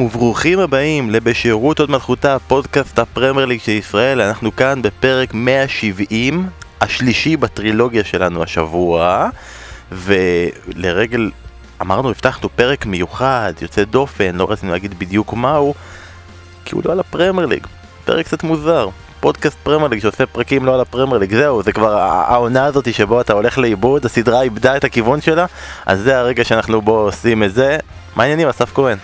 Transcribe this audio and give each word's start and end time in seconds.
וברוכים 0.00 0.58
הבאים 0.58 1.10
לבשירות 1.10 1.80
הוד 1.80 1.90
מלכותה, 1.90 2.36
פודקאסט 2.46 2.98
הפרמייר 2.98 3.46
ליג 3.46 3.60
של 3.60 3.72
ישראל. 3.72 4.20
אנחנו 4.20 4.56
כאן 4.56 4.82
בפרק 4.82 5.34
170, 5.34 6.48
השלישי 6.80 7.36
בטרילוגיה 7.36 8.04
שלנו 8.04 8.42
השבוע, 8.42 9.28
ולרגל, 9.92 11.30
אמרנו, 11.80 12.10
הבטחנו 12.10 12.48
פרק 12.48 12.86
מיוחד, 12.86 13.52
יוצא 13.62 13.84
דופן, 13.84 14.34
לא 14.34 14.46
רצינו 14.50 14.72
להגיד 14.72 14.98
בדיוק 14.98 15.32
מהו, 15.32 15.74
כי 16.64 16.74
הוא 16.74 16.82
לא 16.84 16.92
על 16.92 17.00
הפרמייר 17.00 17.46
ליג, 17.46 17.66
פרק 18.04 18.26
קצת 18.26 18.42
מוזר. 18.42 18.88
פודקאסט 19.24 19.58
פרמייר 19.62 19.90
ליג 19.90 20.00
שעושה 20.00 20.26
פרקים 20.26 20.64
לא 20.64 20.74
על 20.74 20.80
הפרמייר 20.80 21.18
ליג, 21.18 21.34
זהו, 21.34 21.62
זה 21.62 21.72
כבר 21.72 21.98
העונה 21.98 22.64
הזאת 22.64 22.94
שבו 22.94 23.20
אתה 23.20 23.32
הולך 23.32 23.58
לאיבוד, 23.58 24.04
הסדרה 24.04 24.42
איבדה 24.42 24.76
את 24.76 24.84
הכיוון 24.84 25.20
שלה, 25.20 25.46
אז 25.86 26.00
זה 26.00 26.18
הרגע 26.18 26.44
שאנחנו 26.44 26.82
בו 26.82 26.98
עושים 26.98 27.42
את 27.42 27.54
זה. 27.54 27.78
מה 28.16 28.22
העניינים, 28.22 28.48
אסף 28.48 28.72
כהן? 28.74 28.98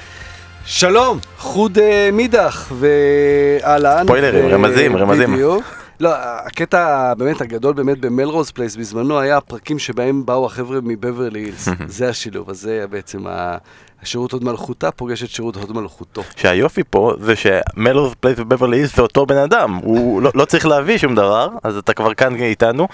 שלום, 0.64 1.18
חוד 1.38 1.78
אה, 1.78 1.80
מידח 2.12 2.72
ואהלן. 2.72 4.04
ספוילרים, 4.04 4.46
ו... 4.46 4.54
רמזים, 4.54 4.96
רמזים. 4.96 5.32
בדיוק. 5.32 5.64
לא, 6.00 6.10
הקטע 6.16 7.14
באמת 7.14 7.40
הגדול 7.40 7.74
באמת 7.74 8.00
במלרוז 8.00 8.50
פלייס 8.50 8.76
בזמנו 8.76 9.18
היה 9.18 9.36
הפרקים 9.36 9.78
שבהם 9.78 10.26
באו 10.26 10.46
החבר'ה 10.46 10.78
מבברלי 10.82 11.40
הילס. 11.40 11.68
זה 11.98 12.08
השילוב, 12.08 12.50
אז 12.50 12.60
זה 12.60 12.84
בעצם 12.90 13.26
ה... 13.26 13.56
השירות 14.02 14.32
הוד 14.32 14.44
מלכותה 14.44 14.90
פוגש 14.90 15.22
את 15.22 15.30
שירות 15.30 15.56
הוד 15.56 15.72
מלכותו. 15.72 16.22
שהיופי 16.36 16.82
פה 16.90 17.14
זה 17.20 17.34
שמלרוז 17.36 18.14
פלייס 18.20 18.38
ובברלי 18.38 18.76
הילס 18.76 18.96
זה 18.96 19.02
אותו 19.02 19.26
בן 19.26 19.36
אדם, 19.36 19.74
הוא 19.74 20.22
לא, 20.22 20.30
לא 20.34 20.44
צריך 20.44 20.66
להביא 20.66 20.98
שום 20.98 21.14
דבר, 21.14 21.48
אז 21.62 21.76
אתה 21.76 21.92
כבר 21.92 22.14
כאן 22.14 22.34
איתנו. 22.34 22.88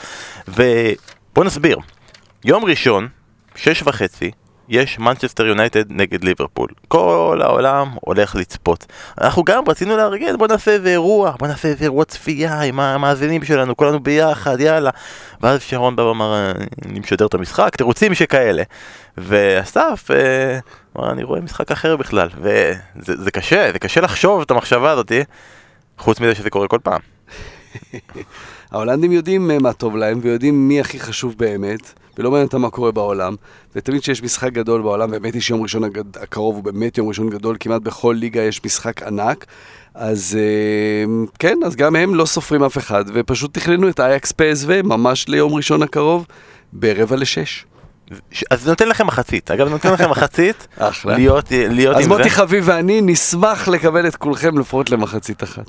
ובוא 0.49 1.45
נסביר, 1.45 1.79
יום 2.45 2.65
ראשון, 2.65 3.09
שש 3.55 3.83
וחצי, 3.83 4.31
יש 4.69 4.99
מנצ'סטר 4.99 5.47
יונייטד 5.47 5.93
נגד 5.93 6.25
ליברפול. 6.25 6.69
כל 6.89 7.41
העולם 7.45 7.89
הולך 8.01 8.35
לצפות. 8.35 8.87
אנחנו 9.21 9.45
גם 9.45 9.63
רצינו 9.69 9.97
לארגן, 9.97 10.37
בוא 10.37 10.47
נעשה 10.47 10.71
איזה 10.71 10.89
אירוע, 10.89 11.35
בוא 11.39 11.49
נעשה 11.49 11.69
איזה 11.69 11.85
אירוע 11.85 12.05
צפייה 12.05 12.61
עם 12.61 12.81
המאזינים 12.81 13.45
שלנו, 13.45 13.77
כולנו 13.77 14.01
ביחד, 14.01 14.61
יאללה. 14.61 14.91
ואז 15.41 15.63
שרון 15.63 15.97
בא 15.97 16.03
ואמר, 16.03 16.53
אני 16.85 17.01
משדר 17.01 17.27
את 17.27 17.35
המשחק, 17.35 17.77
תירוצים 17.77 18.15
שכאלה. 18.15 18.63
ואסף, 19.19 20.11
אה, 20.11 20.59
אני 21.13 21.25
רואה 21.25 21.41
משחק 21.41 21.73
אחר 21.73 21.97
בכלל. 21.97 22.29
וזה 22.37 23.31
קשה, 23.31 23.73
זה 23.73 23.79
קשה 23.79 24.01
לחשוב 24.01 24.41
את 24.41 24.51
המחשבה 24.51 24.91
הזאת, 24.91 25.13
חוץ 25.99 26.21
מזה 26.21 26.35
שזה 26.35 26.51
קורה 26.51 26.69
כל 26.69 26.79
פעם. 26.83 27.01
ההולנדים 28.73 29.13
יודעים 29.13 29.51
מה 29.63 29.73
טוב 29.73 29.97
להם 29.97 30.21
ויודעים 30.23 30.69
מי 30.69 30.81
הכי 30.81 31.01
חשוב 31.01 31.35
באמת. 31.39 32.06
ולא 32.19 32.31
מעניין 32.31 32.47
אותם 32.47 32.61
מה 32.61 32.71
קורה 32.71 32.93
בעולם. 32.93 33.35
ותמיד 33.77 34.01
כשיש 34.01 34.23
משחק 34.23 34.53
גדול 34.53 34.83
בעולם, 34.83 35.11
באמת 35.11 35.35
יש 35.35 35.51
יום 35.51 35.63
ראשון 35.63 35.85
הגד... 35.85 36.17
הקרוב, 36.17 36.55
הוא 36.55 36.65
באמת 36.65 36.99
יום 36.99 37.09
ראשון 37.09 37.31
גדול, 37.31 37.57
כמעט 37.61 37.83
בכל 37.83 38.17
ליגה 38.19 38.43
יש 38.43 38.65
משחק 38.65 39.03
ענק. 39.03 39.47
אז 39.95 40.39
אה, 40.41 41.25
כן, 41.39 41.59
אז 41.67 41.77
גם 41.77 41.97
הם 41.97 42.15
לא 42.15 42.27
סופרים 42.27 42.63
אף 42.63 42.79
אחד, 42.79 43.05
ופשוט 43.15 43.55
תכננו 43.55 43.89
את 43.89 44.01
אייקס 44.01 44.33
פסו 44.33 44.69
ממש 44.85 45.29
ליום 45.29 45.55
ראשון 45.55 45.83
הקרוב, 45.83 46.27
ברבע 46.73 47.17
לשש. 47.17 47.65
אז 48.51 48.63
זה 48.63 48.71
נותן 48.71 48.89
לכם 48.89 49.07
מחצית, 49.07 49.51
אגב 49.51 49.67
זה 49.67 49.73
נותן 49.73 49.93
לכם 49.93 50.11
מחצית 50.11 50.69
להיות, 51.05 51.45
להיות 51.51 51.97
עם 51.97 52.03
זה. 52.03 52.09
אז 52.09 52.19
מוטי 52.19 52.31
חביב 52.31 52.65
ואני 52.67 53.01
נשמח 53.03 53.69
לקבל 53.69 54.07
את 54.07 54.17
כולכם 54.17 54.59
לפחות 54.59 54.91
למחצית 54.91 55.43
אחת. 55.43 55.65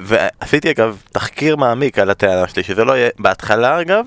ועשיתי 0.00 0.70
אגב 0.70 1.02
תחקיר 1.12 1.56
מעמיק 1.56 1.98
על 1.98 2.10
הטענה 2.10 2.48
שלי, 2.48 2.62
שזה 2.62 2.84
לא 2.84 2.92
יהיה, 2.92 3.10
בהתחלה 3.18 3.80
אגב, 3.80 4.06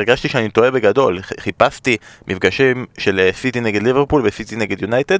הרגשתי 0.00 0.28
שאני 0.28 0.50
טועה 0.50 0.70
בגדול, 0.70 1.18
חיפשתי 1.40 1.96
מפגשים 2.28 2.86
של 2.98 3.20
אה, 3.20 3.30
סיטי 3.32 3.60
נגד 3.60 3.82
ליברפול 3.82 4.22
וסיטי 4.24 4.56
נגד 4.56 4.82
יונייטד 4.82 5.18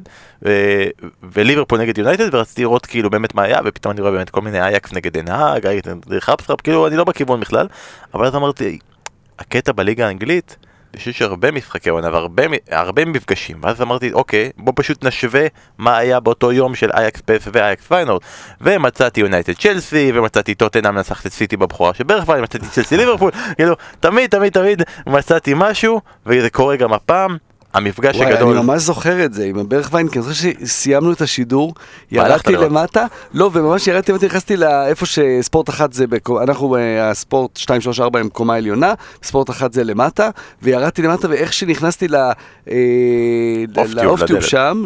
וליברפול 1.22 1.80
נגד 1.80 1.98
יונייטד 1.98 2.34
ורציתי 2.34 2.62
לראות 2.62 2.86
כאילו 2.86 3.10
באמת 3.10 3.34
מה 3.34 3.42
היה 3.42 3.60
ופתאום 3.64 3.92
אני 3.92 4.00
רואה 4.00 4.12
באמת 4.12 4.30
כל 4.30 4.40
מיני 4.40 4.60
איאקס 4.60 4.92
נגד 4.92 5.12
דן 5.12 5.30
האג, 5.30 5.66
איאקס 5.66 5.88
נגד 5.88 6.20
חפסחפ, 6.20 6.60
כאילו 6.60 6.86
אני 6.86 6.96
לא 6.96 7.04
בכיוון 7.04 7.40
בכלל. 7.40 7.66
אבל 8.14 8.26
אז 8.26 8.34
אמרתי, 8.34 8.78
הקטע 9.38 9.72
בליגה 9.72 10.06
האנגלית 10.06 10.56
אני 10.94 10.98
חושב 10.98 11.12
שהרבה 11.12 11.50
משחקי 11.50 11.90
עונה 11.90 12.08
והרבה 12.12 13.04
מפגשים 13.04 13.56
ואז 13.62 13.82
אמרתי 13.82 14.12
אוקיי 14.12 14.50
בוא 14.56 14.72
פשוט 14.76 15.04
נשווה 15.04 15.46
מה 15.78 15.96
היה 15.96 16.20
באותו 16.20 16.52
יום 16.52 16.74
של 16.74 16.90
אייקס 16.92 17.20
פ.ס.וו 17.20 17.48
ואייקס 17.52 17.86
פיינורד 17.86 18.22
ומצאתי 18.60 19.20
יונייטד 19.20 19.52
צ'לסי 19.52 20.12
ומצאתי 20.14 20.54
טוטנאם 20.54 20.94
מנצחת 20.94 21.26
את 21.26 21.32
סיטי 21.32 21.56
בבכורה 21.56 21.94
של 21.94 22.04
ברחוויין 22.04 22.42
מצאתי 22.42 22.66
צ'לסי 22.66 22.96
ליברפול. 22.96 23.30
כאילו 23.56 23.74
תמיד 24.00 24.30
תמיד 24.30 24.52
תמיד 24.52 24.82
מצאתי 25.06 25.52
משהו 25.56 26.00
וזה 26.26 26.50
קורה 26.50 26.76
גם 26.76 26.92
הפעם 26.92 27.36
המפגש 27.74 28.16
וואי, 28.16 28.26
הגדול. 28.26 28.48
וואי, 28.48 28.58
אני 28.58 28.66
ממש 28.66 28.82
זוכר 28.82 29.24
את 29.24 29.32
זה 29.32 29.44
עם 29.44 29.58
הברחוויין, 29.58 30.08
כי 30.08 30.18
אני 30.18 30.28
חושב 30.28 30.50
שסיימנו 30.60 31.12
את 31.12 31.20
השידור, 31.20 31.74
ירדתי 32.10 32.52
למטה, 32.52 33.06
לא, 33.34 33.50
וממש 33.52 33.86
ירדתי 33.86 34.12
למטה, 34.12 34.26
נכנסתי 34.26 34.56
לאיפה 34.56 35.06
שספורט 35.06 35.68
אחת 35.68 35.92
זה, 35.92 36.04
אנחנו, 36.42 36.76
אה, 36.76 37.10
הספורט 37.10 37.56
2, 37.56 37.80
3, 37.80 38.00
4 38.00 38.20
הם 38.20 38.28
קומה 38.28 38.54
עליונה, 38.54 38.94
ספורט 39.22 39.50
אחת 39.50 39.72
זה 39.72 39.84
למטה, 39.84 40.30
וירדתי 40.62 41.02
למטה, 41.02 41.28
ואיך 41.30 41.52
שנכנסתי 41.52 42.08
לאופטיוב 42.08 44.32
אה, 44.32 44.42
שם, 44.42 44.84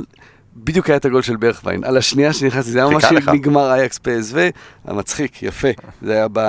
בדיוק 0.56 0.88
היה 0.88 0.96
את 0.96 1.04
הגול 1.04 1.22
של 1.22 1.36
ברך 1.36 1.60
ויין. 1.64 1.84
על 1.84 1.96
השנייה 1.96 2.32
שנכנסתי, 2.32 2.70
זה 2.70 2.78
היה 2.78 2.88
ממש 2.88 3.04
נגמר 3.32 3.72
אייקס 3.72 3.98
פסו, 3.98 4.36
המצחיק, 4.84 5.42
יפה. 5.42 5.68
זה 6.02 6.12
היה 6.12 6.26
ב... 6.32 6.40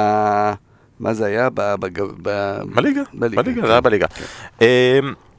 מה 0.99 1.13
זה 1.13 1.25
היה? 1.25 1.49
בליגה. 1.49 2.03
בליגה, 3.13 3.65
זה 3.65 3.71
היה 3.71 3.81
בליגה. 3.81 4.07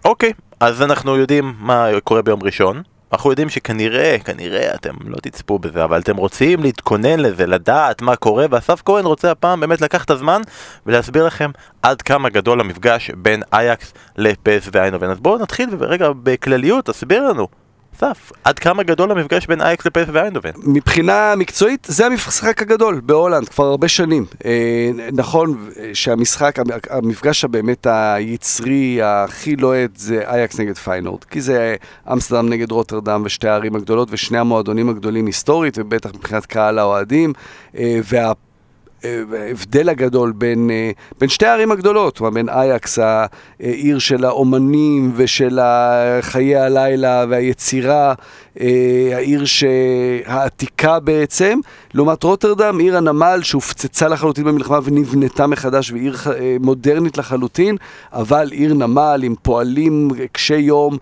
אוקיי, 0.07 0.33
אז 0.61 0.83
אנחנו 0.83 1.17
יודעים 1.17 1.55
מה 1.59 1.89
קורה 2.05 2.23
ביום 2.23 2.43
ראשון. 2.43 2.83
אנחנו 3.13 3.31
יודעים 3.31 3.49
שכנראה, 3.49 4.17
כנראה 4.25 4.75
אתם 4.75 4.95
לא 5.05 5.17
תצפו 5.23 5.59
בזה, 5.59 5.85
אבל 5.85 6.01
אתם 6.01 6.17
רוצים 6.17 6.63
להתכונן 6.63 7.21
לזה, 7.21 7.47
לדעת 7.47 8.03
מה 8.03 8.17
קורה, 8.17 8.47
ואסף 8.51 8.83
כהן 8.85 9.05
רוצה 9.05 9.31
הפעם 9.31 9.61
באמת 9.61 9.81
לקחת 9.81 10.05
את 10.05 10.11
הזמן 10.11 10.41
ולהסביר 10.87 11.27
לכם 11.27 11.51
עד 11.83 12.03
כמה 12.03 12.29
גדול 12.29 12.61
המפגש 12.61 13.11
בין 13.11 13.43
אייקס 13.53 13.93
לפס 14.17 14.69
ואיינובן. 14.73 15.11
אז 15.11 15.21
בואו 15.21 15.39
נתחיל 15.39 15.69
ורגע 15.79 16.09
בכלליות, 16.23 16.85
תסביר 16.85 17.29
לנו 17.29 17.49
אסף, 17.97 18.33
עד 18.45 18.59
כמה 18.59 18.83
גדול 18.83 19.11
המפגש 19.11 19.47
בין 19.47 19.61
אייקס 19.61 19.87
לפ.ס.וו 19.87 20.07
איינדהובן? 20.13 20.51
מבחינה 20.65 21.35
מקצועית, 21.37 21.87
זה 21.91 22.07
המשחק 22.07 22.63
הגדול 22.63 23.01
בהולנד, 23.05 23.49
כבר 23.49 23.65
הרבה 23.65 23.89
שנים. 23.89 24.27
אה, 24.45 24.91
נכון 25.13 25.69
שהמשחק, 25.95 26.59
המפגש 26.91 27.45
הבאמת 27.45 27.87
היצרי, 27.91 28.99
הכי 29.03 29.57
לוהט, 29.57 29.97
זה 29.97 30.23
אייקס 30.27 30.61
נגד 30.61 30.77
פיינורד. 30.77 31.25
כי 31.25 31.41
זה 31.41 31.77
אמסטרדם 32.13 32.49
נגד 32.49 32.71
רוטרדם 32.73 33.23
ושתי 33.25 33.49
הערים 33.49 33.77
הגדולות, 33.77 34.09
ושני 34.11 34.39
המועדונים 34.39 34.89
הגדולים 34.89 35.27
היסטורית, 35.27 35.79
ובטח 35.79 36.11
מבחינת 36.15 36.47
קהל 36.47 36.79
האוהדים. 36.79 37.33
אה, 37.79 37.99
וה... 38.05 38.33
ההבדל 39.39 39.89
הגדול 39.89 40.33
בין, 40.33 40.71
אה, 40.71 40.91
בין 41.21 41.29
שתי 41.29 41.47
הערים 41.47 41.73
הגדולות, 41.73 42.19
כלומר 42.19 42.35
בין 42.35 42.49
אייקס, 42.49 42.99
העיר 42.99 43.99
של 43.99 44.25
האומנים 44.25 45.13
ושל 45.17 45.61
חיי 46.21 46.57
הלילה 46.57 47.25
והיצירה, 47.29 48.15
אה, 48.61 49.11
העיר 49.13 49.45
העתיקה 50.27 51.01
בעצם, 51.01 51.59
לעומת 51.95 52.23
רוטרדם, 52.23 52.79
עיר 52.79 52.97
הנמל 52.97 53.41
שהופצצה 53.43 54.09
לחלוטין 54.09 54.45
במלחמה 54.45 54.79
ונבנתה 54.85 55.47
מחדש, 55.47 55.91
ועיר 55.91 56.17
אה, 56.27 56.57
מודרנית 56.61 57.19
לחלוטין, 57.19 57.77
אבל 58.13 58.49
עיר 58.53 58.75
נמל 58.75 59.21
עם 59.25 59.35
פועלים 59.43 60.09
קשי 60.33 60.57
יום, 60.57 60.97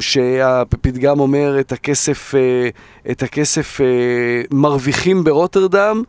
שהפתגם 0.00 1.20
אומר 1.20 1.60
את 1.60 1.72
הכסף, 1.72 2.34
את 3.10 3.22
הכסף 3.22 3.80
מרוויחים 4.50 5.24
ברוטרדם. 5.24 6.02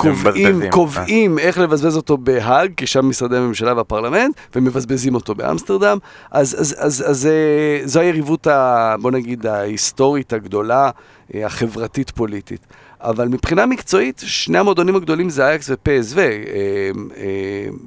קובעים, 0.00 0.70
קובעים 0.70 1.38
איך 1.38 1.58
לבזבז 1.58 1.96
אותו 1.96 2.16
בהאג, 2.16 2.72
כי 2.76 2.86
שם 2.86 3.08
משרדי 3.08 3.36
הממשלה 3.36 3.74
והפרלמנט, 3.74 4.34
ומבזבזים 4.54 5.14
אותו 5.14 5.34
באמסטרדם. 5.34 5.98
אז, 6.30 6.56
אז, 6.60 6.76
אז, 6.78 7.04
אז 7.08 7.26
אה, 7.26 7.86
זו 7.86 8.00
היריבות, 8.00 8.46
ה, 8.46 8.94
בוא 9.00 9.10
נגיד, 9.10 9.46
ההיסטורית 9.46 10.32
הגדולה, 10.32 10.90
אה, 11.34 11.46
החברתית-פוליטית. 11.46 12.66
אבל 13.00 13.28
מבחינה 13.28 13.66
מקצועית, 13.66 14.22
שני 14.26 14.58
המועדונים 14.58 14.96
הגדולים 14.96 15.30
זה 15.30 15.46
אייקס 15.46 15.70
ופסו. 15.72 16.20
אה, 16.20 16.90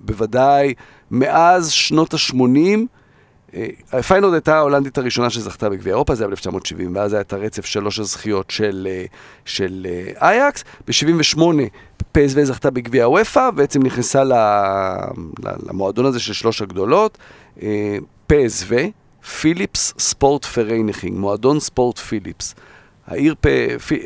בוודאי 0.06 0.74
מאז 1.12 1.72
שנות 1.72 2.14
ה-80, 2.14 2.36
אה, 2.36 2.84
פיינורד 4.08 4.34
הייתה 4.34 4.58
ההולנדית 4.58 4.98
הראשונה 4.98 5.30
שזכתה 5.30 5.70
בגביע 5.70 5.94
אירופה, 5.94 6.16
זה 6.16 6.26
היה 6.26 6.36
ב-1970, 6.36 6.84
ואז 6.94 7.14
היה 7.14 7.22
את 7.22 7.34
הרצף 7.34 7.66
שלוש 7.66 8.00
הזכיות 8.00 8.50
של, 8.50 8.88
אה, 8.90 9.06
של 9.46 9.88
אה, 9.90 10.30
אייקס. 10.30 10.64
ב-78 10.88 11.42
פסו 12.12 12.46
זכתה 12.46 12.70
בגביע 12.70 13.04
הוופא, 13.04 13.50
בעצם 13.50 13.84
נכנסה 13.84 14.24
למועדון 15.70 16.06
הזה 16.06 16.20
של 16.20 16.34
שלוש 16.34 16.62
הגדולות. 16.62 17.18
פ.ס.וו, 18.28 18.76
פיליפס 19.42 19.94
ספורט 20.00 20.46
פרייניכינג, 20.46 21.18
מועדון 21.18 21.60
ספורט 21.60 21.98
פיליפס. 21.98 22.56
העיר, 23.08 23.36
פ... 23.42 23.48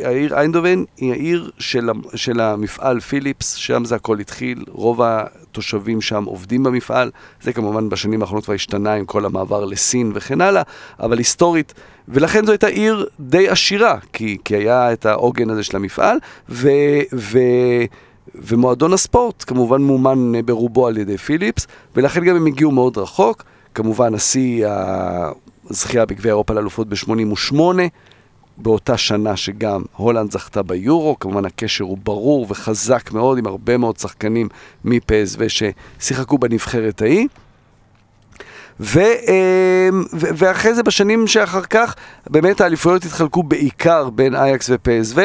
העיר 0.04 0.36
איינדובן 0.36 0.84
היא 0.98 1.12
העיר 1.12 1.52
של, 1.60 1.90
של 2.16 2.40
המפעל 2.40 3.00
פיליפס, 3.00 3.54
שם 3.54 3.86
זה 3.86 3.96
הכל 3.96 4.20
התחיל, 4.20 4.64
רוב 4.68 5.02
התושבים 5.02 6.02
שם 6.02 6.24
עובדים 6.24 6.64
במפעל, 6.64 7.12
זה 7.42 7.54
כמובן 7.54 7.90
בשנים 7.90 8.22
האחרונות 8.22 8.46
כבר 8.46 8.54
השתנה 8.54 8.94
עם 8.94 9.06
כל 9.06 9.26
המעבר 9.26 9.66
לסין 9.66 10.12
וכן 10.16 10.42
הלאה, 10.42 10.62
אבל 11.00 11.18
היסטורית, 11.18 11.74
ולכן 12.08 12.46
זו 12.46 12.52
הייתה 12.52 12.68
עיר 12.68 13.06
די 13.20 13.50
עשירה, 13.50 13.98
כי, 14.14 14.38
כי 14.46 14.56
היה 14.56 14.94
את 14.94 15.06
העוגן 15.06 15.50
הזה 15.50 15.64
של 15.64 15.76
המפעל, 15.76 16.18
ו... 16.50 16.70
ו... 17.14 17.40
ומועדון 18.36 18.94
הספורט 18.94 19.44
כמובן 19.48 19.82
מומן 19.82 20.32
ברובו 20.46 20.88
על 20.88 20.98
ידי 20.98 21.18
פיליפס, 21.18 21.68
ולכן 21.96 22.26
גם 22.26 22.36
הם 22.36 22.46
הגיעו 22.46 22.72
מאוד 22.72 22.98
רחוק. 22.98 23.44
כמובן, 23.74 24.14
השיא 24.14 24.68
הזכייה 25.70 26.06
בגביע 26.06 26.32
אירופה 26.32 26.54
לאלופות 26.54 26.88
ב-88, 26.88 27.56
באותה 28.57 28.98
שנה 28.98 29.38
שגם 29.38 29.81
הולנד 29.95 30.31
זכתה 30.31 30.63
ביורו, 30.63 31.19
כמובן 31.19 31.45
הקשר 31.45 31.83
הוא 31.83 31.98
ברור 32.04 32.45
וחזק 32.50 33.12
מאוד, 33.12 33.38
עם 33.38 33.48
הרבה 33.48 33.77
מאוד 33.77 33.98
שחקנים 33.98 34.50
מפסו 34.86 35.39
ששיחקו 35.50 36.38
בנבחרת 36.38 37.01
ההיא. 37.01 37.27
ו, 38.80 39.00
אמ, 39.00 40.04
ו, 40.13 40.27
ואחרי 40.36 40.74
זה, 40.74 40.83
בשנים 40.83 41.27
שאחר 41.27 41.62
כך, 41.62 41.95
באמת 42.30 42.62
האליפויות 42.62 43.06
התחלקו 43.06 43.44
בעיקר 43.44 44.09
בין 44.09 44.36
אייקס 44.36 44.69
ופ.ס.וו. 44.74 45.22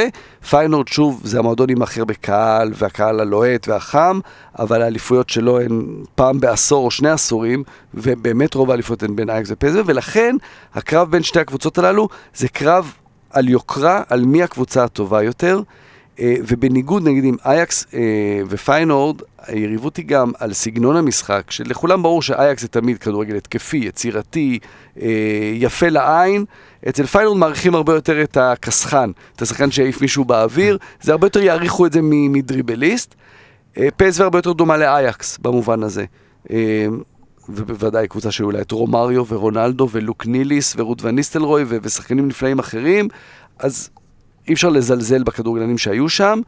פיינורד, 0.50 0.88
שוב, 0.88 1.20
זה 1.24 1.38
המועדון 1.38 1.70
עם 1.70 1.82
הכי 1.82 2.00
הרבה 2.00 2.14
קהל, 2.14 2.72
והקהל 2.74 3.20
הלוהט 3.20 3.68
והחם, 3.68 4.20
אבל 4.58 4.82
האליפויות 4.82 5.30
שלו 5.30 5.60
הן 5.60 5.86
פעם 6.14 6.40
בעשור 6.40 6.84
או 6.84 6.90
שני 6.90 7.10
עשורים, 7.10 7.62
ובאמת 7.94 8.54
רוב 8.54 8.70
האליפויות 8.70 9.02
הן 9.02 9.16
בין 9.16 9.30
אייקס 9.30 9.50
ופ.ס.וו, 9.52 9.86
ולכן 9.86 10.36
הקרב 10.74 11.10
בין 11.10 11.22
שתי 11.22 11.40
הקבוצות 11.40 11.78
הללו 11.78 12.08
זה 12.34 12.48
קרב 12.48 12.92
על 13.32 13.48
יוקרה, 13.48 14.02
על 14.08 14.24
מי 14.24 14.42
הקבוצה 14.42 14.84
הטובה 14.84 15.22
יותר. 15.22 15.62
אה, 16.20 16.34
ובניגוד 16.48 17.08
נגיד 17.08 17.24
עם 17.24 17.36
אייקס 17.44 17.86
אה, 17.94 18.00
ופיינורד, 18.48 19.22
היריבות 19.46 19.96
היא 19.96 20.06
גם 20.06 20.32
על 20.38 20.52
סגנון 20.52 20.96
המשחק, 20.96 21.50
שלכולם 21.50 22.02
ברור 22.02 22.22
שאייקס 22.22 22.62
זה 22.62 22.68
תמיד 22.68 22.98
כדורגל 22.98 23.36
התקפי, 23.36 23.76
יצירתי, 23.76 24.58
אה, 25.00 25.08
יפה 25.54 25.88
לעין. 25.88 26.44
אצל 26.88 27.06
פיינורד 27.06 27.38
מעריכים 27.38 27.74
הרבה 27.74 27.94
יותר 27.94 28.22
את 28.22 28.36
הקסחן, 28.36 29.10
את 29.36 29.42
השחקן 29.42 29.70
שיעיף 29.70 30.00
מישהו 30.00 30.24
באוויר, 30.24 30.78
זה 31.00 31.12
הרבה 31.12 31.26
יותר 31.26 31.40
יעריכו 31.40 31.86
את 31.86 31.92
זה 31.92 32.00
מדריבליסט. 32.02 33.14
פסו 33.96 34.22
הרבה 34.22 34.38
יותר 34.38 34.52
דומה 34.52 34.76
לאייקס 34.76 35.38
במובן 35.38 35.82
הזה. 35.82 36.04
ובוודאי 37.54 38.08
קבוצה 38.08 38.30
שהיו 38.30 38.50
לה 38.50 38.60
את 38.60 38.72
רומריו 38.72 39.26
ורונלדו 39.26 39.88
ולוק 39.92 40.26
ניליס 40.26 40.74
ורות 40.76 41.02
וניסטלרוי 41.02 41.64
ושחקנים 41.68 42.28
נפלאים 42.28 42.58
אחרים, 42.58 43.08
אז 43.58 43.90
אי 44.48 44.52
אפשר 44.52 44.68
לזלזל 44.68 45.22
בכדורגלנים 45.22 45.78
שהיו 45.78 46.08
שם. 46.08 46.40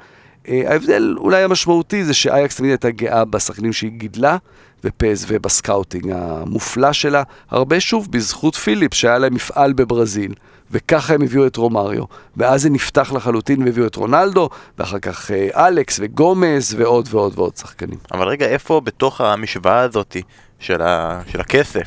Uh, 0.45 0.49
ההבדל 0.67 1.15
אולי 1.19 1.43
המשמעותי 1.43 2.05
זה 2.05 2.15
שאייקס 2.15 2.57
תמיד 2.57 2.71
הייתה 2.71 2.91
גאה 2.91 3.25
בשחקנים 3.25 3.73
שהיא 3.73 3.91
גידלה, 3.91 4.37
ופ.ס.וו 4.85 5.27
בסקאוטינג 5.29 6.13
המופלא 6.15 6.93
שלה, 6.93 7.23
הרבה 7.51 7.81
שוב 7.81 8.09
בזכות 8.11 8.55
פיליפס 8.55 8.95
שהיה 8.95 9.19
להם 9.19 9.35
מפעל 9.35 9.73
בברזיל, 9.73 10.35
וככה 10.71 11.15
הם 11.15 11.23
הביאו 11.23 11.47
את 11.47 11.57
רומריו. 11.57 12.05
ואז 12.37 12.63
זה 12.63 12.71
נפתח 12.71 13.13
לחלוטין 13.13 13.63
והביאו 13.63 13.87
את 13.87 13.97
רונלדו, 13.97 14.49
ואחר 14.79 14.99
כך 14.99 15.31
אה, 15.31 15.59
אלכס 15.59 15.99
וגומז 16.03 16.75
ועוד 16.79 17.09
ועוד 17.11 17.33
ועוד 17.37 17.57
שחקנים. 17.57 17.99
אבל 18.13 18.29
רגע, 18.29 18.47
איפה 18.47 18.81
בתוך 18.85 19.21
המשוואה 19.21 19.81
הזאת 19.81 20.17
של, 20.65 20.83
ה... 20.83 21.21
של 21.27 21.41
הכסף? 21.41 21.87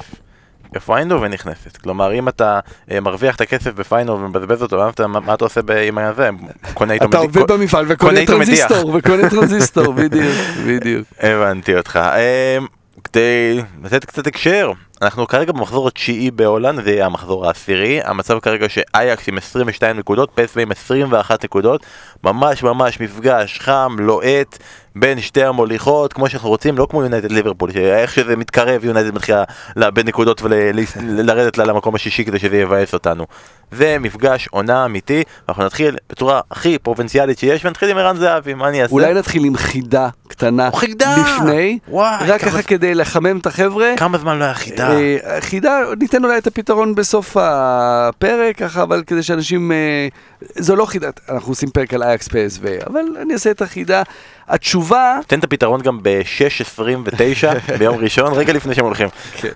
איפה 0.76 0.98
איינדובן 0.98 1.34
נכנסת? 1.34 1.78
כלומר, 1.78 2.14
אם 2.14 2.28
אתה 2.28 2.60
אה, 2.92 3.00
מרוויח 3.00 3.36
את 3.36 3.42
הכסף 3.42 3.74
בפיינל 3.74 4.12
ומבזבז 4.12 4.62
אותו, 4.64 4.90
אתה, 4.90 5.08
מה 5.08 5.34
אתה 5.34 5.46
עושה 5.46 5.62
עם 5.88 5.98
הזה? 5.98 6.30
קונה 6.74 6.94
איתו 6.94 7.06
אתה 7.06 7.18
עובד 7.18 7.52
במפעל 7.52 7.86
וקונה 7.88 8.26
טרנזיסטור, 8.26 8.96
וקונה 8.96 9.30
טרנזיסטור, 9.30 9.94
בדיוק, 10.04 10.36
בדיוק. 10.68 11.08
הבנתי 11.20 11.76
אותך. 11.76 11.96
אה, 11.96 12.58
כדי 13.04 13.62
לתת 13.84 14.06
קצת 14.06 14.28
הקשר, 14.28 14.72
אנחנו 15.02 15.28
כרגע 15.28 15.52
במחזור 15.52 15.88
התשיעי 15.88 16.32
בהולנד, 16.32 16.84
זה 16.84 16.92
יהיה 16.92 17.06
המחזור 17.06 17.48
העשירי. 17.48 18.00
המצב 18.04 18.40
כרגע 18.40 18.70
שאייקס 18.70 19.28
עם 19.28 19.38
22 19.38 19.98
נקודות, 19.98 20.30
פ.ס.וו 20.36 20.60
עם 20.60 20.72
21 20.72 21.44
נקודות. 21.44 21.86
ממש 22.24 22.64
ממש 22.64 23.00
מפגש 23.00 23.60
חם, 23.60 23.96
לוהט, 24.00 24.58
בין 25.00 25.22
שתי 25.22 25.44
המוליכות, 25.44 26.14
כמו 26.14 26.30
שאנחנו 26.30 26.50
רוצים, 26.50 26.78
לא 26.78 26.88
כמו 26.90 27.04
יונייטד 27.04 27.32
ליברפול, 27.32 27.72
שאיך 27.72 28.14
שזה 28.14 28.36
מתקרב 28.36 28.86
יונייטד 28.86 29.16
מתחילה 29.16 29.44
לאבד 29.76 30.08
נקודות 30.08 30.42
ולרדת 30.42 31.58
לה 31.58 31.66
למקום 31.66 31.96
השישי 31.96 32.26
כדי 32.26 32.40
שזה 32.40 32.58
יבאס 32.58 32.94
אותנו. 32.94 33.26
זה 33.72 33.98
מפגש 34.00 34.48
עונה 34.48 34.86
אמיתי, 34.86 35.24
ואנחנו 35.48 35.66
נתחיל 35.66 35.98
בצורה 36.10 36.42
הכי 36.52 36.78
פרובינציאלית 36.80 37.40
שיש, 37.40 37.66
ונתחיל 37.66 37.90
עם 37.90 37.98
ערן 37.98 38.18
זהבי, 38.18 38.54
מה 38.54 38.68
אני 38.70 38.82
אעשה? 38.82 38.94
אולי 38.94 39.14
נתחיל 39.14 39.44
עם 39.44 39.58
חידה 39.58 40.10
קטנה 40.28 40.70
חידה! 40.76 41.16
לפני, 41.18 41.80
וואי, 41.88 42.28
רק 42.28 42.42
ככה 42.42 42.62
כדי 42.62 42.96
לחמם 42.96 43.38
את 43.38 43.46
החבר'ה. 43.46 43.94
כמה 43.98 44.18
זמן 44.18 44.40
לא 44.40 44.44
היה 44.44 44.54
חידה? 44.54 44.87
אה, 44.92 45.42
חידה, 45.42 45.80
ניתן 46.00 46.26
אולי 46.26 46.38
את 46.38 46.48
הפתרון 46.48 46.96
בסוף 46.96 47.38
הפרק, 47.40 48.58
ככה, 48.58 48.84
אבל 48.84 49.04
כדי 49.08 49.24
שאנשים... 49.24 49.72
אה, 49.72 50.08
זו 50.56 50.76
לא 50.76 50.86
חידה, 50.86 51.10
אנחנו 51.30 51.52
עושים 51.52 51.70
פרק 51.70 51.94
על 51.94 52.04
אייקס 52.04 52.28
פסו, 52.28 52.62
אבל 52.88 53.02
אני 53.22 53.34
אעשה 53.34 53.52
את 53.52 53.62
החידה. 53.62 54.04
התשובה... 54.48 55.20
תן 55.28 55.40
את 55.40 55.44
הפתרון 55.44 55.82
גם 55.82 56.00
ב-6.29 56.02 57.18
ביום 57.80 57.96
ראשון, 57.96 58.34
רגע 58.34 58.54
לפני 58.54 58.76
שהם 58.76 58.86
הולכים. 58.86 59.08
כן. 59.34 59.50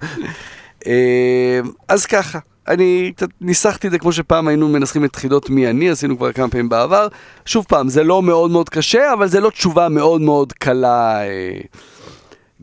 אה, 0.87 1.59
אז 1.87 2.05
ככה, 2.05 2.39
אני 2.67 3.11
קצת 3.15 3.29
ניסחתי 3.41 3.87
את 3.87 3.91
זה 3.91 3.99
כמו 3.99 4.11
שפעם 4.11 4.47
היינו 4.47 4.69
מנסחים 4.69 5.05
את 5.05 5.15
חידות 5.15 5.49
מי 5.49 5.69
אני, 5.69 5.89
עשינו 5.89 6.17
כבר 6.17 6.31
כמה 6.31 6.49
פעמים 6.49 6.69
בעבר. 6.69 7.07
שוב 7.45 7.65
פעם, 7.67 7.89
זה 7.89 8.03
לא 8.03 8.21
מאוד 8.21 8.51
מאוד 8.51 8.69
קשה, 8.69 9.13
אבל 9.13 9.27
זה 9.27 9.39
לא 9.39 9.49
תשובה 9.49 9.89
מאוד 9.89 10.21
מאוד 10.21 10.53
קלה. 10.53 11.21
אה. 11.21 11.57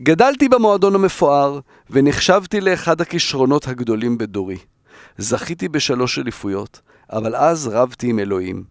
גדלתי 0.03 0.49
במועדון 0.49 0.95
המפואר, 0.95 1.59
ונחשבתי 1.89 2.61
לאחד 2.61 3.01
הכישרונות 3.01 3.67
הגדולים 3.67 4.17
בדורי. 4.17 4.57
זכיתי 5.17 5.69
בשלוש 5.69 6.19
אליפויות, 6.19 6.81
אבל 7.11 7.35
אז 7.35 7.67
רבתי 7.67 8.09
עם 8.09 8.19
אלוהים. 8.19 8.63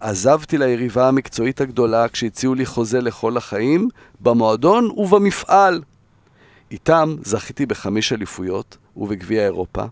עזבתי 0.00 0.58
ליריבה 0.58 1.08
המקצועית 1.08 1.60
הגדולה 1.60 2.08
כשהציעו 2.08 2.54
לי 2.54 2.66
חוזה 2.66 3.00
לכל 3.00 3.36
החיים, 3.36 3.88
במועדון 4.20 4.90
ובמפעל. 4.96 5.82
איתם 6.70 7.16
זכיתי 7.24 7.66
בחמש 7.66 8.12
אליפויות 8.12 8.76
ובגביע 8.96 9.44
אירופה, 9.44 9.84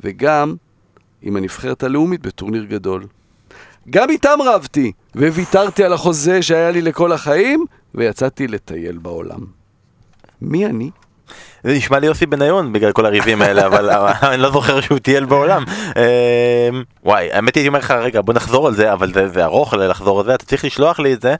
וגם 0.00 0.56
עם 1.22 1.36
הנבחרת 1.36 1.82
הלאומית 1.82 2.22
בטורניר 2.22 2.64
גדול. 2.64 3.06
גם 3.90 4.10
איתם 4.10 4.38
רבתי, 4.44 4.92
וויתרתי 5.16 5.84
על 5.84 5.92
החוזה 5.92 6.42
שהיה 6.42 6.70
לי 6.70 6.82
לכל 6.82 7.12
החיים, 7.12 7.64
ויצאתי 7.94 8.48
לטייל 8.48 8.98
בעולם. 8.98 9.57
מי 10.42 10.66
אני? 10.66 10.90
זה 11.64 11.72
נשמע 11.72 11.98
לי 11.98 12.06
יוסי 12.06 12.26
בניון 12.26 12.72
בגלל 12.72 12.92
כל 12.92 13.06
הריבים 13.06 13.42
האלה, 13.42 13.66
אבל 13.66 13.90
אני 14.32 14.42
לא 14.42 14.50
זוכר 14.50 14.80
שהוא 14.80 14.98
טייל 14.98 15.24
בעולם. 15.24 15.64
אמ, 15.96 16.82
וואי, 17.04 17.32
האמת 17.32 17.54
הייתי 17.54 17.68
אומר 17.68 17.78
לך, 17.78 17.90
רגע, 17.90 18.20
בוא 18.20 18.34
נחזור 18.34 18.66
על 18.66 18.74
זה, 18.74 18.92
אבל 18.92 19.12
זה 19.32 19.44
ארוך 19.44 19.74
לחזור 19.74 20.20
על 20.20 20.26
זה, 20.26 20.34
אתה 20.34 20.44
צריך 20.44 20.64
לשלוח 20.64 21.00
לי 21.00 21.12
את 21.12 21.20
זה, 21.22 21.34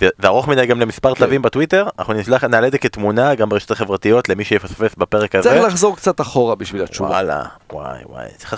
זה 0.00 0.08
ארוך 0.24 0.48
מדי 0.48 0.66
גם 0.66 0.80
למספר 0.80 1.14
תלווים 1.14 1.40
כן. 1.40 1.46
בטוויטר, 1.46 1.88
אנחנו 1.98 2.12
נשלח, 2.12 2.44
נעלה 2.44 2.66
את 2.66 2.72
זה 2.72 2.78
כתמונה 2.78 3.34
גם 3.34 3.48
ברשתות 3.48 3.76
החברתיות 3.76 4.28
למי 4.28 4.44
שיפספס 4.44 4.94
בפרק 4.98 5.34
הזה. 5.34 5.50
צריך 5.50 5.64
לחזור 5.64 5.96
קצת 5.96 6.20
אחורה 6.20 6.54
בשביל 6.54 6.82
התשובה. 6.82 7.08
וואלה, 7.08 7.42
וואי 7.72 7.98
וואי, 8.06 8.26
צריך 8.38 8.52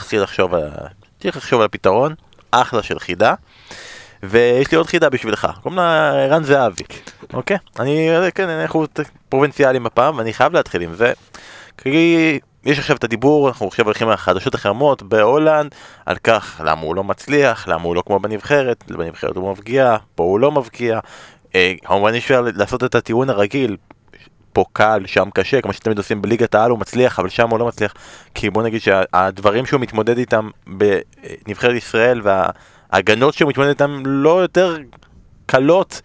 לחשוב 1.36 1.60
על 1.60 1.66
הפתרון, 1.66 2.14
אחלה 2.50 2.82
של 2.82 2.98
חידה. 2.98 3.34
ויש 4.28 4.70
לי 4.70 4.76
עוד 4.76 4.86
חידה 4.86 5.10
בשבילך, 5.10 5.48
קוראים 5.62 5.78
לה 5.78 6.10
ערן 6.10 6.44
זהבי, 6.44 6.82
אוקיי? 7.32 7.56
אני, 7.78 8.08
כן, 8.34 8.48
אנחנו 8.48 8.86
פרובינציאליים 9.28 9.86
הפעם, 9.86 10.18
ואני 10.18 10.32
חייב 10.32 10.52
להתחיל 10.52 10.82
עם 10.82 10.94
זה, 10.94 11.12
כי 11.78 12.38
יש 12.64 12.78
עכשיו 12.78 12.96
את 12.96 13.04
הדיבור, 13.04 13.48
אנחנו 13.48 13.66
עכשיו 13.66 13.84
הולכים 13.84 14.10
לחדשות 14.10 14.54
החרמות 14.54 15.02
בהולנד, 15.02 15.74
על 16.06 16.16
כך 16.16 16.60
למה 16.64 16.80
הוא 16.80 16.94
לא 16.94 17.04
מצליח, 17.04 17.68
למה 17.68 17.82
הוא 17.82 17.96
לא 17.96 18.02
כמו 18.06 18.18
בנבחרת, 18.20 18.84
בנבחרת 18.90 19.36
הוא 19.36 19.50
מבקיע, 19.50 19.96
פה 20.14 20.22
הוא 20.22 20.40
לא 20.40 20.52
מבקיע. 20.52 20.98
אה, 21.54 21.74
כמובן 21.84 22.14
אפשר 22.14 22.44
לעשות 22.54 22.84
את 22.84 22.94
הטיעון 22.94 23.30
הרגיל, 23.30 23.76
פה 24.52 24.64
קל, 24.72 25.02
שם 25.06 25.28
קשה, 25.34 25.60
כמו 25.60 25.72
שתמיד 25.72 25.98
עושים 25.98 26.22
בליגת 26.22 26.54
העל 26.54 26.70
הוא 26.70 26.78
מצליח, 26.78 27.18
אבל 27.18 27.28
שם 27.28 27.50
הוא 27.50 27.58
לא 27.58 27.66
מצליח. 27.66 27.94
כי 28.34 28.50
בוא 28.50 28.62
נגיד 28.62 28.80
שהדברים 28.80 29.66
שהוא 29.66 29.80
מתמודד 29.80 30.18
איתם 30.18 30.50
בנבחרת 30.66 31.76
ישראל 31.76 32.20
וה... 32.24 32.50
ההגנות 32.94 33.34
שהוא 33.34 33.48
מתמודד 33.48 33.68
איתן 33.68 34.02
לא 34.06 34.42
יותר 34.42 34.76
קלות 35.46 36.00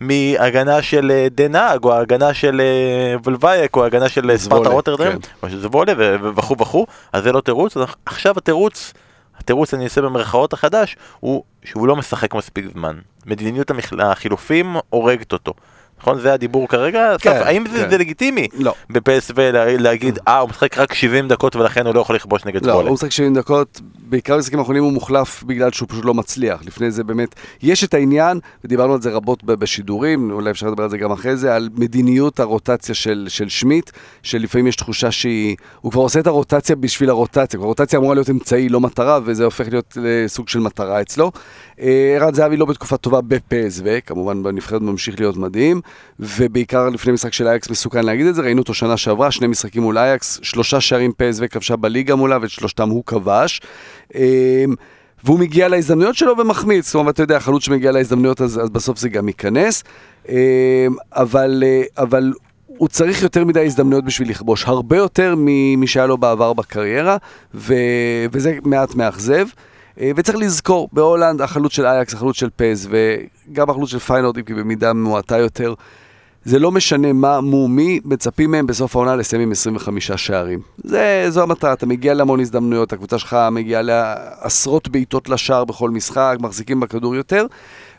מהגנה 0.00 0.82
של 0.82 1.10
אה, 1.10 1.26
דנאג, 1.30 1.84
או 1.84 1.94
הגנה 1.94 2.34
של 2.34 2.60
אה, 2.60 3.16
ולווייק, 3.24 3.76
או 3.76 3.84
הגנה 3.84 4.08
של 4.08 4.30
אה, 4.30 4.38
ספרטה 4.38 4.68
רוטרדם, 4.68 5.12
כן. 5.12 5.28
או 5.42 5.50
שזה 5.50 5.68
וולה 5.68 5.92
וכו' 6.36 6.56
וכו', 6.58 6.86
אז 7.12 7.22
זה 7.22 7.32
לא 7.32 7.40
תירוץ, 7.40 7.76
אז 7.76 7.82
עכשיו 8.06 8.34
התירוץ, 8.36 8.92
התירוץ 9.38 9.74
אני 9.74 9.84
אעשה 9.84 10.00
במרכאות 10.00 10.52
החדש, 10.52 10.96
הוא 11.20 11.42
שהוא 11.64 11.88
לא 11.88 11.96
משחק 11.96 12.34
מספיק 12.34 12.66
זמן. 12.72 12.98
מדיניות 13.26 13.70
החילופים 13.98 14.76
הורגת 14.90 15.32
אותו. 15.32 15.54
נכון? 16.02 16.20
זה 16.20 16.32
הדיבור 16.32 16.68
כרגע? 16.68 17.14
כן, 17.18 17.30
עכשיו, 17.30 17.46
האם 17.46 17.64
זה, 17.72 17.78
כן. 17.78 17.90
זה 17.90 17.98
לגיטימי? 17.98 18.48
לא. 18.54 18.74
בפסו 18.90 19.34
להגיד, 19.78 20.18
אה, 20.28 20.38
הוא 20.38 20.50
משחק 20.50 20.78
רק 20.78 20.94
70 20.94 21.28
דקות 21.28 21.56
ולכן 21.56 21.86
הוא 21.86 21.94
לא 21.94 22.00
יכול 22.00 22.16
לכבוש 22.16 22.44
נגד 22.44 22.66
לא, 22.66 22.72
ספולט. 22.72 22.86
הוא 22.86 22.94
משחק 22.94 23.10
70 23.10 23.34
דקות, 23.34 23.80
בעיקר 24.12 24.36
במשחקים 24.36 24.58
האחרונים 24.58 24.82
הוא 24.82 24.92
מוחלף 24.92 25.42
בגלל 25.42 25.72
שהוא 25.72 25.88
פשוט 25.88 26.04
לא 26.04 26.14
מצליח. 26.14 26.60
לפני 26.64 26.90
זה 26.90 27.04
באמת, 27.04 27.34
יש 27.62 27.84
את 27.84 27.94
העניין, 27.94 28.40
ודיברנו 28.64 28.94
על 28.94 29.02
זה 29.02 29.10
רבות 29.10 29.44
בשידורים, 29.44 30.30
אולי 30.30 30.50
אפשר 30.50 30.66
לדבר 30.66 30.82
על 30.82 30.90
זה 30.90 30.98
גם 30.98 31.12
אחרי 31.12 31.36
זה, 31.36 31.54
על 31.54 31.68
מדיניות 31.76 32.40
הרוטציה 32.40 32.94
של, 32.94 33.26
של 33.28 33.48
שמיט, 33.48 33.90
שלפעמים 34.22 34.66
יש 34.66 34.76
תחושה 34.76 35.10
שהיא, 35.10 35.56
הוא 35.80 35.92
כבר 35.92 36.02
עושה 36.02 36.20
את 36.20 36.26
הרוטציה 36.26 36.76
בשביל 36.76 37.10
הרוטציה, 37.10 37.58
כבר 37.58 37.64
הרוטציה 37.64 37.98
אמורה 37.98 38.14
להיות 38.14 38.30
אמצעי, 38.30 38.68
לא 38.68 38.80
מטרה, 38.80 39.18
וזה 39.24 39.44
הופך 39.44 39.68
להיות 39.70 39.98
אה, 40.04 40.28
סוג 40.28 40.48
של 40.48 40.60
מטרה 40.60 41.00
אצלו. 41.00 41.32
אה, 41.80 42.16
ערן 42.16 42.34
זהבי 42.34 42.56
לא 42.56 42.66
בתקופה 42.66 42.96
טובה 42.96 43.20
בפסו, 43.20 43.84
כמובן 44.06 44.42
בנבחרת 44.42 44.82
ממשיך 44.82 45.20
להיות 45.20 45.36
מדהים, 45.36 45.80
ובעיקר 46.20 46.88
לפני 46.88 47.12
משחק 47.12 47.32
של 47.32 47.48
אייקס 47.48 47.70
מסוכן 47.70 48.04
להגיד 48.04 48.26
את 48.26 48.34
זה, 48.34 48.42
ראינו 48.42 48.60
אותו 48.60 48.74
שנה 48.74 48.96
שעברה, 48.96 49.30
שני 49.30 49.46
משחקים 49.46 49.82
מול 49.82 49.98
אייקס, 49.98 50.40
שלושה 50.42 50.80
שערים 50.80 51.12
פסו 51.16 51.44
כבשה 51.50 51.76
בליגה 51.76 52.14
מולה, 52.14 52.38
ואת 52.42 52.50
שלושתם 52.50 52.88
הוא 52.88 53.04
כבש. 53.06 53.60
אה, 54.14 54.64
והוא 55.24 55.38
מגיע 55.38 55.68
להזדמנויות 55.68 56.16
שלו 56.16 56.38
ומחמיץ, 56.38 56.86
זאת 56.86 56.94
אומרת, 56.94 57.14
אתה 57.14 57.22
יודע, 57.22 57.40
חלוץ 57.40 57.64
שמגיע 57.64 57.92
להזדמנויות 57.92 58.40
אז, 58.40 58.60
אז 58.62 58.70
בסוף 58.70 58.98
זה 58.98 59.08
גם 59.08 59.28
ייכנס, 59.28 59.84
אה, 60.28 60.86
אבל, 61.12 61.64
אבל 61.98 62.32
הוא 62.66 62.88
צריך 62.88 63.22
יותר 63.22 63.44
מדי 63.44 63.66
הזדמנויות 63.66 64.04
בשביל 64.04 64.30
לכבוש, 64.30 64.64
הרבה 64.66 64.96
יותר 64.96 65.34
ממי 65.38 65.86
שהיה 65.86 66.06
לו 66.06 66.18
בעבר 66.18 66.52
בקריירה, 66.52 67.16
ו, 67.54 67.74
וזה 68.32 68.58
מעט 68.64 68.94
מאכזב. 68.94 69.46
אה, 70.00 70.10
וצריך 70.16 70.38
לזכור, 70.38 70.88
בהולנד 70.92 71.42
החלוץ 71.42 71.72
של 71.72 71.86
אייקס, 71.86 72.14
החלוץ 72.14 72.36
של 72.36 72.48
פ.ס.וו, 72.56 72.88
וגם 72.90 73.70
החלוץ 73.70 73.90
של 73.90 73.98
פיינורד, 73.98 74.38
אם 74.38 74.42
כי 74.42 74.54
במידה 74.54 74.92
מועטה 74.92 75.38
יותר, 75.38 75.74
זה 76.44 76.58
לא 76.58 76.72
משנה 76.72 77.12
מה, 77.12 77.40
מו, 77.40 77.68
מי, 77.68 78.00
מצפים 78.04 78.50
מהם 78.50 78.66
בסוף 78.66 78.96
העונה 78.96 79.16
לסיים 79.16 79.42
עם 79.42 79.52
25 79.52 80.12
שערים. 80.12 80.60
זה, 80.84 81.26
זו 81.28 81.42
המטרה, 81.42 81.72
אתה 81.72 81.86
מגיע 81.86 82.14
להמון 82.14 82.40
הזדמנויות, 82.40 82.92
הקבוצה 82.92 83.18
שלך 83.18 83.36
מגיעה 83.52 83.82
לעשרות 83.82 84.88
בעיטות 84.88 85.28
לשער 85.28 85.64
בכל 85.64 85.90
משחק, 85.90 86.36
מחזיקים 86.40 86.80
בכדור 86.80 87.14
יותר, 87.14 87.46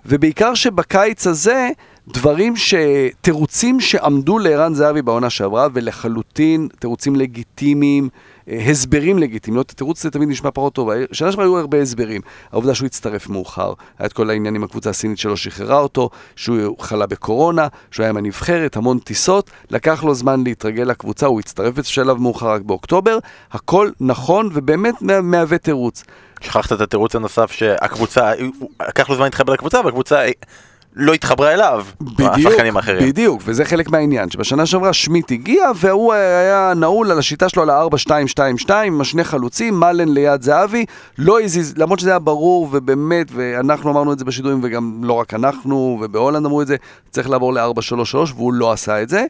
ובעיקר 0.06 0.54
שבקיץ 0.54 1.28
הזה, 1.28 1.70
דברים 2.08 2.56
ש... 2.56 2.74
תירוצים 3.22 3.80
שעמדו 3.80 4.40
לערן 4.40 4.74
זהבי 4.74 5.02
בעונה 5.02 5.30
שעברה, 5.30 5.68
ולחלוטין 5.74 6.68
תירוצים 6.80 7.16
לגיטימיים, 7.16 8.10
הסברים 8.48 9.18
לגיטימיים, 9.20 9.58
לא, 9.58 9.64
תירוץ 9.64 10.04
זה 10.04 10.12
תמיד 10.12 10.30
נשמע 10.30 10.52
פחות 10.54 10.74
טוב, 10.74 10.90
שנה 11.12 11.32
שעברה 11.32 11.46
היו 11.46 11.58
הרבה 11.58 11.82
הסברים, 11.82 12.22
העובדה 12.52 12.76
שהוא 12.76 12.86
הצטרף 12.86 13.30
מאוחר, 13.30 13.74
היה 14.00 14.06
את 14.06 14.14
כל 14.14 14.30
העניין 14.30 14.56
עם 14.56 14.64
הקבוצה 14.64 14.90
הסינית 14.90 15.18
שלא 15.18 15.36
שחררה 15.36 15.80
אותו, 15.80 16.10
שהוא 16.36 16.80
חלה 16.80 17.06
בקורונה, 17.06 17.68
שהוא 17.92 18.04
היה 18.04 18.10
עם 18.10 18.18
הנבחרת, 18.18 18.78
המון 18.78 19.00
טיסות, 19.00 19.52
לקח 19.70 20.04
לו 20.04 20.16
זמן 20.16 20.44
להתרגל 20.44 20.84
לקבוצה, 20.84 21.26
הוא 21.26 21.40
הצטרף 21.40 21.74
בשלב 21.76 22.18
מאוחר 22.18 22.50
רק 22.50 22.62
באוקטובר, 22.62 23.18
הכל 23.52 23.90
נכון 24.00 24.50
ובאמת 24.54 25.02
מה- 25.02 25.22
מהווה 25.22 25.58
תירוץ. 25.58 26.04
שכחת 26.42 26.74
את 26.74 26.82
התירוץ 26.82 27.16
הנוסף 27.16 27.52
שהקבוצה, 27.52 28.32
לקח 28.88 29.10
לו 29.10 29.16
זמן 29.16 29.26
להתחבר 29.26 29.54
לקבוצה 29.54 29.82
והקבוצה 29.86 30.22
לא 30.96 31.14
התחברה 31.14 31.54
אליו, 31.54 31.86
השחקנים 32.20 32.78
האחרים. 32.78 33.10
בדיוק, 33.10 33.42
וזה 33.46 33.66
חלק 33.66 33.90
מהעניין, 33.90 34.30
שבשנה 34.30 34.66
שעברה 34.66 34.94
שמיט 34.94 35.32
הגיע 35.32 35.66
והוא 35.76 36.14
היה 36.14 36.74
נעול 36.76 37.12
על 37.12 37.20
השיטה 37.20 37.50
שלו 37.50 37.62
על 37.62 37.70
ה-4-2-2-2 37.70 38.74
עם 38.74 39.02
השני 39.02 39.24
חלוצים, 39.24 39.80
מלן 39.80 40.10
ליד 40.10 40.42
זהבי, 40.42 40.86
לא 41.18 41.42
הזיז, 41.42 41.74
למרות 41.78 42.00
שזה 42.00 42.10
היה 42.10 42.20
ברור 42.20 42.70
ובאמת, 42.72 43.28
ואנחנו 43.34 43.92
אמרנו 43.92 44.14
את 44.14 44.20
זה 44.20 44.26
בשידורים 44.26 44.60
וגם 44.64 45.00
לא 45.04 45.14
רק 45.14 45.34
אנחנו, 45.34 46.00
ובהולנד 46.02 46.46
אמרו 46.46 46.62
את 46.62 46.68
זה, 46.68 46.76
צריך 47.10 47.30
לעבור 47.30 47.54
ל-4-3-3 47.54 48.16
והוא 48.16 48.54
לא 48.54 48.72
עשה 48.72 49.02
את 49.02 49.10
זה. 49.10 49.26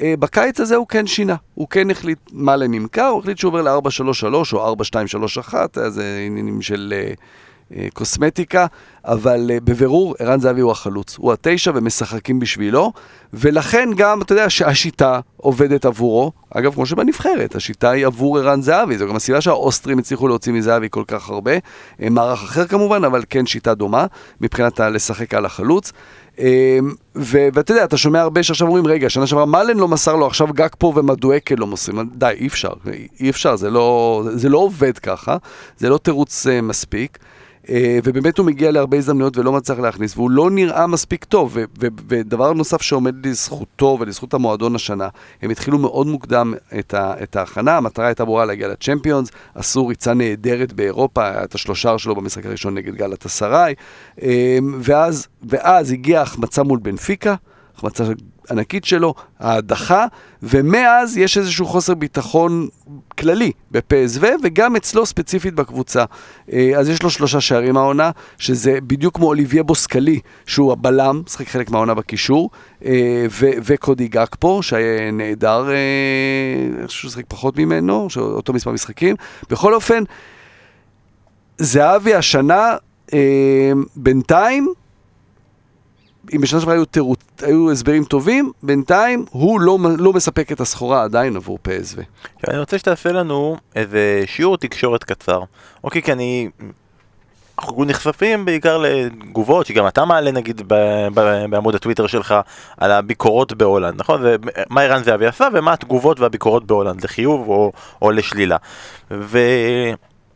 אה, 0.00 0.14
בקיץ 0.18 0.60
הזה 0.60 0.76
הוא 0.76 0.86
כן 0.88 1.06
שינה, 1.06 1.36
הוא 1.54 1.68
כן 1.68 1.90
החליט 1.90 2.18
מה 2.32 2.56
לנמכר, 2.56 3.06
הוא 3.06 3.20
החליט 3.20 3.38
שהוא 3.38 3.48
עובר 3.48 3.62
ל-4-3-3 3.62 4.34
או 4.52 4.74
4-2-3-1, 5.50 5.54
אה, 5.78 5.90
זה 5.90 6.22
עניינים 6.26 6.62
של 6.62 6.94
אה, 6.96 6.98
אה, 6.98 7.12
קוסמטיקה, 7.94 8.66
אבל 9.04 9.50
אה, 9.50 9.58
בבירור 9.60 10.14
ערן 10.18 10.40
זהבי 10.40 10.60
הוא 10.60 10.70
החלוץ, 10.70 11.16
הוא 11.18 11.32
התשע 11.32 11.72
ומשחקים 11.74 12.40
בשבילו, 12.40 12.92
ולכן 13.32 13.88
גם, 13.96 14.22
אתה 14.22 14.32
יודע, 14.32 14.50
שהשיטה 14.50 15.20
עובדת 15.36 15.84
עבורו, 15.84 16.32
אגב, 16.50 16.74
כמו 16.74 16.86
שבנבחרת, 16.86 17.54
השיטה 17.54 17.90
היא 17.90 18.06
עבור 18.06 18.38
ערן 18.38 18.62
זהבי, 18.62 18.98
זו 18.98 19.08
גם 19.08 19.16
הסיבה 19.16 19.40
שהאוסטרים 19.40 19.98
הצליחו 19.98 20.28
להוציא 20.28 20.52
מזהבי 20.52 20.88
כל 20.90 21.04
כך 21.06 21.30
הרבה, 21.30 21.52
אה, 22.02 22.10
מערך 22.10 22.42
אחר 22.42 22.66
כמובן, 22.66 23.04
אבל 23.04 23.22
כן 23.30 23.46
שיטה 23.46 23.74
דומה, 23.74 24.06
מבחינת 24.40 24.80
לשחק 24.80 25.34
על 25.34 25.44
החלוץ. 25.46 25.92
אה, 26.38 26.78
ו- 27.16 27.48
ואתה 27.54 27.72
יודע, 27.72 27.84
אתה 27.84 27.96
שומע 27.96 28.20
הרבה 28.20 28.42
שעכשיו 28.42 28.66
אומרים, 28.66 28.86
רגע, 28.86 29.10
שנה 29.10 29.26
שעברה 29.26 29.46
מלן 29.46 29.76
לא 29.76 29.88
מסר 29.88 30.16
לו, 30.16 30.26
עכשיו 30.26 30.48
גג 30.52 30.68
פה 30.78 30.92
ומדואקל 30.96 31.54
לא 31.58 31.66
מוסרים. 31.66 32.10
די, 32.14 32.32
אי 32.36 32.46
אפשר, 32.46 32.72
אי 33.20 33.30
אפשר, 33.30 33.56
זה 33.56 33.70
לא, 33.70 34.22
זה 34.34 34.48
לא 34.48 34.58
עובד 34.58 34.98
ככה, 34.98 35.36
זה 35.78 35.88
לא 35.88 35.98
תירוץ 35.98 36.46
אה, 36.46 36.60
מספיק. 36.60 37.18
אה, 37.68 37.98
ובאמת 38.04 38.38
הוא 38.38 38.46
מגיע 38.46 38.70
להרבה 38.70 38.96
הזדמנויות 38.96 39.36
ולא 39.36 39.52
מצליח 39.52 39.78
להכניס, 39.78 40.16
והוא 40.16 40.30
לא 40.30 40.50
נראה 40.50 40.86
מספיק 40.86 41.24
טוב. 41.24 41.50
ו- 41.54 41.64
ו- 41.80 41.86
ודבר 42.08 42.52
נוסף 42.52 42.82
שעומד 42.82 43.26
לזכותו 43.26 43.96
ולזכות 44.00 44.34
המועדון 44.34 44.74
השנה, 44.74 45.08
הם 45.42 45.50
התחילו 45.50 45.78
מאוד 45.78 46.06
מוקדם 46.06 46.54
את, 46.78 46.94
ה- 46.94 47.14
את 47.22 47.36
ההכנה, 47.36 47.76
המטרה 47.76 48.06
הייתה 48.06 48.24
ברורה 48.24 48.44
להגיע 48.44 48.68
לצ'מפיונס, 48.68 49.28
עשו 49.54 49.86
ריצה 49.86 50.14
נהדרת 50.14 50.72
באירופה, 50.72 51.28
היה 51.28 51.44
את 51.44 51.54
השלושה 51.54 51.98
שלו 51.98 52.14
במשחק 52.14 52.46
הראשון 52.46 52.74
נגד 52.74 52.94
גלת 52.94 53.26
אסריי, 53.26 53.74
אה, 54.22 54.58
ואז, 54.80 55.26
ואז 55.42 55.92
הגיעה 55.92 56.22
החמצה 56.22 56.62
מול 56.62 56.78
בנפיקה. 56.82 57.34
החמצה 57.76 58.04
ענקית 58.50 58.84
שלו, 58.84 59.14
ההדחה, 59.38 60.06
ומאז 60.42 61.16
יש 61.16 61.38
איזשהו 61.38 61.66
חוסר 61.66 61.94
ביטחון 61.94 62.68
כללי 63.18 63.52
בפסו, 63.70 64.20
וגם 64.42 64.76
אצלו 64.76 65.06
ספציפית 65.06 65.54
בקבוצה. 65.54 66.04
אה, 66.52 66.72
אז 66.78 66.88
יש 66.88 67.02
לו 67.02 67.10
שלושה 67.10 67.40
שערים 67.40 67.76
העונה, 67.76 68.10
שזה 68.38 68.78
בדיוק 68.86 69.16
כמו 69.16 69.26
אוליביה 69.26 69.62
בוסקלי, 69.62 70.20
שהוא 70.46 70.72
הבלם, 70.72 71.22
משחק 71.26 71.48
חלק 71.48 71.70
מהעונה 71.70 71.94
בקישור, 71.94 72.50
אה, 72.84 73.26
ו- 73.30 73.50
וקודי 73.64 74.08
גקפו, 74.08 74.62
שהיה 74.62 75.10
נהדר, 75.10 75.70
אה, 75.70 75.76
אני 76.78 76.86
חושב 76.86 76.98
שהוא 76.98 77.08
משחק 77.08 77.24
פחות 77.28 77.58
ממנו, 77.58 78.08
אותו 78.16 78.52
מספר 78.52 78.70
משחקים. 78.70 79.16
בכל 79.50 79.74
אופן, 79.74 80.02
זהבי 81.58 82.14
השנה, 82.14 82.76
בינתיים, 83.96 84.72
אם 86.32 86.40
בשנה 86.40 86.60
שעברה 86.60 86.74
היו, 86.74 86.84
תירוץ, 86.84 87.20
היו 87.42 87.70
הסברים 87.70 88.04
טובים, 88.04 88.52
בינתיים 88.62 89.24
הוא 89.30 89.60
לא, 89.60 89.78
לא 89.98 90.12
מספק 90.12 90.52
את 90.52 90.60
הסחורה 90.60 91.02
עדיין 91.02 91.36
עבור 91.36 91.58
פ.ס.וו. 91.62 91.96
אני 92.48 92.58
רוצה 92.58 92.78
שתעשה 92.78 93.12
לנו 93.12 93.56
איזה 93.74 94.22
שיעור 94.26 94.56
תקשורת 94.56 95.04
קצר. 95.04 95.40
אוקיי, 95.84 96.02
כי 96.02 96.12
אני... 96.12 96.48
אנחנו 97.58 97.84
נחשפים 97.84 98.44
בעיקר 98.44 98.78
לתגובות 98.78 99.66
שגם 99.66 99.86
אתה 99.86 100.04
מעלה 100.04 100.30
נגיד 100.30 100.62
ב- 100.66 101.08
ב- 101.14 101.44
בעמוד 101.50 101.74
הטוויטר 101.74 102.06
שלך 102.06 102.34
על 102.78 102.92
הביקורות 102.92 103.52
בהולנד, 103.52 104.00
נכון? 104.00 104.20
ומה 104.24 104.82
ערן 104.82 105.02
זהבי 105.02 105.26
עשה 105.26 105.48
ומה 105.52 105.72
התגובות 105.72 106.20
והביקורות 106.20 106.66
בהולנד, 106.66 107.04
לחיוב 107.04 107.48
או, 107.48 107.72
או 108.02 108.10
לשלילה. 108.10 108.56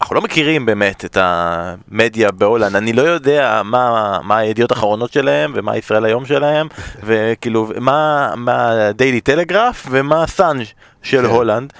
ואנחנו 0.06 0.14
לא 0.16 0.22
מכירים 0.22 0.66
באמת 0.66 1.04
את 1.04 1.18
המדיה 1.20 2.30
בהולנד, 2.30 2.76
אני 2.76 2.92
לא 2.92 3.02
יודע 3.02 3.62
מה, 3.64 4.18
מה 4.22 4.38
הידיעות 4.38 4.70
האחרונות 4.70 5.12
שלהם 5.12 5.52
ומה 5.54 5.76
ישראל 5.76 6.04
היום 6.04 6.26
שלהם, 6.26 6.68
וכאילו 7.02 7.68
מה, 7.80 8.30
מה 8.36 8.72
דיילי 8.92 9.20
טלגרף 9.20 9.86
ומה 9.90 10.26
הסאן 10.26 10.64
של 11.02 11.22
כן. 11.22 11.24
הולנד. 11.24 11.72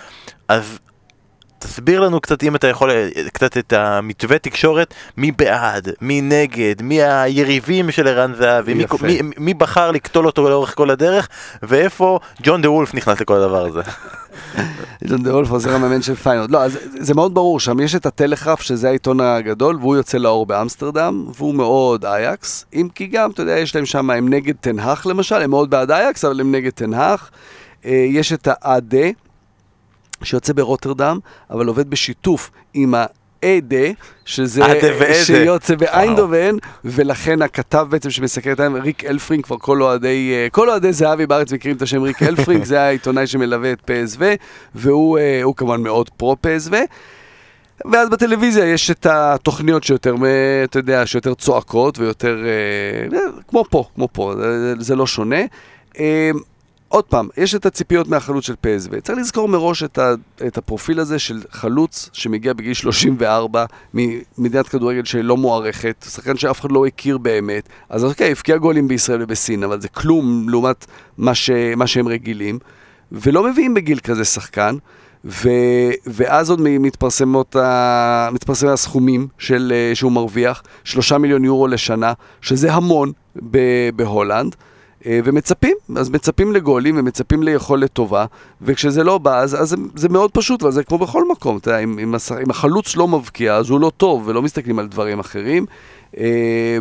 אז 0.49 0.79
תסביר 1.59 2.01
לנו 2.01 2.21
קצת, 2.21 2.43
אם 2.43 2.57
אתה 2.57 2.67
יכול, 2.67 2.91
קצת 3.33 3.57
את 3.57 3.73
המתווה 3.73 4.39
תקשורת, 4.39 4.95
מי 5.17 5.33
בעד, 5.33 5.89
מי 6.01 6.21
נגד, 6.21 6.83
מי 6.83 7.03
היריבים 7.03 7.91
של 7.91 8.09
ערן 8.09 8.35
זהבי, 8.35 8.75
מי. 8.75 8.85
מי, 9.03 9.21
מי 9.39 9.55
בחר 9.55 9.91
לקטול 9.91 10.27
אותו 10.27 10.49
לאורך 10.49 10.75
כל 10.75 10.91
הדרך, 10.91 11.29
ואיפה 11.63 12.19
ג'ון 12.43 12.63
דה 12.63 12.71
וולף 12.71 12.95
נכנס 12.95 13.21
לכל 13.21 13.37
הדבר 13.37 13.67
הזה. 13.67 13.81
ג'ון 15.09 15.23
דה 15.23 15.35
וולף 15.35 15.51
עוזר 15.51 15.75
המאמן 15.75 16.03
של 16.03 16.15
פיינורד. 16.15 16.51
לא, 16.51 16.63
אז 16.63 16.79
זה 16.99 17.15
מאוד 17.15 17.35
ברור, 17.35 17.61
שם 17.61 17.81
יש 17.81 17.95
את 17.95 18.07
הטלגרף, 18.07 18.61
שזה 18.61 18.89
העיתון 18.89 19.21
הגדול, 19.21 19.77
והוא 19.77 19.97
יוצא 19.97 20.19
לאור 20.19 20.47
באמסטרדם, 20.47 21.27
והוא 21.35 21.55
מאוד 21.55 22.05
אייקס, 22.05 22.67
אם 22.75 22.89
כי 22.95 23.07
גם, 23.07 23.31
אתה 23.31 23.43
יודע, 23.43 23.59
יש 23.59 23.75
להם 23.75 23.87
שם, 23.87 24.11
הם 24.11 24.29
נגד 24.29 24.55
תנהך 24.61 25.07
למשל, 25.07 25.35
הם 25.35 25.51
מאוד 25.51 25.71
בעד 25.71 25.91
אייקס, 25.91 26.25
אבל 26.25 26.41
הם 26.41 26.53
נגד 26.53 26.71
תנהך. 26.71 27.31
אה, 27.85 28.07
יש 28.09 28.33
את 28.33 28.49
ה 28.51 28.65
AD, 28.65 29.07
שיוצא 30.23 30.53
ברוטרדם, 30.53 31.19
אבל 31.51 31.67
עובד 31.67 31.91
בשיתוף 31.91 32.51
עם 32.75 32.95
ה... 32.95 33.07
ED, 33.45 33.87
שזה. 34.25 34.65
שיוצא 35.25 35.75
באיינדובן, 35.75 36.57
ולכן 36.85 37.43
הכתב 37.43 37.87
בעצם 37.91 38.11
שמסקר 38.11 38.53
את 38.53 38.61
העניין, 38.61 38.83
ריק 38.83 39.05
אלפרינג, 39.05 39.45
כבר 39.45 39.57
כל 39.59 39.83
אוהדי, 39.83 40.33
אה, 40.35 40.49
כל 40.51 40.71
אוהדי 40.71 40.93
זהבי 40.93 41.27
בארץ 41.27 41.53
מכירים 41.53 41.77
את 41.77 41.83
השם 41.83 42.03
ריק 42.03 42.23
אלפרינג, 42.23 42.65
זה 42.71 42.81
העיתונאי 42.81 43.27
שמלווה 43.27 43.73
את 43.73 43.81
פ.ס.וו, 43.85 44.21
והוא 44.75 45.19
אה, 45.19 45.43
כמובן 45.57 45.83
מאוד 45.83 46.11
פרו 46.11 46.37
פ.ס.וו. 46.41 46.71
ואז 47.93 48.09
בטלוויזיה 48.09 48.67
יש 48.67 48.91
את 48.91 49.07
התוכניות 49.07 49.85
שיותר, 49.85 50.15
אתה 50.65 50.79
יודע, 50.79 51.07
שיותר 51.07 51.35
צועקות 51.35 51.99
ויותר, 51.99 52.37
אה, 52.45 53.19
כמו 53.49 53.65
פה, 53.71 53.85
כמו 53.95 54.09
פה, 54.13 54.35
זה, 54.37 54.75
זה 54.79 54.97
לא 54.97 55.07
שונה. 55.07 55.41
אה, 56.93 56.97
עוד 56.97 57.05
פעם, 57.05 57.29
יש 57.37 57.55
את 57.55 57.67
הציפיות 57.67 58.09
מהחלוץ 58.09 58.47
של 58.47 58.53
PSV. 58.53 59.01
צריך 59.01 59.19
לזכור 59.19 59.49
מראש 59.49 59.83
את, 59.83 59.99
ה, 59.99 60.15
את 60.47 60.59
הפרופיל 60.59 61.01
הזה 61.01 61.19
של 61.19 61.43
חלוץ 61.51 62.11
שמגיע 62.13 62.53
בגיל 62.53 62.75
34 62.75 63.65
ממדינת 63.95 64.69
כדורגל 64.69 65.05
שלא 65.05 65.37
מוערכת, 65.37 66.05
שחקן 66.09 66.37
שאף 66.37 66.61
אחד 66.61 66.73
לא 66.73 66.87
הכיר 66.87 67.19
באמת. 67.19 67.69
אז 67.89 68.05
אוקיי, 68.05 68.31
הבקיע 68.31 68.57
גולים 68.57 68.89
בישראל 68.89 69.23
ובסין, 69.23 69.65
אבל 69.65 69.81
זה 69.81 69.89
כלום 69.89 70.49
לעומת 70.49 70.87
מה, 71.19 71.35
ש, 71.35 71.51
מה 71.77 71.87
שהם 71.87 72.09
רגילים. 72.09 72.59
ולא 73.13 73.51
מביאים 73.51 73.75
בגיל 73.75 73.99
כזה 73.99 74.25
שחקן. 74.25 74.77
ו, 75.25 75.49
ואז 76.07 76.51
עוד 76.51 76.61
מתפרסמים 76.61 77.37
הסכומים 78.73 79.29
של, 79.39 79.73
שהוא 79.95 80.13
מרוויח, 80.13 80.63
שלושה 80.85 81.19
מיליון 81.19 81.45
יורו 81.45 81.67
לשנה, 81.67 82.13
שזה 82.41 82.73
המון 82.73 83.13
ב, 83.51 83.59
בהולנד. 83.97 84.57
אה, 85.07 85.21
ומצפים, 85.25 85.77
אז 85.97 86.11
מצפים 86.11 86.53
לגולים 86.53 86.99
ומצפים 86.99 87.43
ליכולת 87.43 87.93
טובה, 87.93 88.25
וכשזה 88.63 89.05
לא 89.05 89.19
בא, 89.19 89.39
אז, 89.39 89.63
אז 89.63 89.69
זה, 89.69 89.77
זה 89.95 90.09
מאוד 90.09 90.31
פשוט, 90.31 90.63
אבל 90.63 90.73
זה 90.73 90.85
כמו 90.85 90.99
בכל 90.99 91.29
מקום, 91.29 91.57
אתה 91.57 91.69
יודע, 91.69 91.79
אם, 91.79 91.99
אם, 91.99 92.15
אם 92.45 92.51
החלוץ 92.51 92.97
לא 92.97 93.09
מבקיע, 93.09 93.55
אז 93.55 93.71
הוא 93.71 93.81
לא 93.81 93.93
טוב, 93.97 94.23
ולא 94.27 94.43
מסתכלים 94.43 94.79
על 94.79 94.87
דברים 94.87 95.19
אחרים. 95.19 95.67
אה, 96.19 96.79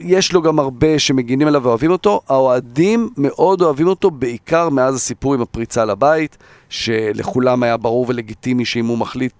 יש 0.00 0.32
לו 0.32 0.42
גם 0.42 0.58
הרבה 0.58 0.98
שמגינים 0.98 1.48
עליו 1.48 1.62
ואוהבים 1.62 1.90
אותו, 1.90 2.20
האוהדים 2.28 3.10
מאוד 3.16 3.62
אוהבים 3.62 3.86
אותו, 3.86 4.10
בעיקר 4.10 4.68
מאז 4.68 4.94
הסיפור 4.94 5.34
עם 5.34 5.40
הפריצה 5.40 5.84
לבית, 5.84 6.36
שלכולם 6.68 7.62
היה 7.62 7.76
ברור 7.76 8.06
ולגיטימי 8.08 8.64
שאם 8.64 8.86
הוא 8.86 8.98
מחליט 8.98 9.32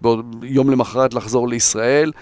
יום 0.42 0.70
למחרת 0.70 1.14
לחזור 1.14 1.48
לישראל, 1.48 2.12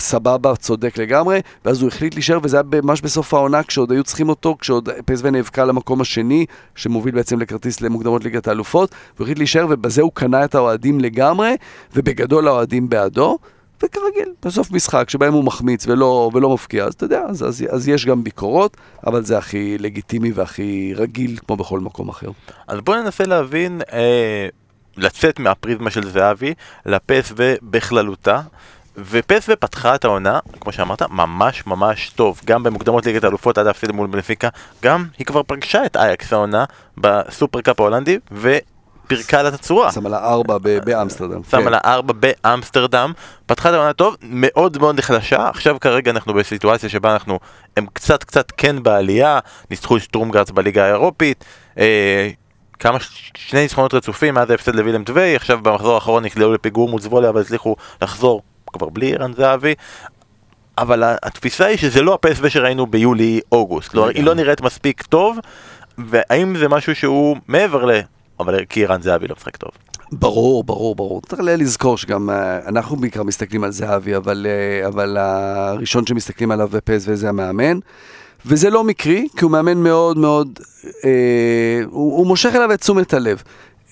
סבבה, 0.00 0.56
צודק 0.56 0.98
לגמרי, 0.98 1.40
ואז 1.64 1.82
הוא 1.82 1.88
החליט 1.88 2.14
להישאר, 2.14 2.38
וזה 2.42 2.56
היה 2.56 2.82
ממש 2.82 3.00
בסוף 3.00 3.34
העונה, 3.34 3.62
כשעוד 3.62 3.92
היו 3.92 4.04
צריכים 4.04 4.28
אותו, 4.28 4.56
כשעוד 4.60 4.88
פסו 5.04 5.30
נאבקה 5.30 5.64
למקום 5.64 6.00
השני, 6.00 6.46
שמוביל 6.74 7.14
בעצם 7.14 7.40
לכרטיס 7.40 7.80
למוקדמות 7.80 8.24
ליגת 8.24 8.48
האלופות, 8.48 8.94
והוא 9.16 9.24
החליט 9.24 9.38
להישאר, 9.38 9.66
ובזה 9.70 10.02
הוא 10.02 10.12
קנה 10.14 10.44
את 10.44 10.54
האוהדים 10.54 11.00
לגמרי, 11.00 11.56
ובגדול 11.94 12.48
האוהדים 12.48 12.88
בעדו. 12.88 13.38
וכרגיל, 13.82 14.32
בסוף 14.44 14.70
משחק 14.70 15.10
שבהם 15.10 15.32
הוא 15.32 15.44
מחמיץ 15.44 15.86
ולא, 15.86 16.30
ולא 16.34 16.54
מפקיע, 16.54 16.84
אז 16.84 16.94
אתה 16.94 17.04
יודע, 17.04 17.22
אז, 17.28 17.44
אז, 17.44 17.64
אז 17.70 17.88
יש 17.88 18.06
גם 18.06 18.24
ביקורות, 18.24 18.76
אבל 19.06 19.24
זה 19.24 19.38
הכי 19.38 19.78
לגיטימי 19.78 20.32
והכי 20.32 20.92
רגיל, 20.96 21.38
כמו 21.46 21.56
בכל 21.56 21.80
מקום 21.80 22.08
אחר. 22.08 22.30
אז 22.66 22.80
בואו 22.80 23.02
ננסה 23.02 23.24
להבין, 23.24 23.80
אה, 23.92 24.48
לצאת 24.96 25.38
מהפריזמה 25.38 25.90
של 25.90 26.10
זהבי, 26.10 26.54
לפס 26.86 27.32
ובכללותה. 27.36 28.40
ופסו 28.98 29.52
פתחה 29.60 29.94
את 29.94 30.04
העונה, 30.04 30.38
כמו 30.60 30.72
שאמרת, 30.72 31.02
ממש 31.02 31.66
ממש 31.66 32.10
טוב. 32.10 32.40
גם 32.44 32.62
במוקדמות 32.62 33.06
ליגת 33.06 33.24
האלופות 33.24 33.58
עד 33.58 33.66
ההפסד 33.66 33.92
מול 33.92 34.06
בנפיקה, 34.06 34.48
גם 34.82 35.04
היא 35.18 35.26
כבר 35.26 35.42
פגשה 35.42 35.86
את 35.86 35.96
אייקס 35.96 36.32
העונה 36.32 36.64
בסופרקאפ 36.98 37.80
ההולנדי, 37.80 38.18
ופירקה 38.32 39.42
לה 39.42 39.48
את 39.48 39.54
הצורה. 39.54 39.92
שמה 39.92 40.08
לה 40.08 40.18
ארבע 40.18 40.58
באמסטרדם. 40.84 41.40
שמה 41.50 41.62
כן. 41.62 41.70
לה 41.70 41.78
ארבע 41.84 42.12
באמסטרדם, 42.12 43.12
פתחה 43.46 43.68
את 43.68 43.74
העונה 43.74 43.92
טוב, 43.92 44.16
מאוד 44.22 44.78
מאוד 44.78 44.98
נחלשה, 44.98 45.48
עכשיו 45.48 45.76
כרגע 45.80 46.10
אנחנו 46.10 46.34
בסיטואציה 46.34 46.88
שבה 46.88 47.12
אנחנו, 47.12 47.38
הם 47.76 47.86
קצת 47.92 48.24
קצת 48.24 48.52
כן 48.56 48.82
בעלייה, 48.82 49.38
ניצחו 49.70 50.00
שטרומגרץ 50.00 50.50
בליגה 50.50 50.84
האירופית, 50.84 51.44
אה, 51.78 52.30
כמה, 52.78 52.98
שני 53.34 53.60
ניצחונות 53.60 53.94
רצופים 53.94 54.34
מאז 54.34 54.50
ההפסד 54.50 54.74
לווילם 54.74 55.04
טווי, 55.04 55.36
עכשיו 55.36 55.58
במחזור 55.62 55.94
האחרון 55.94 56.24
נקלעו 56.24 56.52
לפיגור 56.52 56.88
מול 56.88 57.00
זבוליה 57.00 57.30
אבל 57.30 57.40
הצליחו 57.40 57.76
לחזור 58.02 58.42
כבר 58.78 58.88
בלי 58.88 59.14
ערן 59.14 59.32
זהבי, 59.32 59.74
אבל 60.78 61.02
התפיסה 61.22 61.66
היא 61.66 61.78
שזה 61.78 62.02
לא 62.02 62.14
הפסו 62.14 62.50
שראינו 62.50 62.86
ביולי-אוגוסט, 62.86 63.94
לא, 63.94 64.08
היא 64.08 64.24
לא 64.24 64.34
נראית 64.34 64.60
מספיק 64.60 65.02
טוב, 65.02 65.38
והאם 65.98 66.56
זה 66.56 66.68
משהו 66.68 66.94
שהוא 66.94 67.36
מעבר 67.48 67.84
ל... 67.84 68.00
אבל 68.40 68.64
כי 68.64 68.84
ערן 68.84 69.02
זהבי 69.02 69.28
לא 69.28 69.34
משחק 69.38 69.56
טוב. 69.56 69.70
ברור, 70.12 70.64
ברור, 70.64 70.94
ברור. 70.94 71.20
צריך 71.20 71.42
לזכור 71.44 71.98
שגם 71.98 72.30
אה, 72.30 72.58
אנחנו 72.68 72.96
בעיקר 72.96 73.22
מסתכלים 73.22 73.64
על 73.64 73.70
זהבי, 73.70 74.16
אבל, 74.16 74.46
אה, 74.48 74.88
אבל 74.88 75.16
הראשון 75.16 76.06
שמסתכלים 76.06 76.50
עליו 76.50 76.68
בפס 76.68 77.04
וזה 77.08 77.28
המאמן. 77.28 77.78
וזה 78.46 78.70
לא 78.70 78.84
מקרי, 78.84 79.28
כי 79.36 79.44
הוא 79.44 79.50
מאמן 79.50 79.78
מאוד 79.78 80.18
מאוד, 80.18 80.60
אה, 81.04 81.80
הוא, 81.84 82.18
הוא 82.18 82.26
מושך 82.26 82.52
אליו 82.54 82.72
את 82.72 82.80
תשומת 82.80 83.14
הלב. 83.14 83.42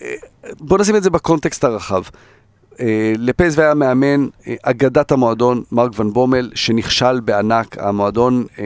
אה, 0.02 0.14
בוא 0.60 0.78
נשים 0.78 0.96
את 0.96 1.02
זה 1.02 1.10
בקונטקסט 1.10 1.64
הרחב. 1.64 2.02
אה, 2.80 3.12
לפז 3.18 3.58
והיה 3.58 3.74
מאמן, 3.74 4.26
אה, 4.48 4.54
אגדת 4.62 5.12
המועדון, 5.12 5.62
מרק 5.72 5.92
ון 5.98 6.12
בומל, 6.12 6.50
שנכשל 6.54 7.20
בענק. 7.20 7.78
המועדון 7.78 8.44
אה, 8.58 8.64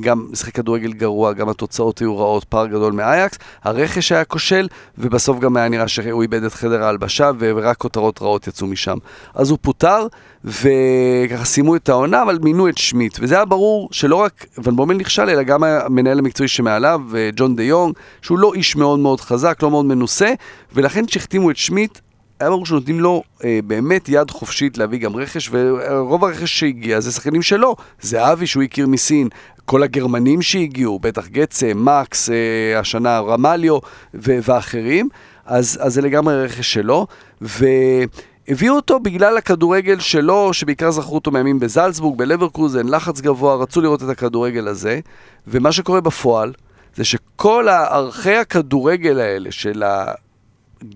גם 0.00 0.26
משחק 0.30 0.54
כדורגל 0.54 0.92
גרוע, 0.92 1.32
גם 1.32 1.48
התוצאות 1.48 1.98
היו 1.98 2.18
רעות, 2.18 2.44
פער 2.44 2.66
גדול 2.66 2.92
מאייקס. 2.92 3.38
הרכש 3.62 4.12
היה 4.12 4.24
כושל, 4.24 4.68
ובסוף 4.98 5.38
גם 5.38 5.56
היה 5.56 5.68
נראה 5.68 5.88
שהוא 5.88 6.22
איבד 6.22 6.44
את 6.44 6.54
חדר 6.54 6.82
ההלבשה, 6.84 7.30
ורק 7.38 7.76
כותרות 7.76 8.22
רעות 8.22 8.46
יצאו 8.46 8.66
משם. 8.66 8.98
אז 9.34 9.50
הוא 9.50 9.58
פוטר, 9.62 10.06
וככה 10.44 11.44
סיימו 11.44 11.76
את 11.76 11.88
העונה, 11.88 12.22
אבל 12.22 12.38
מינו 12.42 12.68
את 12.68 12.78
שמיט. 12.78 13.18
וזה 13.20 13.34
היה 13.34 13.44
ברור 13.44 13.88
שלא 13.92 14.16
רק 14.16 14.46
ון 14.64 14.76
בומל 14.76 14.94
נכשל, 14.94 15.30
אלא 15.30 15.42
גם 15.42 15.64
המנהל 15.64 16.18
המקצועי 16.18 16.48
שמעליו, 16.48 17.00
ג'ון 17.36 17.56
דה 17.56 17.62
יונג, 17.62 17.94
שהוא 18.22 18.38
לא 18.38 18.54
איש 18.54 18.76
מאוד 18.76 18.98
מאוד 18.98 19.20
חזק, 19.20 19.62
לא 19.62 19.70
מאוד 19.70 19.84
מנוסה, 19.84 20.32
ולכן 20.72 21.06
כשהחתימו 21.06 21.50
את 21.50 21.56
שמיט, 21.56 21.98
היה 22.40 22.50
ברור 22.50 22.66
שנותנים 22.66 23.00
לו 23.00 23.22
אה, 23.44 23.58
באמת 23.66 24.08
יד 24.08 24.30
חופשית 24.30 24.78
להביא 24.78 24.98
גם 24.98 25.16
רכש, 25.16 25.50
ורוב 25.52 26.24
הרכש 26.24 26.58
שהגיע 26.58 27.00
זה 27.00 27.12
שחקנים 27.12 27.42
שלו. 27.42 27.76
זה 28.00 28.32
אבי 28.32 28.46
שהוא 28.46 28.62
הכיר 28.62 28.86
מסין, 28.86 29.28
כל 29.64 29.82
הגרמנים 29.82 30.42
שהגיעו, 30.42 30.98
בטח 30.98 31.26
גצה, 31.26 31.72
מקס, 31.74 32.30
אה, 32.30 32.78
השנה 32.78 33.20
רמליו 33.20 33.78
ואחרים, 34.14 35.08
אז, 35.46 35.78
אז 35.82 35.94
זה 35.94 36.00
לגמרי 36.02 36.44
רכש 36.44 36.72
שלו. 36.72 37.06
והביאו 37.40 38.74
אותו 38.76 39.00
בגלל 39.00 39.36
הכדורגל 39.36 39.98
שלו, 39.98 40.52
שבעיקר 40.52 40.90
זכרו 40.90 41.14
אותו 41.14 41.30
מימים 41.30 41.60
בזלצבורג, 41.60 42.18
בלברקוזן, 42.18 42.88
לחץ 42.88 43.20
גבוה, 43.20 43.54
רצו 43.54 43.80
לראות 43.80 44.02
את 44.02 44.08
הכדורגל 44.08 44.68
הזה, 44.68 45.00
ומה 45.46 45.72
שקורה 45.72 46.00
בפועל, 46.00 46.52
זה 46.96 47.04
שכל 47.04 47.68
ערכי 47.68 48.34
הכדורגל 48.34 49.18
האלה 49.18 49.52
של. 49.52 49.82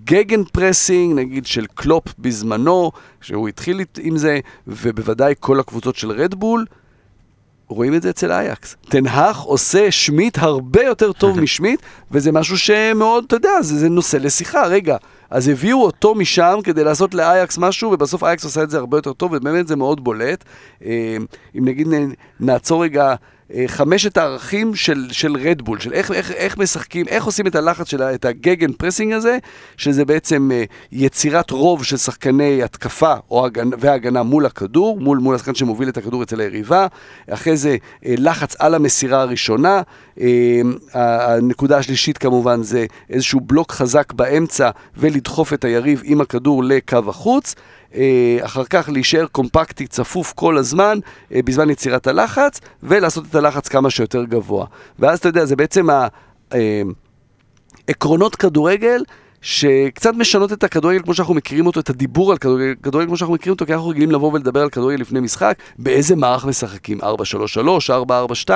גגנפרסינג, 0.04 1.18
נגיד 1.18 1.46
של 1.46 1.66
קלופ 1.74 2.04
בזמנו, 2.18 2.92
שהוא 3.20 3.48
התחיל 3.48 3.80
עם 3.98 4.16
זה, 4.16 4.40
ובוודאי 4.66 5.34
כל 5.40 5.60
הקבוצות 5.60 5.96
של 5.96 6.10
רדבול, 6.10 6.64
רואים 7.68 7.94
את 7.94 8.02
זה 8.02 8.10
אצל 8.10 8.32
אייקס. 8.32 8.76
תנהך 8.88 9.40
עושה 9.40 9.90
שמיט 9.90 10.38
הרבה 10.38 10.82
יותר 10.82 11.12
טוב 11.12 11.40
משמיט, 11.42 11.82
וזה 12.10 12.32
משהו 12.32 12.58
שמאוד, 12.58 13.24
אתה 13.26 13.36
יודע, 13.36 13.62
זה, 13.62 13.78
זה 13.78 13.88
נושא 13.88 14.16
לשיחה, 14.16 14.66
רגע. 14.66 14.96
אז 15.30 15.48
הביאו 15.48 15.82
אותו 15.82 16.14
משם 16.14 16.58
כדי 16.64 16.84
לעשות 16.84 17.14
לאייקס 17.14 17.58
משהו, 17.58 17.90
ובסוף 17.90 18.24
אייקס 18.24 18.44
עושה 18.44 18.62
את 18.62 18.70
זה 18.70 18.78
הרבה 18.78 18.98
יותר 18.98 19.12
טוב, 19.12 19.32
ובאמת 19.32 19.68
זה 19.68 19.76
מאוד 19.76 20.04
בולט. 20.04 20.44
אה, 20.84 21.16
אם 21.58 21.64
נגיד 21.64 21.88
נעצור 22.40 22.84
רגע 22.84 23.14
חמשת 23.66 24.16
הערכים 24.16 24.74
של, 24.74 25.06
של 25.12 25.36
רדבול, 25.36 25.80
של 25.80 25.92
איך, 25.92 26.10
איך, 26.10 26.30
איך 26.30 26.58
משחקים, 26.58 27.08
איך 27.08 27.24
עושים 27.24 27.46
את 27.46 27.54
הלחץ 27.54 27.88
של 27.88 28.02
את 28.02 28.24
הגגנפרסינג 28.24 29.12
הזה, 29.12 29.38
שזה 29.76 30.04
בעצם 30.04 30.50
אה, 30.52 30.64
יצירת 30.92 31.50
רוב 31.50 31.84
של 31.84 31.96
שחקני 31.96 32.62
התקפה 32.62 33.14
או 33.30 33.46
הגנ, 33.46 33.70
והגנה 33.78 34.22
מול 34.22 34.46
הכדור, 34.46 35.00
מול, 35.00 35.18
מול 35.18 35.34
השחקן 35.34 35.54
שמוביל 35.54 35.88
את 35.88 35.96
הכדור 35.96 36.22
אצל 36.22 36.40
היריבה, 36.40 36.86
אחרי 37.30 37.56
זה 37.56 37.76
אה, 38.06 38.14
לחץ 38.18 38.56
על 38.58 38.74
המסירה 38.74 39.20
הראשונה, 39.20 39.82
הנקודה 40.92 41.78
השלישית 41.78 42.18
כמובן 42.18 42.62
זה 42.62 42.86
איזשהו 43.10 43.40
בלוק 43.40 43.72
חזק 43.72 44.12
באמצע 44.12 44.70
ולדחוף 44.96 45.52
את 45.52 45.64
היריב 45.64 46.02
עם 46.04 46.20
הכדור 46.20 46.64
לקו 46.64 46.98
החוץ. 47.08 47.54
אה, 47.94 48.38
אחר 48.42 48.64
כך 48.64 48.88
להישאר 48.92 49.26
קומפקטי, 49.26 49.86
צפוף 49.86 50.32
כל 50.32 50.58
הזמן, 50.58 50.98
אה, 51.34 51.40
בזמן 51.44 51.70
יצירת 51.70 52.06
הלחץ, 52.06 52.60
ולעשות 52.82 53.24
את 53.30 53.34
הלחץ 53.34 53.68
כמה 53.68 53.90
שיותר 53.90 54.24
גבוה. 54.24 54.66
ואז 54.98 55.18
אתה 55.18 55.28
יודע, 55.28 55.44
זה 55.44 55.56
בעצם 55.56 55.86
העקרונות 57.88 58.32
אה, 58.34 58.38
כדורגל 58.38 59.02
שקצת 59.44 60.14
משנות 60.14 60.52
את 60.52 60.64
הכדורגל 60.64 61.02
כמו 61.02 61.14
שאנחנו 61.14 61.34
מכירים 61.34 61.66
אותו, 61.66 61.80
את 61.80 61.90
הדיבור 61.90 62.32
על 62.32 62.38
כדורגל, 62.38 62.74
כדורגל 62.82 63.06
כמו 63.06 63.16
שאנחנו 63.16 63.34
מכירים 63.34 63.52
אותו, 63.52 63.66
כי 63.66 63.74
אנחנו 63.74 63.88
רגילים 63.88 64.10
לבוא 64.10 64.32
ולדבר 64.32 64.62
על 64.62 64.68
כדורגל 64.68 65.00
לפני 65.00 65.20
משחק, 65.20 65.58
באיזה 65.78 66.16
מערך 66.16 66.44
משחקים, 66.44 67.00
4-3-3, 67.00 67.04
4-4-2, 68.08 68.50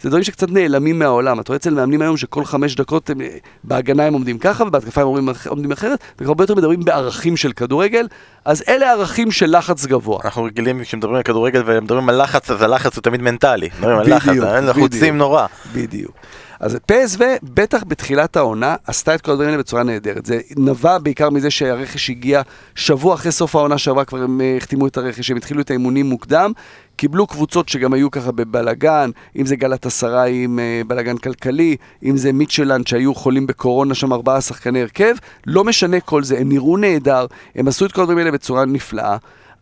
זה 0.00 0.08
דברים 0.08 0.24
שקצת 0.24 0.50
נעלמים 0.50 0.98
מהעולם. 0.98 1.40
אתה 1.40 1.48
רואה 1.48 1.56
אצל 1.56 1.74
מאמנים 1.74 2.02
היום 2.02 2.16
שכל 2.16 2.44
חמש 2.44 2.74
דקות 2.74 3.10
הם, 3.10 3.18
בהגנה 3.64 4.04
הם 4.04 4.12
עומדים 4.12 4.38
ככה, 4.38 4.64
ובהתקפה 4.64 5.00
הם 5.00 5.06
עומדים, 5.06 5.28
עומדים 5.48 5.72
אחרת, 5.72 5.98
והרבה 6.18 6.44
יותר 6.44 6.54
מדברים 6.54 6.84
בערכים 6.84 7.36
של 7.36 7.52
כדורגל, 7.52 8.06
אז 8.44 8.64
אלה 8.68 8.90
ערכים 8.92 9.30
של 9.30 9.58
לחץ 9.58 9.86
גבוה. 9.86 10.18
אנחנו 10.24 10.44
רגילים, 10.44 10.82
כשמדברים 10.82 11.16
על 11.16 11.22
כדורגל 11.22 11.62
ומדברים 11.66 12.08
על 12.08 12.22
לחץ, 12.22 12.50
אז 12.50 12.62
הלחץ 12.62 12.96
הוא 12.96 13.02
תמיד 13.02 13.22
מנטלי. 13.22 13.68
מדברים 13.78 13.98
על 13.98 14.16
לחץ, 14.16 14.28
אנחנו 14.28 14.70
לחוצים 14.70 15.18
נורא. 15.18 15.46
בדיוק. 15.74 16.12
אז 16.60 16.74
PSV, 16.74 17.20
בטח 17.42 17.84
בתחילת 17.88 18.36
העונה, 18.36 18.76
עשתה 18.86 19.14
את 19.14 19.20
כל 19.20 19.30
הדברים 19.32 19.48
האלה 19.48 19.58
בצורה 19.58 19.82
נהדרת. 19.82 20.26
זה 20.26 20.40
נבע 20.56 20.98
בעיקר 20.98 21.30
מזה 21.30 21.50
שהרכש 21.50 22.10
הגיע 22.10 22.42
שבוע 22.74 23.14
אחרי 23.14 23.32
סוף 23.32 23.56
העונה 23.56 23.78
שעברה, 23.78 24.04
כבר 24.04 24.22
הם 24.22 24.40
אה, 24.40 24.56
החתימו 24.56 24.86
את 24.86 24.96
הרכש, 24.96 25.30
הם 25.30 25.36
התחילו 25.36 25.60
את 25.60 25.70
האימונים 25.70 26.06
מוקדם, 26.06 26.52
קיבלו 26.96 27.26
קבוצות 27.26 27.68
שגם 27.68 27.92
היו 27.92 28.10
ככה 28.10 28.32
בבלגן, 28.32 29.10
אם 29.36 29.46
זה 29.46 29.56
גלת 29.56 29.86
עשרה 29.86 30.24
עם 30.24 30.58
אה, 30.58 30.82
בלגן 30.86 31.16
כלכלי, 31.16 31.76
אם 32.02 32.16
זה 32.16 32.32
מיטשלנד 32.32 32.86
שהיו 32.86 33.14
חולים 33.14 33.46
בקורונה 33.46 33.94
שם 33.94 34.12
ארבעה 34.12 34.40
שחקני 34.40 34.80
הרכב, 34.80 35.14
לא 35.46 35.64
משנה 35.64 36.00
כל 36.00 36.24
זה, 36.24 36.38
הם 36.38 36.48
נראו 36.48 36.76
נהדר, 36.76 37.26
הם 37.54 37.68
עשו 37.68 37.86
את 37.86 37.92
כל 37.92 38.00
הדברים 38.00 38.18
האלה 38.18 38.30
בצורה 38.30 38.64
נפלאה, 38.64 39.16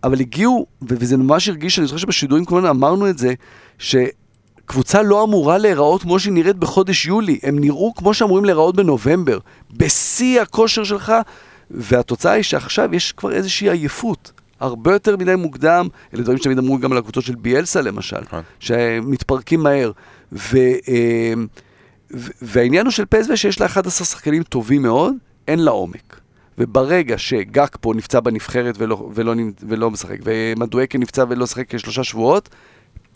אבל 0.05 0.21
הגיעו, 0.21 0.67
וזה 0.83 1.17
ממש 1.17 1.49
הרגיש, 1.49 1.79
אני 1.79 1.87
זוכר 1.87 1.99
שבשידורים 1.99 2.45
כמובן 2.45 2.67
אמרנו 2.67 3.09
את 3.09 3.19
זה, 3.19 3.35
שקבוצה 4.69 5.03
לא 5.03 5.25
אמורה 5.25 5.59
להיראות 5.59 6.03
כמו 6.03 6.19
שהיא 6.19 6.33
נראית 6.33 6.57
בחודש 6.57 7.07
יולי, 7.07 7.39
הם 7.43 7.59
נראו 7.59 7.95
כמו 7.95 8.15
שאמורים 8.15 8.45
להיראות 8.45 8.77
בנובמבר, 8.77 9.39
בשיא 9.73 10.41
הכושר 10.41 10.85
שלך, 10.85 11.13
והתוצאה 11.71 12.33
היא 12.33 12.43
שעכשיו 12.43 12.95
יש 12.95 13.13
כבר 13.13 13.33
איזושהי 13.33 13.71
עייפות. 13.71 14.33
הרבה 14.61 14.93
יותר 14.93 15.17
מדי 15.17 15.35
מוקדם, 15.35 15.89
אלה 16.15 16.23
דברים 16.23 16.39
שתמיד 16.39 16.59
אמרו 16.59 16.79
גם 16.79 16.93
על 16.93 16.99
הקבוצות 16.99 17.25
של 17.25 17.35
ביאלסה 17.35 17.83
למשל, 17.83 18.21
נכון. 18.21 18.43
שמתפרקים 18.61 19.63
מהר. 19.63 19.93
ו, 20.33 20.59
אה, 20.89 21.33
ו- 22.15 22.31
והעניין 22.43 22.87
הוא 22.87 22.93
של 22.93 23.05
פסו 23.05 23.37
שיש 23.37 23.61
לה 23.61 23.67
11 23.67 24.07
שחקנים 24.07 24.43
טובים 24.43 24.83
מאוד, 24.83 25.15
אין 25.49 25.59
לה 25.59 25.71
עומק. 25.71 26.21
וברגע 26.59 27.19
שגאק 27.19 27.77
פה 27.81 27.93
נפצע 27.97 28.21
בנבחרת 28.21 28.75
ולא, 28.79 29.09
ולא, 29.15 29.35
ולא 29.69 29.91
משחק, 29.91 30.17
ומדואקה 30.25 30.99
נפצע 30.99 31.25
ולא 31.29 31.43
משחק 31.43 31.75
כשלושה 31.75 32.05
שבועות, 32.05 32.49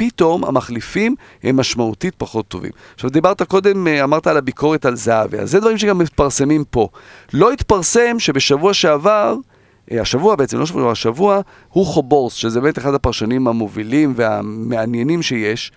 פתאום 0.03 0.45
המחליפים 0.45 1.15
הם 1.43 1.57
משמעותית 1.57 2.15
פחות 2.19 2.49
טובים. 2.49 2.71
עכשיו 2.95 3.11
דיברת 3.11 3.43
קודם, 3.43 3.87
אה, 3.87 4.05
אמרת 4.05 4.27
על 4.27 4.37
הביקורת 4.37 4.85
על 4.85 4.97
זהבי, 4.97 5.39
אז 5.39 5.51
זה 5.51 5.61
דברים 5.61 5.79
שגם 5.79 5.99
מתפרסמים 5.99 6.65
פה. 6.71 6.89
לא 7.33 7.53
התפרסם 7.53 8.19
שבשבוע 8.19 8.75
שעבר, 8.75 9.37
אה, 9.93 10.01
השבוע 10.01 10.37
בעצם, 10.37 10.59
לא 10.59 10.67
שבוע, 10.67 10.93
השבוע, 10.93 11.41
הוכו 11.69 12.03
בורס, 12.03 12.35
שזה 12.35 12.61
באמת 12.61 12.79
אחד 12.79 12.95
הפרשנים 12.95 13.49
המובילים 13.49 14.13
והמעניינים 14.17 15.23
שיש, 15.23 15.73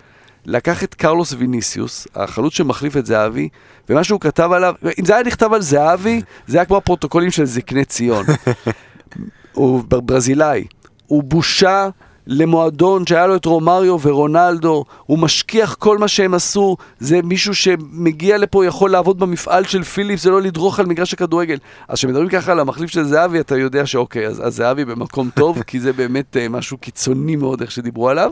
לקח 0.46 0.84
את 0.84 0.94
קרלוס 0.94 1.34
ויניסיוס, 1.38 2.08
החלוץ 2.16 2.54
שמחליף 2.54 2.98
את 2.98 3.06
זהבי, 3.06 3.50
ומה 3.90 4.04
שהוא 4.04 4.20
כתב 4.20 4.50
עליו, 4.54 4.74
אם 5.00 5.06
זה 5.06 5.16
היה 5.16 5.24
נכתב 5.24 5.54
על 5.54 5.62
זהבי, 5.62 6.22
זה 6.48 6.58
היה 6.58 6.66
כמו 6.66 6.78
הפרוטוקולים 6.78 7.32
של 7.32 7.46
זקני 7.46 7.86
ציון. 7.86 8.26
הוא 9.54 9.84
בר- 9.88 10.00
ברזילאי, 10.00 10.66
הוא 11.08 11.24
בושה 11.24 11.90
למועדון 12.28 13.06
שהיה 13.06 13.28
לו 13.28 13.36
את 13.36 13.46
רומריו 13.46 13.98
ורונלדו, 14.02 14.86
הוא 15.06 15.20
משכיח 15.20 15.74
כל 15.74 15.98
מה 15.98 16.08
שהם 16.08 16.34
עשו, 16.34 16.78
זה 17.00 17.22
מישהו 17.24 17.56
שמגיע 17.56 18.38
לפה 18.38 18.66
יכול 18.66 18.92
לעבוד 18.92 19.20
במפעל 19.20 19.64
של 19.64 19.84
פיליפס, 19.84 20.24
זה 20.24 20.32
לא 20.32 20.42
לדרוך 20.42 20.80
על 20.80 20.86
מגרש 20.86 21.14
הכדורגל. 21.14 21.58
אז 21.88 21.98
כשמדברים 21.98 22.30
ככה 22.30 22.52
על 22.52 22.60
המחליף 22.60 22.90
של 22.90 23.04
זהבי, 23.04 23.40
אתה 23.40 23.58
יודע 23.58 23.86
שאוקיי, 23.86 24.28
אז, 24.28 24.48
אז 24.48 24.56
זהבי 24.56 24.86
במקום 24.86 25.30
טוב, 25.36 25.64
כי 25.64 25.80
זה 25.80 25.94
באמת 25.94 26.38
אה, 26.38 26.50
משהו 26.50 26.78
קיצוני 26.78 27.36
מאוד 27.36 27.62
איך 27.62 27.72
שדיברו 27.72 28.10
עליו. 28.10 28.32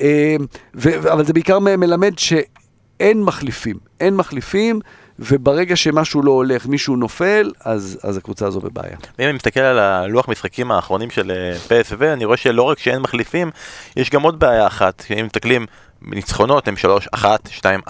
אה, 0.00 0.36
ו- 0.74 1.12
אבל 1.12 1.24
זה 1.24 1.32
בעיקר 1.32 1.58
מלמד 1.58 2.18
שאין 2.18 3.22
מחליפים, 3.22 3.76
אין 4.00 4.16
מחליפים. 4.16 4.80
וברגע 5.18 5.76
שמשהו 5.76 6.22
לא 6.22 6.30
הולך, 6.30 6.66
מישהו 6.66 6.96
נופל, 6.96 7.52
אז, 7.60 7.98
אז 8.02 8.16
הקבוצה 8.16 8.46
הזו 8.46 8.60
בבעיה. 8.60 8.96
ואם 9.18 9.26
אני 9.26 9.36
מסתכל 9.36 9.60
על 9.60 9.78
הלוח 9.78 10.28
משחקים 10.28 10.70
האחרונים 10.70 11.10
של 11.10 11.30
אה, 11.30 11.56
PSV, 11.68 12.04
אני 12.04 12.24
רואה 12.24 12.36
שלא 12.36 12.62
רק 12.62 12.78
שאין 12.78 12.98
מחליפים, 12.98 13.50
יש 13.96 14.10
גם 14.10 14.22
עוד 14.22 14.38
בעיה 14.38 14.66
אחת. 14.66 15.04
אם 15.20 15.26
מסתכלים, 15.26 15.66
ניצחונות 16.02 16.68
הם 16.68 16.74
3-1, 17.14 17.24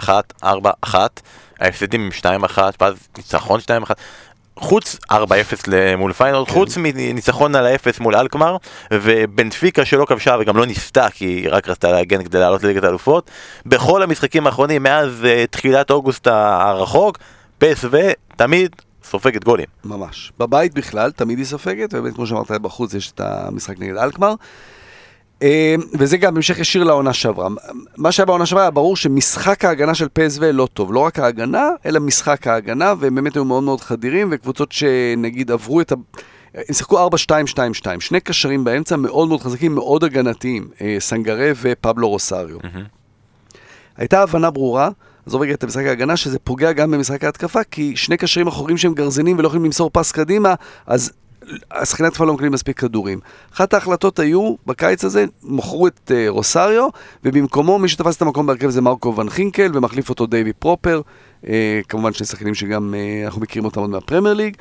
2-1, 0.01 0.09
4-1, 0.45 0.95
ההפסדים 1.61 2.11
הם 2.25 2.43
2-1, 2.45 2.59
ואז 2.81 2.95
ניצחון 3.17 3.61
2-1. 3.61 3.91
חוץ 4.63 4.97
4-0 5.13 5.15
מול 5.97 6.13
פיינורד, 6.13 6.49
כן. 6.49 6.53
חוץ 6.55 6.77
מניצחון 6.77 7.55
על 7.55 7.67
האפס 7.67 8.01
מול 8.01 8.17
אלקמר, 8.17 8.57
ובנפיקה 8.93 9.85
שלא 9.85 10.05
כבשה 10.05 10.37
וגם 10.41 10.57
לא 10.57 10.67
ניסתה 10.67 11.11
כי 11.11 11.25
היא 11.25 11.49
רק 11.51 11.69
רצתה 11.69 11.93
להגן 11.93 12.25
כדי 12.25 12.39
לעלות 12.39 12.65
לליגת 12.65 12.85
האלופות, 12.85 13.31
בכל 13.67 14.03
המשחקים 14.03 14.47
האחרונים 14.47 14.83
מאז 14.83 15.25
אה, 15.25 15.45
תחילת 15.51 15.91
אוגוסט 15.91 16.27
הרחוק, 16.27 17.19
PSV 17.61 17.97
תמיד 18.37 18.77
סופגת 19.05 19.45
גולים. 19.45 19.67
ממש. 19.85 20.33
בבית 20.39 20.75
בכלל, 20.75 21.11
תמיד 21.11 21.39
היא 21.39 21.47
סופגת, 21.47 21.95
ובאמת, 21.95 22.15
כמו 22.15 22.27
שאמרת, 22.27 22.51
בחוץ 22.51 22.95
יש 22.95 23.11
את 23.11 23.21
המשחק 23.21 23.79
נגד 23.79 23.97
אלקמר. 23.97 24.35
אה, 25.43 25.75
וזה 25.99 26.17
גם 26.17 26.37
המשך 26.37 26.59
ישיר 26.59 26.85
לעונה 26.85 27.13
שעברה. 27.13 27.49
מה 27.97 28.13
שהיה 28.13 28.27
בעונה 28.27 28.47
שעברה 28.47 28.65
היה 28.65 28.71
ברור 28.71 28.97
שמשחק 28.97 29.65
ההגנה 29.65 29.95
של 29.95 30.07
PSV 30.19 30.43
לא 30.53 30.69
טוב. 30.75 30.93
לא 30.93 31.01
רק 31.01 31.19
ההגנה, 31.19 31.69
אלא 31.87 32.01
משחק 32.01 32.47
ההגנה, 32.47 32.95
והם 32.99 33.15
באמת 33.15 33.35
היו 33.35 33.45
מאוד 33.45 33.63
מאוד 33.63 33.81
חדירים, 33.81 34.29
וקבוצות 34.31 34.73
שנגיד 34.73 35.51
עברו 35.51 35.81
את 35.81 35.93
ה... 35.93 35.95
הם 36.55 36.75
שיחקו 36.75 37.09
4-2-2-2, 37.09 37.89
שני 38.01 38.21
קשרים 38.21 38.65
באמצע 38.65 38.97
מאוד 38.97 39.29
מאוד 39.29 39.41
חזקים, 39.41 39.75
מאוד 39.75 40.05
הגנתיים, 40.05 40.69
אה, 40.81 40.97
סנגרה 40.99 41.51
ופבלו 41.61 42.09
רוסריו. 42.09 42.59
הייתה 43.97 44.23
הבנה 44.23 44.51
ברורה, 44.51 44.91
עזוב 45.27 45.43
רגע 45.43 45.55
את 45.55 45.65
המשחק 45.65 45.85
ההגנה, 45.85 46.17
שזה 46.17 46.39
פוגע 46.39 46.73
גם 46.73 46.91
במשחק 46.91 47.25
ההתקפה, 47.25 47.65
כי 47.65 47.97
שני 47.97 48.17
קשרים 48.17 48.47
אחוריים 48.47 48.79
שהם 48.79 48.95
גרזנים 48.95 49.39
ולא 49.39 49.47
יכולים 49.47 49.65
למסור 49.65 49.91
פס 49.93 50.13
קדימה, 50.13 50.55
אז 50.87 51.13
השחקני 51.71 52.07
התקפה 52.07 52.25
לא 52.25 52.35
מקבלים 52.35 52.53
מספיק 52.53 52.79
כדורים. 52.79 53.21
אחת 53.55 53.75
ההחלטות 53.75 54.19
היו, 54.19 54.55
בקיץ 54.67 55.05
הזה, 55.05 55.25
מכרו 55.43 55.87
את 55.87 56.11
אה, 56.11 56.29
רוסאריו, 56.29 56.89
ובמקומו 57.25 57.79
מי 57.79 57.89
שתפס 57.89 58.17
את 58.17 58.23
המקום 58.23 58.47
בהרכב 58.47 58.69
זה 58.71 58.81
מרקו 58.81 59.17
ון 59.17 59.31
חינקל, 59.31 59.71
ומחליף 59.75 60.09
אותו 60.09 60.27
דייווי 60.27 60.53
פרופר, 60.53 61.01
אה, 61.43 61.47
כמובן 61.89 62.13
שני 62.13 62.27
שחקנים 62.27 62.55
שגם 62.55 62.95
אה, 62.95 63.27
אנחנו 63.27 63.41
מכירים 63.41 63.65
אותם 63.65 63.81
עוד 63.81 63.91
מהפרמייר 63.91 64.35
ליג. 64.35 64.57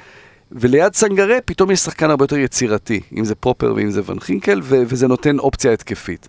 וליד 0.51 0.93
סנגרה 0.93 1.37
פתאום 1.45 1.71
יש 1.71 1.79
שחקן 1.79 2.09
הרבה 2.09 2.23
יותר 2.23 2.37
יצירתי, 2.37 3.01
אם 3.17 3.25
זה 3.25 3.35
פרופר 3.35 3.73
ואם 3.75 3.91
זה 3.91 4.01
ון 4.05 4.19
חינקל, 4.19 4.59
ו- 4.63 4.83
וזה 4.87 5.07
נותן 5.07 5.39
אופציה 5.39 5.73
התקפית. 5.73 6.27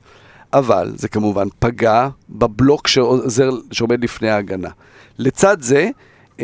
אבל 0.53 0.93
זה 0.95 1.09
כמובן 1.09 1.47
פגע 1.59 2.09
בבלוק 2.31 2.89
שעוזר, 2.89 3.51
שעומד 3.71 4.05
לפני 4.05 4.31
ההגנה. 4.31 4.69
לצד 5.19 5.61
זה, 5.61 5.91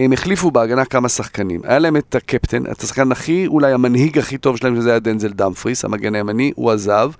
הם 0.04 0.12
החליפו 0.12 0.50
בהגנה 0.50 0.84
כמה 0.84 1.08
שחקנים. 1.08 1.60
היה 1.64 1.78
להם 1.78 1.96
את 1.96 2.14
הקפטן, 2.14 2.66
את 2.66 2.82
השחקן 2.82 3.12
הכי, 3.12 3.46
אולי 3.46 3.72
המנהיג 3.72 4.18
הכי 4.18 4.38
טוב 4.38 4.56
שלהם, 4.56 4.76
שזה 4.76 4.90
היה 4.90 4.98
דנזל 4.98 5.28
דמפריס, 5.28 5.84
המגן 5.84 6.14
הימני, 6.14 6.52
הוא 6.56 6.70
עזב. 6.70 7.10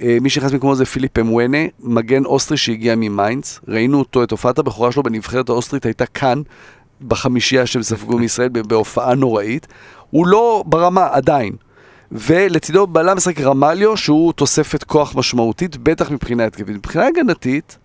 אה, 0.00 0.18
מי 0.20 0.30
שנכנס 0.30 0.52
במקומו 0.52 0.74
זה 0.74 0.84
פיליפ 0.84 1.18
מוואנה, 1.18 1.58
מגן 1.80 2.24
אוסטרי 2.24 2.56
שהגיע 2.56 2.94
ממיינץ. 2.96 3.60
ראינו 3.68 3.98
אותו, 3.98 4.22
את 4.22 4.30
הופעת 4.30 4.58
הבכורה 4.58 4.92
שלו 4.92 5.02
בנבחרת 5.02 5.48
האוסטרית 5.48 5.86
הייתה 5.86 6.06
כאן, 6.06 6.42
בחמישייה 7.08 7.66
שהם 7.66 7.82
ספגו 7.82 8.18
מישראל, 8.18 8.48
בהופעה 8.48 9.14
נוראית. 9.14 9.66
הוא 10.10 10.26
לא 10.26 10.64
ברמה 10.66 11.08
עדיין. 11.12 11.52
ולצידו 12.12 12.86
בלם 12.86 13.16
משחק 13.16 13.40
רמאליו, 13.40 13.96
שהוא 13.96 14.32
תוספת 14.32 14.84
כוח 14.84 15.16
משמעותית, 15.16 15.76
בטח 15.76 16.10
מבחינה 16.10 16.44
התקפית. 16.44 16.76
מבחינה 16.76 17.06
הגנתית, 17.06 17.78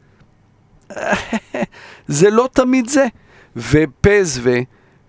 זה 2.08 2.30
לא 2.30 2.50
תמיד 2.54 2.90
זה. 2.90 3.06
ופסוו... 3.56 4.60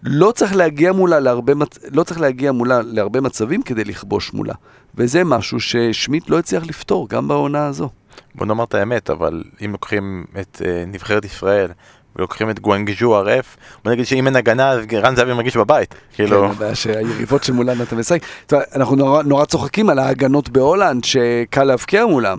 לא 0.03 0.33
צריך 0.33 0.57
להגיע 0.57 0.93
מולה 0.93 1.21
להרבה, 1.21 1.55
מצ... 1.55 1.79
לא 1.93 2.03
צריך 2.03 2.21
להגיע 2.21 2.53
מולה 2.53 2.81
להרבה 2.85 3.21
מצבים 3.21 3.63
כדי 3.63 3.85
לכבוש 3.85 4.33
מולה. 4.33 4.55
וזה 4.95 5.25
משהו 5.25 5.61
ששמיט 5.61 6.31
לא 6.31 6.39
הצליח 6.39 6.63
לפתור, 6.67 7.09
גם 7.09 7.29
בעונה 7.29 7.67
הזו. 7.67 7.89
בוא 8.35 8.47
נאמר 8.47 8.65
את 8.65 8.75
האמת, 8.75 9.11
אבל 9.11 9.43
אם 9.65 9.73
לוקחים 9.73 10.25
את 10.41 10.63
אה, 10.65 10.85
נבחרת 10.87 11.25
ישראל 11.25 11.69
ולוקחים 12.17 12.51
את 12.51 12.61
גואנגז'ו 12.61 13.17
הרף, 13.17 13.57
בוא 13.85 13.93
נגיד 13.93 14.07
שאם 14.07 14.27
אין 14.27 14.37
הגנה 14.37 14.71
אז 14.71 14.81
רן 14.93 15.17
זהבי 15.17 15.33
מרגיש 15.35 15.57
בבית. 15.57 15.95
כאילו, 16.13 16.45
כן, 16.45 16.51
הבעיה 16.51 16.75
שהיריבות 16.75 17.45
שמולן 17.45 17.83
אתה 17.83 17.97
משחק. 17.97 18.23
אנחנו 18.75 18.97
נורא, 18.97 19.23
נורא 19.23 19.45
צוחקים 19.45 19.91
על 19.91 19.99
ההגנות 19.99 20.49
בהולנד, 20.49 21.05
שקל 21.05 21.65
להבקיע 21.65 22.07
מולם, 22.07 22.39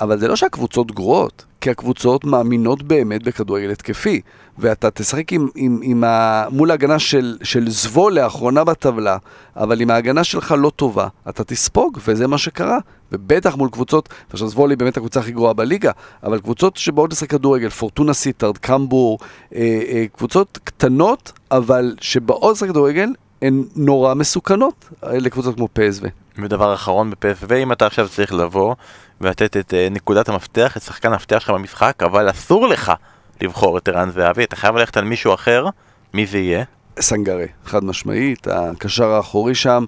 אבל 0.00 0.18
זה 0.18 0.28
לא 0.28 0.36
שהקבוצות 0.36 0.92
גרועות, 0.92 1.44
כי 1.60 1.70
הקבוצות 1.70 2.24
מאמינות 2.24 2.82
באמת 2.82 3.22
בכדורגל 3.22 3.70
התקפי. 3.70 4.20
ואתה 4.58 4.90
תשחק 4.90 5.32
עם, 5.32 5.48
עם, 5.54 5.80
עם 5.82 6.04
ה... 6.04 6.44
מול 6.50 6.70
ההגנה 6.70 6.98
של, 6.98 7.36
של 7.42 7.70
זבול 7.70 8.12
לאחרונה 8.12 8.64
בטבלה, 8.64 9.16
אבל 9.56 9.82
אם 9.82 9.90
ההגנה 9.90 10.24
שלך 10.24 10.54
לא 10.58 10.70
טובה, 10.76 11.08
אתה 11.28 11.44
תספוג, 11.44 11.98
וזה 12.06 12.26
מה 12.26 12.38
שקרה. 12.38 12.78
ובטח 13.12 13.56
מול 13.56 13.68
קבוצות, 13.68 14.08
עכשיו 14.32 14.48
זבול 14.48 14.70
היא 14.70 14.78
באמת 14.78 14.96
הקבוצה 14.96 15.20
הכי 15.20 15.32
גרועה 15.32 15.52
בליגה, 15.52 15.90
אבל 16.22 16.40
קבוצות 16.40 16.76
שבאות 16.76 17.12
לשחק 17.12 17.30
כדורגל, 17.30 17.68
פורטונה 17.68 18.12
סיטארד, 18.12 18.58
קמבור, 18.58 19.18
אה, 19.54 19.82
אה, 19.88 20.04
קבוצות 20.12 20.58
קטנות, 20.64 21.32
אבל 21.50 21.94
שבאות 22.00 22.56
לשחק 22.56 22.68
כדורגל, 22.68 23.08
הן 23.42 23.64
נורא 23.76 24.14
מסוכנות 24.14 24.88
אה, 25.04 25.18
לקבוצות 25.18 25.56
כמו 25.56 25.68
PSV. 25.78 26.06
ודבר 26.42 26.74
אחרון 26.74 27.10
בפסו, 27.10 27.46
אם 27.62 27.72
אתה 27.72 27.86
עכשיו 27.86 28.08
צריך 28.08 28.32
לבוא 28.32 28.74
ולתת 29.20 29.56
את 29.56 29.74
אה, 29.74 29.88
נקודת 29.90 30.28
המפתח, 30.28 30.76
את 30.76 30.82
שחקן 30.82 31.12
המפתח 31.12 31.38
שלך 31.38 31.50
במשחק, 31.50 32.02
אבל 32.02 32.30
אסור 32.30 32.68
לך 32.68 32.92
לבחור 33.40 33.78
את 33.78 33.88
ערן 33.88 34.10
זהבי, 34.10 34.44
אתה 34.44 34.56
חייב 34.56 34.76
ללכת 34.76 34.96
על 34.96 35.04
מישהו 35.04 35.34
אחר, 35.34 35.66
מי 36.14 36.26
זה 36.26 36.38
יהיה? 36.38 36.64
סנגרה, 37.00 37.44
חד 37.64 37.84
משמעית, 37.84 38.46
הקשר 38.46 39.10
האחורי 39.10 39.54
שם, 39.54 39.84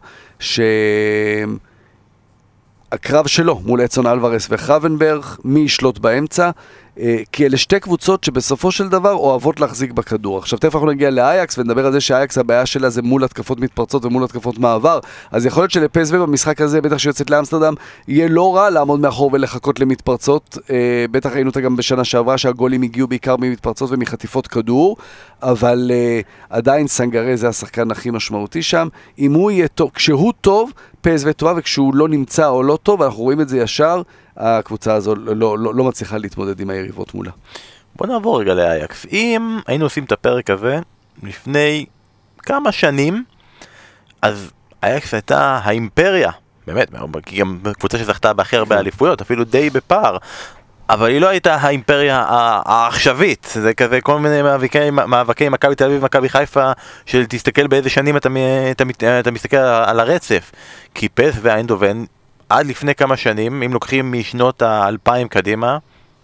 שהקרב 2.90 3.27
שלו 3.27 3.61
מול 3.64 3.85
אצון 3.85 4.07
אלוורס 4.07 4.46
וחוונברג, 4.51 5.25
מי 5.44 5.61
ישלוט 5.61 5.99
באמצע, 5.99 6.51
אה, 7.01 7.16
כי 7.33 7.46
אלה 7.46 7.57
שתי 7.57 7.81
קבוצות 7.81 8.25
שבסופו 8.25 8.72
של 8.72 8.88
דבר 8.88 9.12
אוהבות 9.12 9.61
להחזיק 9.61 9.92
בכדור. 9.92 10.38
עכשיו 10.38 10.59
תכף 10.59 10.75
אנחנו 10.75 10.87
נגיע 10.87 11.11
לאייקס 11.11 11.59
ונדבר 11.59 11.87
על 11.87 11.92
זה 11.92 12.01
שאייקס 12.01 12.38
הבעיה 12.38 12.66
שלה 12.66 12.90
זה 12.90 13.03
מול 13.03 13.25
התקפות 13.25 13.61
מתפרצות 13.61 14.05
ומול 14.05 14.25
התקפות 14.25 14.59
מעבר. 14.59 15.01
אז 15.31 15.46
יכול 15.46 15.62
להיות 15.62 15.70
שלפסו 15.70 16.27
במשחק 16.27 16.61
הזה, 16.61 16.81
בטח 16.81 16.99
שיוצאת 16.99 17.31
לאמסטרדם, 17.31 17.75
יהיה 18.09 18.29
לא 18.29 18.57
רע 18.57 18.70
לעמוד 18.70 19.01
מאחור 19.01 19.31
ולחכות 19.33 19.81
למתפרצות. 19.81 20.59
אה, 20.70 21.05
בטח 21.11 21.33
ראינו 21.33 21.49
אותה 21.49 21.61
גם 21.61 21.77
בשנה 21.77 22.05
שעברה 22.05 22.38
שהגולים 22.38 22.83
הגיעו 22.83 23.09
בעיקר 23.09 23.37
ממתפרצות 23.37 23.90
ומחטיפות 23.92 24.46
כדור, 24.46 24.96
אבל 25.42 25.90
אה, 25.94 26.20
עדיין 26.51 26.87
סנגרה 26.87 27.37
זה 27.37 27.49
השחקן 27.49 27.90
הכי 27.90 28.11
משמעותי 28.11 28.62
שם. 28.62 28.88
אם 29.18 29.33
הוא 29.33 29.51
יהיה 29.51 29.68
טוב, 29.68 29.90
כשהוא 29.94 30.33
טוב, 30.40 30.72
פסו 31.07 31.33
טובה, 31.33 31.53
וכשהוא 31.57 31.95
לא 31.95 32.09
נמצא 32.09 32.49
או 32.49 32.62
לא 32.62 32.79
טוב, 32.83 33.03
אנחנו 33.03 33.23
רואים 33.23 33.40
את 33.40 33.49
זה 33.49 33.59
ישר. 33.59 34.03
הקבוצה 34.37 34.95
הזו 34.95 35.14
לא, 35.14 35.59
לא, 35.59 35.75
לא 35.75 35.85
מצליחה 35.85 36.19
להתמודד 36.19 36.61
עם 36.61 36.71
היריבות 36.71 37.14
מולה. 37.14 37.31
בוא 37.97 38.07
נעבור 38.07 38.40
רגע 38.40 38.55
לאייקס. 38.55 39.07
אם 39.12 39.59
היינו 39.66 39.85
עושים 39.85 40.05
את 40.05 40.12
הפרק 40.12 40.51
הזה 40.51 40.79
לפני 41.23 41.87
כמה 42.38 42.73
שנים, 42.73 43.25
אז 44.23 44.51
אייקס 44.83 45.14
הייתה 45.14 45.61
האימפריה, 45.62 46.31
באמת, 46.66 46.90
גם 47.38 47.59
קבוצה 47.79 47.99
שזכתה 47.99 48.33
בהכי 48.33 48.57
הרבה 48.57 48.79
אליפויות, 48.79 49.21
אפילו 49.21 49.45
די 49.45 49.71
בפער. 49.71 50.16
אבל 50.88 51.09
היא 51.09 51.20
לא 51.20 51.29
הייתה 51.29 51.55
האימפריה 51.55 52.25
העכשווית, 52.66 53.49
זה 53.55 53.75
כזה 53.75 54.01
כל 54.01 54.18
מיני 54.18 54.42
מאבקי, 54.42 54.90
מאבקי 54.90 55.49
מכבי 55.49 55.75
תל 55.75 55.85
אביב 55.85 56.03
ומכבי 56.03 56.29
חיפה, 56.29 56.72
של 57.07 57.27
תסתכל 57.27 57.66
באיזה 57.66 57.90
שנים 57.90 58.16
אתה, 58.16 58.29
אתה, 58.70 59.20
אתה 59.20 59.31
מסתכל 59.31 59.57
על 59.57 60.01
הרצף. 60.01 60.53
כי 60.94 61.09
פס 61.09 61.35
ואיינדובן 61.42 62.05
עד 62.49 62.66
לפני 62.66 62.94
כמה 62.94 63.16
שנים, 63.16 63.62
אם 63.62 63.72
לוקחים 63.72 64.12
משנות 64.12 64.62
האלפיים 64.62 65.29
קדימה, 65.29 65.79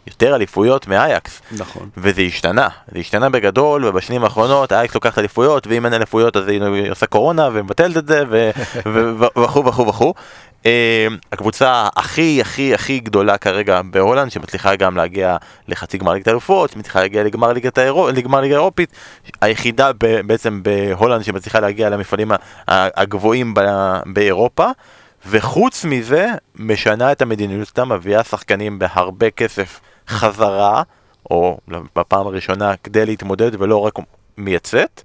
יותר 0.06 0.34
אליפויות 0.34 0.86
מאייקס. 0.86 1.42
נכון. 1.52 1.88
וזה 1.96 2.22
השתנה, 2.22 2.68
זה 2.92 2.98
השתנה 2.98 3.28
בגדול, 3.28 3.84
ובשנים 3.84 4.24
האחרונות 4.24 4.72
אייקס 4.72 4.94
לוקחת 4.94 5.18
אליפויות, 5.18 5.66
ואם 5.66 5.84
אין 5.84 5.94
אליפויות 5.94 6.36
אז 6.36 6.48
היא 6.48 6.90
עושה 6.90 7.06
קורונה 7.06 7.48
ומבטלת 7.52 7.96
את 7.96 8.06
זה, 8.06 8.24
וכו' 9.42 9.64
וכו' 9.66 9.86
וכו'. 9.86 10.14
הקבוצה 11.32 11.88
הכי 11.96 12.40
הכי 12.40 12.74
הכי 12.74 13.00
גדולה 13.00 13.38
כרגע 13.38 13.80
בהולנד, 13.90 14.30
שמצליחה 14.30 14.76
גם 14.76 14.96
להגיע 14.96 15.36
לחצי 15.68 15.98
גמר 15.98 16.12
ליגת 16.12 16.28
האלופות, 16.28 16.70
שמצליחה 16.70 17.00
להגיע 17.00 17.22
לגמר 17.24 17.52
ליגת 17.52 17.78
האירופית, 17.78 18.92
היחידה 19.40 19.90
בעצם 20.26 20.60
בהולנד 20.62 21.24
שמצליחה 21.24 21.60
להגיע 21.60 21.90
למפעלים 21.90 22.32
הגבוהים 22.68 23.54
באירופה. 24.06 24.66
וחוץ 25.26 25.84
מזה, 25.84 26.26
משנה 26.56 27.12
את 27.12 27.22
המדיניות 27.22 27.72
שלה, 27.74 27.84
מביאה 27.84 28.24
שחקנים 28.24 28.78
בהרבה 28.78 29.30
כסף 29.30 29.80
חזרה, 30.12 30.82
או 31.30 31.58
בפעם 31.96 32.26
הראשונה 32.26 32.76
כדי 32.76 33.06
להתמודד 33.06 33.62
ולא 33.62 33.76
רק 33.76 33.94
מייצאת, 34.36 35.02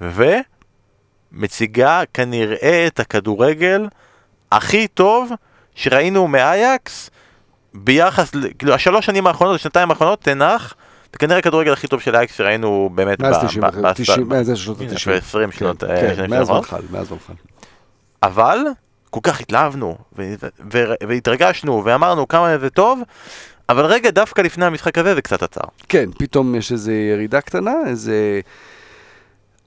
ומציגה 0.00 2.02
כנראה 2.14 2.86
את 2.86 3.00
הכדורגל 3.00 3.88
הכי 4.52 4.88
טוב 4.88 5.30
שראינו 5.74 6.28
מאייקס 6.28 7.10
ביחס, 7.74 8.30
כאילו 8.58 8.74
השלוש 8.74 9.06
שנים 9.06 9.26
האחרונות, 9.26 9.54
השנתיים 9.54 9.90
האחרונות, 9.90 10.20
תנח, 10.20 10.74
זה 11.12 11.18
כנראה 11.18 11.38
הכדורגל 11.38 11.72
הכי 11.72 11.88
טוב 11.88 12.00
של 12.00 12.16
אייקס 12.16 12.34
שראינו 12.34 12.90
באמת 12.94 13.20
מאז 13.20 13.36
90, 13.44 13.64
מאז 14.28 14.56
שנות 14.56 14.80
ה-90. 14.80 15.10
20 15.10 15.52
שנות, 15.52 15.84
כן, 15.84 16.14
כן, 16.16 16.30
מאז 16.30 16.50
ונחל, 16.50 16.82
מאז 16.90 17.12
ונחל. 17.12 17.32
אבל 18.22 18.58
כל 19.10 19.20
כך 19.22 19.40
התלהבנו, 19.40 19.98
והתרגשנו, 21.08 21.82
ואמרנו 21.84 22.28
כמה 22.28 22.58
זה 22.58 22.70
טוב, 22.70 23.00
אבל 23.68 23.84
רגע, 23.84 24.10
דווקא 24.10 24.40
לפני 24.40 24.64
המשחק 24.64 24.98
הזה 24.98 25.14
זה 25.14 25.22
קצת 25.22 25.42
עצר. 25.42 25.60
כן, 25.88 26.10
פתאום 26.18 26.54
יש 26.54 26.72
איזו 26.72 26.90
ירידה 26.90 27.40
קטנה, 27.40 27.74
איזה... 27.86 28.40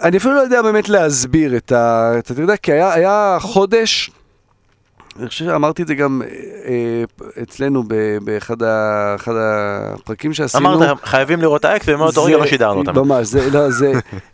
אני 0.01 0.17
אפילו 0.17 0.33
לא 0.33 0.39
יודע 0.39 0.61
באמת 0.61 0.89
להסביר 0.89 1.57
את 1.57 1.71
ה... 1.71 2.11
אתה 2.19 2.41
יודע, 2.41 2.57
כי 2.57 2.71
היה, 2.71 2.93
היה 2.93 3.37
חודש, 3.41 4.11
אני 5.19 5.27
חושב 5.27 5.45
שאמרתי 5.45 5.81
את 5.81 5.87
זה 5.87 5.95
גם 5.95 6.21
אה, 6.65 7.03
אצלנו 7.43 7.83
באחד 8.23 8.63
ה, 8.63 9.15
הפרקים 9.93 10.33
שעשינו. 10.33 10.73
אמרת, 10.73 10.97
חייבים 11.03 11.41
לראות 11.41 11.65
אייקס, 11.65 11.85
ומאותו 11.89 12.23
רגע 12.23 12.37
לא 12.37 12.45
שידרנו 12.45 12.79
אותם. 12.79 12.95
ממש, 12.95 13.27
זה, 13.27 13.49
לא, 13.49 13.69
זה, 13.69 13.91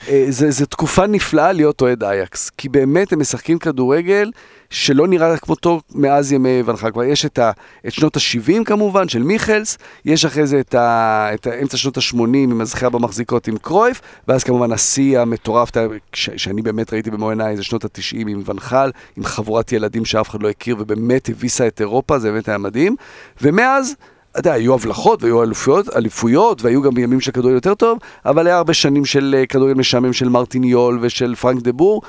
אה, 0.10 0.25
זה, 0.30 0.51
זה 0.51 0.65
תקופה 0.65 1.08
נפלאה 1.08 1.51
להיות 1.51 1.82
אוהד 1.82 2.03
אייקס, 2.03 2.49
כי 2.49 2.69
באמת 2.69 3.13
הם 3.13 3.19
משחקים 3.19 3.60
כדורגל. 3.60 4.32
שלא 4.69 5.08
נראה 5.08 5.38
כמותו 5.38 5.82
מאז 5.95 6.32
ימי 6.32 6.62
ונחל. 6.65 6.91
כבר 6.91 7.03
יש 7.03 7.25
את, 7.25 7.39
ה, 7.39 7.51
את 7.88 7.93
שנות 7.93 8.17
ה-70 8.17 8.63
כמובן, 8.65 9.10
של 9.10 9.23
מיכלס, 9.23 9.77
יש 10.06 10.25
אחרי 10.25 10.47
זה 10.47 10.60
את, 10.60 10.75
ה, 10.75 11.30
את 11.34 11.47
אמצע 11.62 11.77
שנות 11.77 11.97
ה-80 11.97 12.19
עם 12.38 12.62
הזכייה 12.62 12.89
במחזיקות 12.89 13.47
עם 13.47 13.58
קרויף, 13.58 14.01
ואז 14.27 14.43
כמובן 14.43 14.71
השיא 14.71 15.19
המטורף, 15.19 15.71
ש, 16.13 16.30
שאני 16.38 16.62
באמת 16.62 16.93
ראיתי 16.93 17.12
במו 17.12 17.30
עיניי, 17.30 17.58
זה 17.58 17.63
שנות 17.63 17.86
ה-90 17.86 18.17
עם 18.17 18.41
ונחל, 18.45 18.91
עם 19.17 19.23
חבורת 19.23 19.71
ילדים 19.71 20.06
שאף 20.06 20.30
אחד 20.30 20.43
לא 20.43 20.49
הכיר, 20.49 20.75
ובאמת 20.80 21.30
הביסה 21.30 21.67
את 21.67 21.82
אירופה, 21.82 22.19
זה 22.19 22.32
באמת 22.32 22.47
היה 22.47 22.58
מדהים. 22.58 22.95
ומאז... 23.41 23.95
אתה 24.32 24.49
יודע, 24.49 24.53
היו 24.53 24.73
הבלחות 24.73 25.23
והיו 25.23 25.43
אליפויות, 25.43 25.95
אליפויות 25.95 26.62
והיו 26.62 26.82
גם 26.82 26.97
ימים 26.97 27.21
של 27.21 27.32
כדורגל 27.32 27.56
יותר 27.56 27.75
טוב, 27.75 27.99
אבל 28.25 28.47
היה 28.47 28.58
הרבה 28.58 28.73
שנים 28.73 29.06
של 29.06 29.36
אה, 29.38 29.45
כדורגל 29.45 29.73
משעמם 29.73 30.13
של 30.13 30.30
מרטין 30.30 30.63
יול 30.63 30.99
ושל 31.01 31.36
פרנק 31.36 31.62
דה 31.62 31.71
בור, 31.71 32.01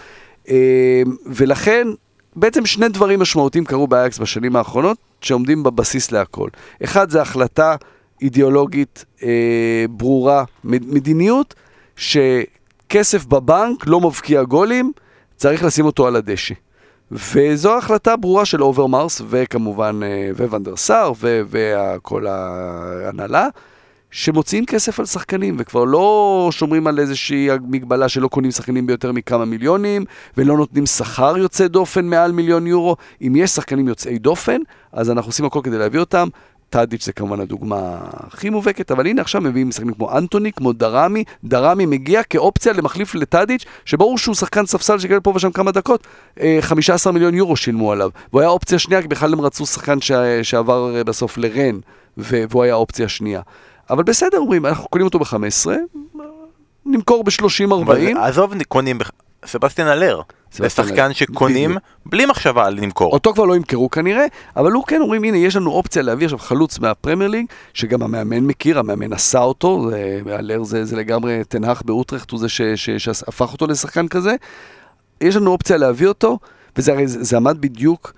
אה, 0.49 1.03
ולכן 1.27 1.89
בעצם 2.37 2.67
שני 2.67 2.89
דברים 2.89 3.21
משמעותיים 3.21 3.65
קרו 3.65 3.87
באייקס 3.87 4.19
בשנים 4.19 4.57
האחרונות, 4.57 4.97
שעומדים 5.21 5.63
בבסיס 5.63 6.13
להכל. 6.13 6.49
אחד 6.85 7.11
זה 7.11 7.23
החלטה 7.23 7.77
אידיאולוגית 8.23 9.05
אה, 9.23 9.85
ברורה, 9.91 10.45
מדיניות 10.65 11.55
שכסף 11.97 13.25
בבנק 13.25 13.87
לא 13.87 14.01
מבקיע 14.01 14.43
גולים, 14.43 14.93
צריך 15.37 15.65
לשים 15.65 15.85
אותו 15.85 16.07
על 16.07 16.17
הדשא. 16.17 16.55
וזו 17.13 17.79
החלטה 17.79 18.17
ברורה 18.17 18.45
של 18.45 18.63
אוברמרס, 18.63 19.23
וכמובן, 19.29 20.01
אה, 20.03 20.47
ואן 20.47 20.65
דר 20.65 20.77
סאר, 20.77 21.13
וכל 21.21 22.27
ההנהלה. 22.27 23.49
שמוציאים 24.11 24.67
כסף 24.67 25.01
על 25.01 25.07
שחקנים, 25.07 25.57
וכבר 25.59 25.85
לא 25.85 26.49
שומרים 26.53 26.87
על 26.87 26.99
איזושהי 26.99 27.49
מגבלה 27.69 28.09
שלא 28.09 28.29
קונים 28.29 28.51
שחקנים 28.51 28.87
ביותר 28.87 29.13
מכמה 29.13 29.45
מיליונים, 29.45 30.05
ולא 30.37 30.57
נותנים 30.57 30.87
שכר 30.87 31.39
יוצא 31.39 31.67
דופן 31.67 32.07
מעל 32.07 32.33
מיליון 32.33 32.67
יורו. 32.67 32.97
אם 33.23 33.37
יש 33.37 33.51
שחקנים 33.51 33.89
יוצאי 33.89 34.19
דופן, 34.19 34.61
אז 34.93 35.11
אנחנו 35.11 35.29
עושים 35.29 35.45
הכל 35.45 35.61
כדי 35.63 35.79
להביא 35.79 36.01
אותם. 36.01 36.29
טאדיץ' 36.71 37.05
זה 37.05 37.13
כמובן 37.13 37.41
הדוגמה 37.41 37.99
הכי 38.13 38.51
מובהקת, 38.51 38.91
אבל 38.91 39.07
הנה 39.07 39.23
עכשיו 39.23 39.41
מביאים 39.41 39.69
משחקנים 39.69 39.95
כמו 39.95 40.19
אנטוני, 40.19 40.53
כמו 40.53 40.73
דראמי, 40.73 41.25
דראמי 41.45 41.87
מגיע 41.87 42.23
כאופציה 42.23 42.73
למחליף 42.73 43.15
לטאדיץ', 43.15 43.65
שברור 43.85 44.19
שהוא 44.19 44.35
שחקן 44.35 44.67
ספסל 44.67 44.99
שקיבל 44.99 45.21
פה 45.21 45.33
ושם 45.35 45.51
כמה 45.51 45.73
דקות, 45.73 46.07
15 46.61 47.11
אה, 47.11 47.15
מיליון 47.15 47.35
יורו 47.35 47.57
שילמו 47.57 47.93
עליו. 47.93 48.11
והוא 48.33 48.41
היה 48.41 48.51
אופציה 48.51 48.79
שנייה, 48.79 49.03
כי 49.03 49.09
בכלל 49.09 49.33
הם 49.33 49.41
רצו 49.41 49.67
שחקן 49.67 49.99
שעבר 50.43 50.97
אה, 50.97 51.05
בסוף 51.05 51.39
לרן, 51.39 51.79
והוא 52.17 52.63
היה 52.63 52.75
אופציה 52.75 53.09
שנייה. 53.09 53.41
אבל 53.91 54.03
בסדר, 54.03 54.39
אומרים, 54.39 54.67
אנחנו 54.67 54.89
קונים 54.89 55.07
אותו 55.07 55.19
ב-15, 55.19 55.71
נמכור 56.87 57.25
ב-30-40. 57.25 58.19
עזוב, 58.19 58.53
קונים, 58.69 58.99
סבסטיאן 59.47 59.89
אלר. 59.89 60.21
זה 60.53 60.69
שחקן 60.69 61.13
שקונים 61.13 61.77
בלי 62.07 62.27
מחשבה 62.27 62.67
על 62.67 62.75
למכור. 62.75 63.13
אותו 63.13 63.35
כבר 63.35 63.45
לא 63.45 63.57
ימכרו 63.57 63.91
כנראה, 63.91 64.27
אבל 64.57 64.73
הוא 64.73 64.85
כן 64.85 65.01
אומרים, 65.01 65.25
הנה, 65.25 65.37
יש 65.37 65.57
לנו 65.57 65.71
אופציה 65.71 66.03
להביא 66.03 66.27
עכשיו 66.27 66.39
חלוץ 66.39 66.79
מהפרמייר 66.79 67.31
ליג, 67.31 67.47
שגם 67.75 68.03
המאמן 68.03 68.41
מכיר, 68.41 68.79
המאמן 68.79 69.13
עשה 69.13 69.41
אותו, 69.41 69.91
אלר 70.39 70.63
זה, 70.63 70.85
זה 70.85 70.97
לגמרי 70.97 71.45
תנח 71.49 71.83
באוטרחט, 71.83 72.31
הוא 72.31 72.41
זה 72.41 72.49
שהפך 72.99 73.53
אותו 73.53 73.67
לשחקן 73.67 74.09
כזה. 74.09 74.35
יש 75.21 75.37
לנו 75.37 75.51
אופציה 75.51 75.77
להביא 75.77 76.07
אותו, 76.07 76.39
וזה 76.77 76.93
הרי, 76.93 77.09
זה, 77.09 77.25
זה 77.25 77.37
עמד 77.37 77.57
בדיוק 77.61 78.13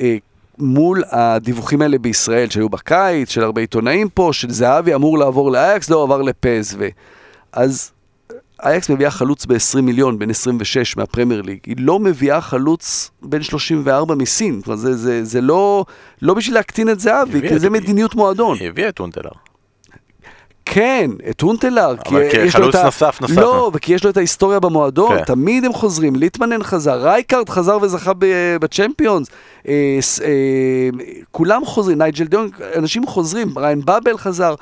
אה, 0.00 0.16
מול 0.60 1.02
הדיווחים 1.10 1.82
האלה 1.82 1.98
בישראל, 1.98 2.50
שהיו 2.50 2.68
בקיץ, 2.68 3.30
של 3.30 3.42
הרבה 3.42 3.60
עיתונאים 3.60 4.08
פה, 4.08 4.30
של 4.32 4.50
זהבי 4.50 4.94
אמור 4.94 5.18
לעבור 5.18 5.52
לאייקס, 5.52 5.90
לא 5.90 6.02
עבר 6.02 6.22
לפסו. 6.22 6.78
אז 7.52 7.90
אייקס 8.62 8.90
מביאה 8.90 9.10
חלוץ 9.10 9.46
ב-20 9.46 9.80
מיליון, 9.82 10.18
בן 10.18 10.30
26 10.30 10.96
מהפרמייר 10.96 11.42
ליג. 11.42 11.58
היא 11.66 11.76
לא 11.78 11.98
מביאה 11.98 12.40
חלוץ 12.40 13.10
בן 13.22 13.42
34 13.42 14.14
מסין. 14.14 14.60
כלומר, 14.60 14.76
זה, 14.76 14.96
זה, 14.96 15.24
זה 15.24 15.40
לא, 15.40 15.84
לא 16.22 16.34
בשביל 16.34 16.54
להקטין 16.54 16.88
את 16.88 17.00
זהבי, 17.00 17.48
כי 17.48 17.58
זה 17.58 17.70
מדיניות 17.70 18.14
מועדון. 18.14 18.56
היא 18.60 18.68
הביאה 18.68 18.88
את 18.88 19.00
הונטלאר. 19.00 19.49
כן, 20.72 21.10
את 21.30 21.40
הונטלאר. 21.40 21.94
אבל 22.08 22.22
כחלוץ 22.30 22.74
נוסף 22.74 23.20
נוסף. 23.20 23.36
לא, 23.36 23.70
וכי 23.74 23.92
יש 23.92 24.04
לו 24.04 24.10
את 24.10 24.16
ההיסטוריה 24.16 24.60
במועדון, 24.60 25.18
כן. 25.18 25.24
תמיד 25.24 25.64
הם 25.64 25.72
חוזרים, 25.72 26.16
ליטמנן 26.16 26.62
חזר, 26.62 27.02
רייקארד 27.02 27.48
חזר 27.48 27.78
וזכה 27.82 28.12
בצ'מפיונס, 28.60 29.28
אה, 29.68 29.98
אה, 30.24 30.88
כולם 31.30 31.64
חוזרים, 31.64 31.98
נייג'ל 31.98 32.24
דה 32.24 32.31
יונג, 32.31 32.50
אנשים 32.76 33.06
חוזרים, 33.06 33.58
ריאן 33.58 33.84
באבל 33.84 34.18
חזר, 34.18 34.54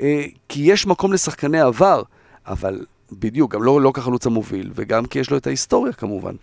אה, 0.00 0.24
כי 0.48 0.60
יש 0.60 0.86
מקום 0.86 1.12
לשחקני 1.12 1.60
עבר, 1.60 2.02
אבל 2.46 2.80
בדיוק, 3.12 3.54
גם 3.54 3.62
לא, 3.62 3.80
לא 3.80 3.90
כחלוץ 3.94 4.26
המוביל, 4.26 4.70
וגם 4.74 5.04
כי 5.04 5.18
יש 5.18 5.30
לו 5.30 5.36
את 5.36 5.46
ההיסטוריה 5.46 5.92
כמובן. 5.92 6.34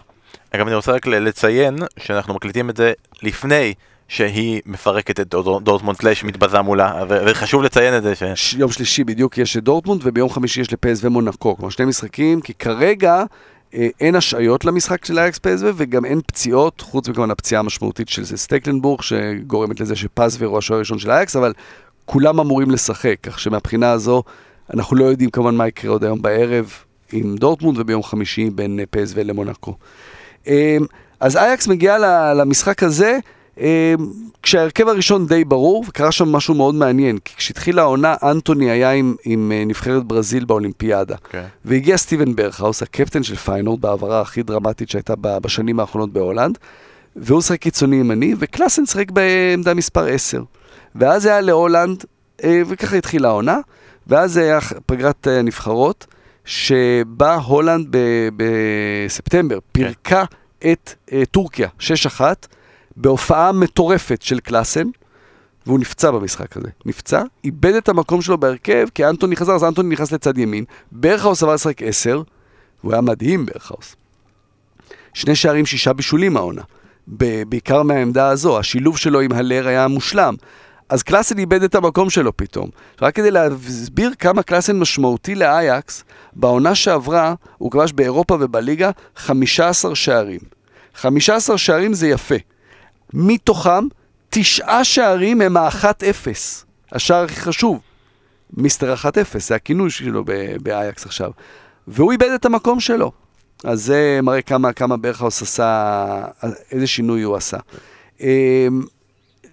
אגב, 0.51 0.67
אני 0.67 0.75
רוצה 0.75 0.91
רק 0.91 1.07
לציין 1.07 1.75
שאנחנו 1.97 2.33
מקליטים 2.33 2.69
את 2.69 2.77
זה 2.77 2.93
לפני 3.23 3.73
שהיא 4.09 4.61
מפרקת 4.65 5.19
את 5.19 5.27
דור- 5.27 5.59
דורטמונד 5.59 5.97
סלאש 5.97 6.23
מתבזה 6.23 6.61
מולה, 6.61 7.03
וחשוב 7.09 7.63
לציין 7.63 7.97
את 7.97 8.03
זה 8.03 8.15
ש... 8.35 8.53
יום 8.53 8.71
שלישי 8.71 9.03
בדיוק 9.03 9.37
יש 9.37 9.57
את 9.57 9.63
דורטמונד, 9.63 10.01
וביום 10.03 10.29
חמישי 10.29 10.61
יש 10.61 10.73
לפסוו 10.73 11.05
ומונקו. 11.05 11.55
כלומר, 11.55 11.69
שני 11.69 11.85
משחקים, 11.85 12.41
כי 12.41 12.53
כרגע 12.53 13.23
אה, 13.73 13.87
אין 13.99 14.15
השעיות 14.15 14.65
למשחק 14.65 15.05
של 15.05 15.19
אייקס 15.19 15.39
פסוו, 15.39 15.65
וגם 15.75 16.05
אין 16.05 16.21
פציעות, 16.27 16.81
חוץ 16.81 17.09
מכמובן 17.09 17.31
הפציעה 17.31 17.59
המשמעותית 17.59 18.09
של 18.09 18.25
סטקלנבורג, 18.25 19.01
שגורמת 19.01 19.79
לזה 19.79 19.95
שפסוויר 19.95 20.45
הוא 20.45 20.57
השוער 20.57 20.77
הראשון 20.77 20.99
של 20.99 21.11
אייקס, 21.11 21.35
אבל 21.35 21.53
כולם 22.05 22.39
אמורים 22.39 22.71
לשחק, 22.71 23.15
כך 23.23 23.39
שמבחינה 23.39 23.91
הזו, 23.91 24.23
אנחנו 24.73 24.95
לא 24.95 25.05
יודעים 25.05 25.29
כמובן 25.29 25.55
מה 25.55 25.67
יקרה 25.67 25.91
עוד 25.91 26.03
היום 26.03 26.21
בערב 26.21 26.73
עם 27.11 27.35
דורטמונד, 27.35 27.77
וביום 27.79 28.03
חמישי 28.03 28.49
בין 28.49 28.79
אה, 28.79 28.85
פסוו 28.89 29.15
למונקו. 29.23 29.75
אה, 30.47 30.77
אז 31.19 31.37
אייקס 31.37 31.67
מגיעה 31.67 31.97
למשחק 32.33 32.83
הזה, 32.83 33.19
כשההרכב 34.43 34.87
הראשון 34.87 35.27
די 35.27 35.45
ברור, 35.45 35.85
וקרה 35.87 36.11
שם 36.11 36.31
משהו 36.31 36.53
מאוד 36.53 36.75
מעניין, 36.75 37.17
כי 37.25 37.35
כשהתחילה 37.35 37.81
העונה, 37.81 38.15
אנטוני 38.23 38.71
היה 38.71 38.91
עם, 38.91 39.15
עם 39.25 39.51
אה, 39.55 39.63
נבחרת 39.65 40.03
ברזיל 40.03 40.45
באולימפיאדה. 40.45 41.15
כן. 41.29 41.43
והגיע 41.65 41.97
סטיבן 41.97 42.35
ברכהאוס, 42.35 42.81
הקפטן 42.81 43.23
של 43.23 43.35
פיינורד, 43.35 43.81
בהעברה 43.81 44.21
הכי 44.21 44.43
דרמטית 44.43 44.89
שהייתה 44.89 45.13
בשנים 45.15 45.79
האחרונות 45.79 46.13
בהולנד, 46.13 46.57
והוא 47.15 47.41
שחק 47.41 47.61
קיצוני 47.61 47.95
ימני, 47.95 48.35
וקלאסן 48.39 48.85
שחק 48.85 49.11
בעמדה 49.11 49.73
מספר 49.73 50.05
10. 50.05 50.43
ואז 50.95 51.25
היה 51.25 51.41
להולנד, 51.41 52.03
אה, 52.43 52.61
וככה 52.67 52.95
התחילה 52.95 53.27
העונה, 53.27 53.59
ואז 54.07 54.37
היה 54.37 54.59
פגרת 54.85 55.27
אה, 55.27 55.41
נבחרות, 55.41 56.07
שבה 56.45 57.35
הולנד 57.35 57.95
בספטמבר 58.35 59.59
פירקה 59.71 60.23
את 60.71 60.93
אה, 61.13 61.23
טורקיה, 61.31 61.67
6-1, 61.79 62.21
בהופעה 62.99 63.51
מטורפת 63.51 64.21
של 64.21 64.39
קלאסן, 64.39 64.87
והוא 65.65 65.79
נפצע 65.79 66.11
במשחק 66.11 66.57
הזה. 66.57 66.67
נפצע, 66.85 67.23
איבד 67.43 67.73
את 67.73 67.89
המקום 67.89 68.21
שלו 68.21 68.37
בהרכב, 68.37 68.87
כי 68.95 69.05
אנטוני 69.05 69.35
חזר, 69.35 69.55
אז 69.55 69.63
אנטוני 69.63 69.89
נכנס 69.89 70.11
לצד 70.11 70.37
ימין. 70.37 70.65
ברכהאוס 70.91 71.43
עבר 71.43 71.53
לשחק 71.53 71.83
10, 71.83 72.21
והוא 72.83 72.93
היה 72.93 73.01
מדהים 73.01 73.45
ברכהאוס. 73.45 73.95
שני 75.13 75.35
שערים, 75.35 75.65
שישה 75.65 75.93
בישולים 75.93 76.37
העונה. 76.37 76.61
בעיקר 77.47 77.83
מהעמדה 77.83 78.29
הזו, 78.29 78.59
השילוב 78.59 78.97
שלו 78.97 79.19
עם 79.19 79.31
הלר 79.31 79.67
היה 79.67 79.87
מושלם. 79.87 80.35
אז 80.89 81.03
קלאסן 81.03 81.39
איבד 81.39 81.63
את 81.63 81.75
המקום 81.75 82.09
שלו 82.09 82.37
פתאום. 82.37 82.69
רק 83.01 83.15
כדי 83.15 83.31
להסביר 83.31 84.11
כמה 84.19 84.43
קלאסן 84.43 84.79
משמעותי 84.79 85.35
לאייקס, 85.35 86.03
בעונה 86.33 86.75
שעברה 86.75 87.33
הוא 87.57 87.71
כבש 87.71 87.91
באירופה 87.91 88.37
ובליגה 88.39 88.91
15 89.15 89.95
שערים. 89.95 90.39
15 90.95 91.57
שערים 91.57 91.93
זה 91.93 92.07
יפה. 92.07 92.35
מתוכם, 93.13 93.87
תשעה 94.29 94.83
שערים 94.83 95.41
הם 95.41 95.57
ה-1-0. 95.57 96.27
השער 96.91 97.23
הכי 97.23 97.35
חשוב. 97.35 97.79
מיסטר 98.53 98.93
1-0, 98.93 99.05
זה 99.39 99.55
הכינוי 99.55 99.89
שלו 99.89 100.23
באייקס 100.61 101.05
עכשיו. 101.05 101.31
והוא 101.87 102.11
איבד 102.11 102.29
את 102.35 102.45
המקום 102.45 102.79
שלו. 102.79 103.11
אז 103.63 103.83
זה 103.83 104.19
מראה 104.23 104.41
כמה, 104.41 104.73
כמה 104.73 104.97
ברכהאוס 104.97 105.41
עשה, 105.41 106.25
איזה 106.71 106.87
שינוי 106.87 107.21
הוא 107.21 107.35
עשה. 107.35 107.57
אמ, 108.21 108.27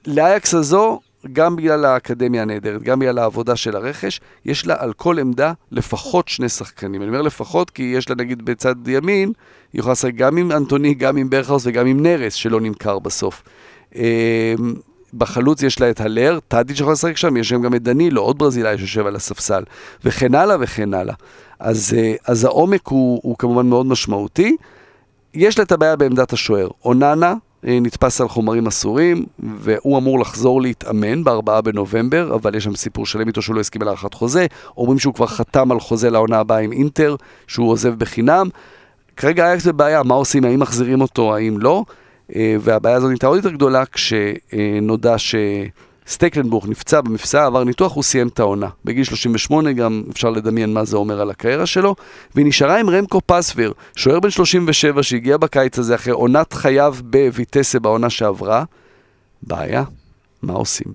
לאייקס 0.06 0.54
הזו, 0.54 1.00
גם 1.32 1.56
בגלל 1.56 1.84
האקדמיה 1.84 2.42
הנהדרת, 2.42 2.82
גם 2.82 2.98
בגלל 2.98 3.18
העבודה 3.18 3.56
של 3.56 3.76
הרכש, 3.76 4.20
יש 4.44 4.66
לה 4.66 4.74
על 4.78 4.92
כל 4.92 5.18
עמדה 5.18 5.52
לפחות 5.70 6.28
שני 6.28 6.48
שחקנים. 6.48 7.02
אני 7.02 7.08
אומר 7.08 7.22
לפחות 7.22 7.70
כי 7.70 7.82
יש 7.82 8.10
לה 8.10 8.16
נגיד 8.18 8.44
בצד 8.44 8.88
ימין, 8.88 9.32
היא 9.72 9.78
יכולה 9.78 9.92
לשחק 9.92 10.14
גם 10.14 10.36
עם 10.36 10.52
אנטוני, 10.52 10.94
גם 10.94 11.16
עם 11.16 11.30
ברכהאוס 11.30 11.66
וגם 11.66 11.86
עם 11.86 12.02
נרס, 12.02 12.34
שלא 12.34 12.60
נמכר 12.60 12.98
בסוף. 12.98 13.42
אמ, 13.94 14.02
בחלוץ 15.14 15.62
יש 15.62 15.80
לה 15.80 15.90
את 15.90 16.00
הלר, 16.00 16.38
טאדיץ' 16.48 16.80
יכול 16.80 16.92
לשחק 16.92 17.16
שם, 17.16 17.36
יש 17.36 17.48
שם 17.48 17.62
גם 17.62 17.74
את 17.74 17.82
דנילו, 17.82 18.22
עוד 18.22 18.38
ברזילאי 18.38 18.78
שיושב 18.78 19.06
על 19.06 19.16
הספסל, 19.16 19.62
וכן 20.04 20.34
הלאה 20.34 20.56
וכן 20.60 20.94
הלאה. 20.94 21.14
אז, 21.60 21.94
אה, 21.98 22.14
אז 22.26 22.44
העומק 22.44 22.88
הוא, 22.88 23.20
הוא 23.22 23.36
כמובן 23.38 23.66
מאוד 23.66 23.86
משמעותי. 23.86 24.56
יש 25.34 25.58
לה 25.58 25.64
את 25.64 25.72
הבעיה 25.72 25.96
בעמדת 25.96 26.32
השוער. 26.32 26.68
אוננה 26.84 27.34
נתפס 27.66 28.20
על 28.20 28.28
חומרים 28.28 28.66
אסורים, 28.66 29.24
והוא 29.38 29.98
אמור 29.98 30.20
לחזור 30.20 30.62
להתאמן 30.62 31.24
ב-4 31.24 31.60
בנובמבר, 31.60 32.34
אבל 32.34 32.54
יש 32.54 32.64
שם 32.64 32.76
סיפור 32.76 33.06
שלם 33.06 33.28
איתו 33.28 33.42
שהוא 33.42 33.56
לא 33.56 33.60
הסכים 33.60 33.82
להארכת 33.82 34.14
חוזה. 34.14 34.46
אומרים 34.76 34.98
שהוא 34.98 35.14
כבר 35.14 35.26
חתם 35.26 35.72
על 35.72 35.80
חוזה 35.80 36.10
לעונה 36.10 36.38
הבאה 36.38 36.58
עם 36.58 36.72
אינטר, 36.72 37.16
שהוא 37.46 37.70
עוזב 37.70 37.94
בחינם. 37.94 38.48
כרגע 39.16 39.46
אייקס 39.46 39.66
בבעיה, 39.66 40.02
מה 40.02 40.14
עושים, 40.14 40.44
האם 40.44 40.60
מחזירים 40.60 41.00
אותו, 41.00 41.34
האם 41.34 41.58
לא? 41.58 41.84
אה, 42.36 42.56
והבעיה 42.60 42.96
הזו 42.96 43.06
נהייתה 43.06 43.26
עוד 43.26 43.36
יותר 43.36 43.50
גדולה 43.50 43.84
כשנודע 43.86 45.18
שסטייקלנבורג 46.06 46.68
נפצע 46.68 47.00
במפצע, 47.00 47.46
עבר 47.46 47.64
ניתוח, 47.64 47.94
הוא 47.94 48.02
סיים 48.02 48.28
את 48.28 48.40
העונה. 48.40 48.68
בגיל 48.84 49.04
38 49.04 49.72
גם 49.72 50.02
אפשר 50.12 50.30
לדמיין 50.30 50.74
מה 50.74 50.84
זה 50.84 50.96
אומר 50.96 51.20
על 51.20 51.30
הקריירה 51.30 51.66
שלו, 51.66 51.94
והיא 52.34 52.46
נשארה 52.46 52.80
עם 52.80 52.90
רמקו 52.90 53.20
פספיר, 53.26 53.72
שוער 53.96 54.20
בן 54.20 54.30
37 54.30 55.02
שהגיע 55.02 55.36
בקיץ 55.36 55.78
הזה 55.78 55.94
אחרי 55.94 56.12
עונת 56.12 56.52
חייו 56.52 56.96
בויטסה 57.04 57.78
בעונה 57.78 58.10
שעברה. 58.10 58.64
בעיה, 59.42 59.84
מה 60.42 60.52
עושים? 60.52 60.86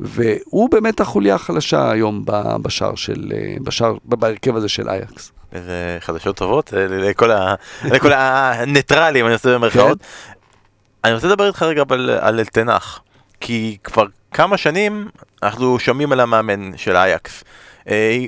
והוא 0.00 0.70
באמת 0.70 1.00
החוליה 1.00 1.34
החלשה 1.34 1.90
היום 1.90 2.24
בשער 2.62 2.94
של, 2.94 3.32
אה, 3.34 3.54
בשער, 3.64 3.94
בהרכב 4.04 4.56
הזה 4.56 4.68
של 4.68 4.88
אייקס. 4.88 5.32
איזה 5.52 5.98
חדשות 6.00 6.36
טובות 6.36 6.74
אה, 6.74 6.86
לכל, 6.88 7.30
ה... 7.30 7.54
לכל 7.84 8.12
הניטרלים, 8.12 9.26
אני 9.26 9.34
עושה 9.34 9.54
במרכאות. 9.54 9.98
אני 11.04 11.14
רוצה 11.14 11.26
לדבר 11.26 11.46
איתך 11.46 11.62
רגע 11.62 11.82
על, 11.90 12.10
על 12.10 12.38
טן 12.38 12.59
האח, 12.59 13.00
כי 13.40 13.76
כבר 13.84 14.04
כמה 14.30 14.56
שנים 14.56 15.08
אנחנו 15.42 15.78
שומעים 15.78 16.12
על 16.12 16.20
המאמן 16.20 16.76
של 16.76 16.96
אייקס. 16.96 17.44
אה, 17.88 18.18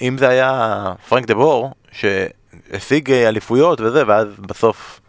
אם 0.00 0.18
זה 0.18 0.28
היה 0.28 0.92
פרנק 1.08 1.26
דה 1.26 1.34
בור, 1.34 1.70
שהשיג 1.92 3.10
אה, 3.10 3.28
אליפויות 3.28 3.80
וזה, 3.80 4.02
ואז 4.06 4.26
בסוף, 4.38 5.00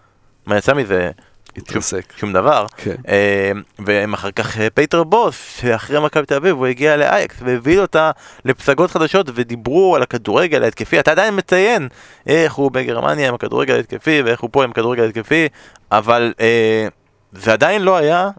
מה 0.46 0.58
יצא 0.58 0.74
מזה? 0.74 1.12
התרסק. 1.58 2.14
שום 2.18 2.34
דבר. 2.34 2.66
כן. 2.78 2.96
אה, 3.08 3.52
והם 3.80 4.14
אחר 4.14 4.32
כך 4.32 4.58
פטר 4.74 5.04
בוס, 5.04 5.60
שאחרי 5.60 6.00
מכבי 6.00 6.26
תל 6.26 6.36
אביב 6.36 6.56
הוא 6.56 6.66
הגיע 6.66 6.98
לאייקס 6.98 7.36
והביא 7.42 7.80
אותה 7.80 8.12
לפסגות 8.46 8.92
חדשות 8.92 9.30
ודיברו 9.34 9.96
על 9.96 10.02
הכדורגל 10.02 10.64
ההתקפי. 10.64 11.00
אתה 11.00 11.12
עדיין 11.12 11.36
מציין 11.38 11.88
איך 12.28 12.54
הוא 12.54 12.72
בגרמניה 12.72 13.28
עם 13.28 13.36
הכדורגל 13.36 13.76
ההתקפי 13.76 14.22
ואיך 14.26 14.40
הוא 14.40 14.50
פה 14.54 14.64
עם 14.64 14.72
הכדורגל 14.72 15.04
ההתקפי, 15.04 15.48
אבל 15.92 16.34
אה, 16.40 16.88
זה 17.32 17.54
עדיין 17.54 17.82
לא 17.82 17.98
היה 17.98 18.30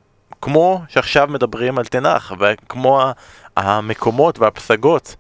כמו 0.43 0.83
שעכשיו 0.89 1.29
מדברים 1.31 1.79
על 1.79 1.85
תנח, 1.85 2.33
וכמו 2.41 3.03
המקומות 3.57 4.39
והפסגות. 4.39 5.17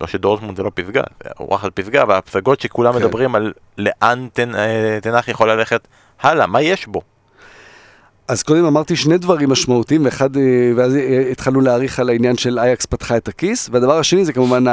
לא 0.00 0.06
שדורטמונד 0.06 0.56
זה 0.56 0.62
לא 0.62 0.70
פסגה, 0.74 1.02
זה 1.24 1.30
רוח 1.38 1.64
על 1.64 1.70
פסגה, 1.70 2.04
והפסגות 2.08 2.60
שכולם 2.60 2.92
כן. 2.92 2.98
מדברים 2.98 3.34
על 3.34 3.52
לאן 3.78 4.28
תנ- 4.32 4.54
אה, 4.54 4.98
תנח 5.02 5.28
יכול 5.28 5.50
ללכת 5.50 5.88
הלאה, 6.20 6.46
מה 6.46 6.62
יש 6.62 6.86
בו? 6.86 7.02
אז 8.28 8.42
קודם 8.42 8.64
אמרתי 8.64 8.96
שני 8.96 9.18
דברים 9.18 9.50
משמעותיים, 9.50 10.04
ואחד, 10.04 10.36
אה, 10.36 10.42
ואז 10.76 10.96
אה, 10.96 11.28
התחלנו 11.30 11.60
להעריך 11.60 12.00
על 12.00 12.08
העניין 12.08 12.36
של 12.36 12.58
אייקס 12.58 12.86
פתחה 12.86 13.16
את 13.16 13.28
הכיס, 13.28 13.68
והדבר 13.72 13.98
השני 13.98 14.24
זה 14.24 14.32
כמובן 14.32 14.64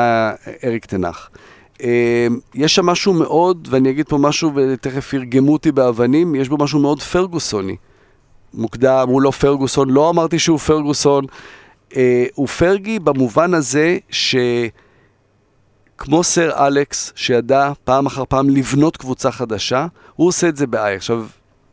אריק 0.64 0.86
תנח. 0.86 1.30
יש 2.56 2.76
שם 2.76 2.86
משהו 2.86 3.14
מאוד, 3.14 3.68
ואני 3.72 3.90
אגיד 3.90 4.08
פה 4.10 4.18
משהו 4.18 4.52
ותכף 4.56 5.14
ירגמו 5.14 5.54
אותי 5.54 5.72
באבנים, 5.72 6.36
יש 6.36 6.50
בו 6.50 6.58
משהו 6.58 6.80
מאוד 6.80 7.02
פרגוסוני. 7.02 7.76
מוקדם, 8.54 9.06
הוא 9.10 9.22
לא 9.22 9.32
פרגוסון, 9.32 9.90
לא 9.90 10.10
אמרתי 10.10 10.40
שהוא 10.40 10.58
פרגוסון. 10.58 11.26
אה, 11.96 12.26
הוא 12.36 12.48
פרגי 12.48 13.00
במובן 13.00 13.54
הזה 13.54 13.98
שכמו 14.10 14.74
סר 16.24 16.68
אלכס, 16.68 17.14
שידע 17.16 17.72
פעם 17.84 18.06
אחר 18.06 18.24
פעם 18.30 18.50
לבנות 18.50 18.98
קבוצה 18.98 19.32
חדשה, 19.32 19.88
הוא 20.16 20.28
עושה 20.28 20.50
את 20.50 20.58
זה 20.58 20.68
באייקס. 20.68 21.04
עכשיו, 21.04 21.26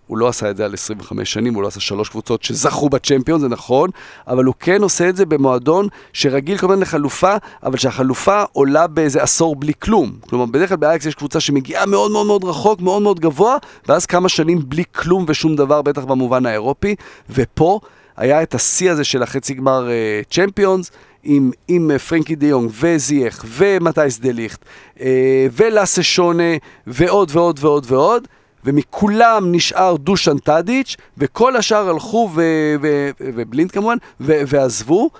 הוא 0.06 0.18
לא 0.18 0.28
עשה 0.28 0.50
את 0.50 0.56
זה 0.56 0.64
על 0.64 0.74
25 0.74 1.32
שנים, 1.32 1.54
הוא 1.54 1.62
לא 1.62 1.68
עשה 1.68 1.80
שלוש 1.80 2.08
קבוצות 2.08 2.42
שזכו 2.42 2.88
בצ'מפיון, 2.88 3.40
זה 3.40 3.48
נכון, 3.48 3.90
אבל 4.26 4.44
הוא 4.44 4.54
כן 4.60 4.82
עושה 4.82 5.08
את 5.08 5.16
זה 5.16 5.26
במועדון 5.26 5.88
שרגיל 6.12 6.58
כל 6.58 6.66
הזמן 6.66 6.82
לחלופה, 6.82 7.36
אבל 7.62 7.76
שהחלופה 7.76 8.42
עולה 8.52 8.86
באיזה 8.86 9.22
עשור 9.22 9.56
בלי 9.56 9.72
כלום. 9.78 10.12
כלומר, 10.28 10.46
בדרך 10.46 10.68
כלל 10.68 10.76
באייקס 10.76 11.06
יש 11.06 11.14
קבוצה 11.14 11.40
שמגיעה 11.40 11.86
מאוד 11.86 12.10
מאוד 12.10 12.26
מאוד 12.26 12.44
רחוק, 12.44 12.80
מאוד 12.80 13.02
מאוד 13.02 13.20
גבוה, 13.20 13.56
ואז 13.88 14.06
כמה 14.06 14.28
שנים 14.28 14.58
בלי 14.66 14.84
כלום 14.94 15.24
ושום 15.28 15.56
דבר, 15.56 15.82
בטח 15.82 16.04
במובן 16.04 16.46
האירופי, 16.46 16.94
ופה 17.30 17.80
היה 18.16 18.42
את 18.42 18.54
השיא 18.54 18.90
הזה 18.90 19.04
של 19.04 19.22
החצי 19.22 19.54
גמר 19.54 19.88
צ'מפיונס. 20.30 20.90
עם, 21.26 21.50
עם 21.68 21.90
אה, 21.90 21.98
פרנקי 21.98 22.34
דה 22.34 22.46
יונג 22.46 22.70
וזייח 22.80 23.44
ומתייס 23.48 24.18
דה 24.18 24.32
ליכט 24.32 24.64
אה, 25.00 25.46
ולאסה 25.52 26.02
שונה 26.02 26.56
ועוד 26.86 27.30
ועוד 27.32 27.58
ועוד 27.62 27.86
ועוד 27.88 28.28
ומכולם 28.66 29.52
נשאר 29.52 29.96
דושן 29.96 30.38
טאדיץ', 30.38 30.96
וכל 31.18 31.56
השאר 31.56 31.88
הלכו, 31.88 32.30
ו- 32.34 32.74
ו- 32.82 33.10
ו- 33.20 33.30
ובלינד 33.34 33.70
כמובן, 33.70 33.96
ו- 34.20 34.40
ועזבו, 34.46 35.10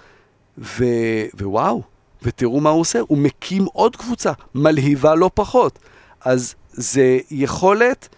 ו- 0.58 1.24
ווואו, 1.40 1.82
ותראו 2.22 2.60
מה 2.60 2.70
הוא 2.70 2.80
עושה, 2.80 3.00
הוא 3.08 3.18
מקים 3.18 3.64
עוד 3.72 3.96
קבוצה, 3.96 4.32
מלהיבה 4.54 5.14
לא 5.14 5.30
פחות. 5.34 5.78
אז 6.20 6.54
זה 6.72 7.18
יכולת, 7.30 8.08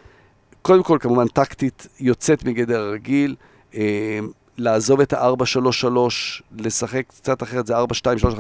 קודם 0.62 0.83
כל 0.83 0.99
כמובן 1.01 1.26
טקטית 1.26 1.87
יוצאת 2.01 2.45
מגדר 2.45 2.81
הרגיל, 2.81 3.35
אה, 3.74 4.18
לעזוב 4.59 5.01
את 5.01 5.13
ה-4-3-3, 5.13 5.87
לשחק 6.59 7.03
קצת 7.09 7.43
אחרת, 7.43 7.67
זה 7.67 7.75
4-2-3-1 7.79 7.83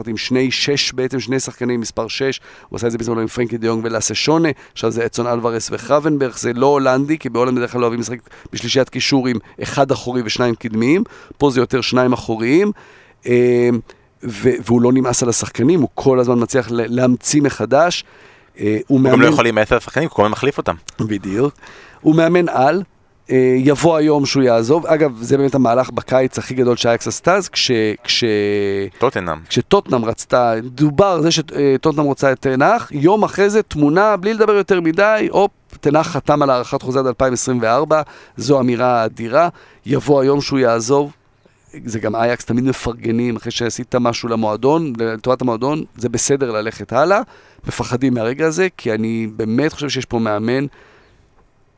עם 0.06 0.16
שני 0.16 0.50
6 0.50 0.92
בעצם, 0.92 1.20
שני 1.20 1.40
שחקנים 1.40 1.80
מספר 1.80 2.08
6, 2.08 2.40
הוא 2.68 2.76
עשה 2.76 2.86
את 2.86 2.92
זה 2.92 2.98
בזמנו 2.98 3.20
עם 3.20 3.26
פרנקי 3.26 3.58
דיונג 3.58 3.84
ולאסה 3.84 4.14
שונה, 4.14 4.48
עכשיו 4.72 4.90
זה 4.90 5.06
אצון 5.06 5.26
אלוורס 5.26 5.68
וחרבנברג, 5.72 6.36
זה 6.36 6.52
לא 6.52 6.66
הולנדי, 6.66 7.18
כי 7.18 7.28
בהולנד 7.28 7.58
בדרך 7.58 7.72
כלל 7.72 7.80
לא 7.80 7.86
אוהבים 7.86 8.00
לשחק 8.00 8.18
בשלישיית 8.52 8.88
קישור 8.88 9.28
עם 9.28 9.36
אחד 9.62 9.90
אחורי 9.90 10.22
ושניים 10.24 10.54
קדמיים, 10.54 11.04
פה 11.38 11.50
זה 11.50 11.60
יותר 11.60 11.80
שניים 11.80 12.12
אחוריים. 12.12 12.72
אה, 13.26 13.68
והוא 14.22 14.82
לא 14.82 14.92
נמאס 14.92 15.22
על 15.22 15.28
השחקנים, 15.28 15.80
הוא 15.80 15.88
כל 15.94 16.20
הזמן 16.20 16.42
מצליח 16.42 16.66
להמציא 16.70 17.42
מחדש. 17.42 18.04
אה, 18.60 18.78
הוא 18.86 19.00
מאמן... 19.00 19.14
הם 19.14 19.20
לא 19.20 19.26
יכולים 19.26 19.58
עם 19.58 19.62
עשר 19.62 19.78
שחקנים, 19.78 20.08
הוא 20.08 20.14
כל 20.14 20.22
הזמן 20.22 20.32
מחליף 20.32 20.58
אותם. 20.58 20.74
בדיוק. 21.00 21.54
הוא 22.00 22.16
מאמן 22.16 22.48
על, 22.48 22.82
יבוא 23.56 23.96
היום 23.96 24.26
שהוא 24.26 24.42
יעזוב. 24.42 24.86
אגב, 24.86 25.18
זה 25.20 25.38
באמת 25.38 25.54
המהלך 25.54 25.90
בקיץ 25.90 26.38
הכי 26.38 26.54
גדול 26.54 26.76
שאייקס 26.76 27.08
עשתה, 27.08 27.34
אז 27.34 27.48
כש... 27.48 27.70
כש... 28.04 28.24
טוטנאם. 28.98 29.38
כשטוטנאם 29.48 30.04
רצתה, 30.04 30.54
דובר 30.62 31.20
זה 31.22 31.30
שטוטנאם 31.30 32.04
רוצה 32.04 32.32
את 32.32 32.40
תנח, 32.40 32.88
יום 32.92 33.24
אחרי 33.24 33.50
זה 33.50 33.62
תמונה, 33.62 34.16
בלי 34.16 34.34
לדבר 34.34 34.52
יותר 34.52 34.80
מדי, 34.80 35.28
הופ, 35.30 35.50
תנח 35.80 36.08
חתם 36.08 36.42
על 36.42 36.50
הארכת 36.50 36.82
חוזה 36.82 36.98
עד 36.98 37.06
2024, 37.06 38.02
זו 38.36 38.60
אמירה 38.60 39.04
אדירה. 39.04 39.48
יבוא 39.86 40.20
היום 40.20 40.40
שהוא 40.40 40.58
יעזוב, 40.58 41.12
זה 41.84 42.00
גם 42.00 42.16
אייקס 42.16 42.44
תמיד 42.44 42.64
מפרגנים, 42.64 43.36
אחרי 43.36 43.52
שעשית 43.52 43.94
משהו 43.94 44.28
למועדון, 44.28 44.92
לטובת 44.98 45.42
המועדון, 45.42 45.84
זה 45.96 46.08
בסדר 46.08 46.50
ללכת 46.52 46.92
הלאה. 46.92 47.20
מפחדים 47.66 48.14
מהרגע 48.14 48.46
הזה, 48.46 48.68
כי 48.76 48.92
אני 48.92 49.28
באמת 49.36 49.72
חושב 49.72 49.88
שיש 49.88 50.04
פה 50.04 50.18
מאמן 50.18 50.66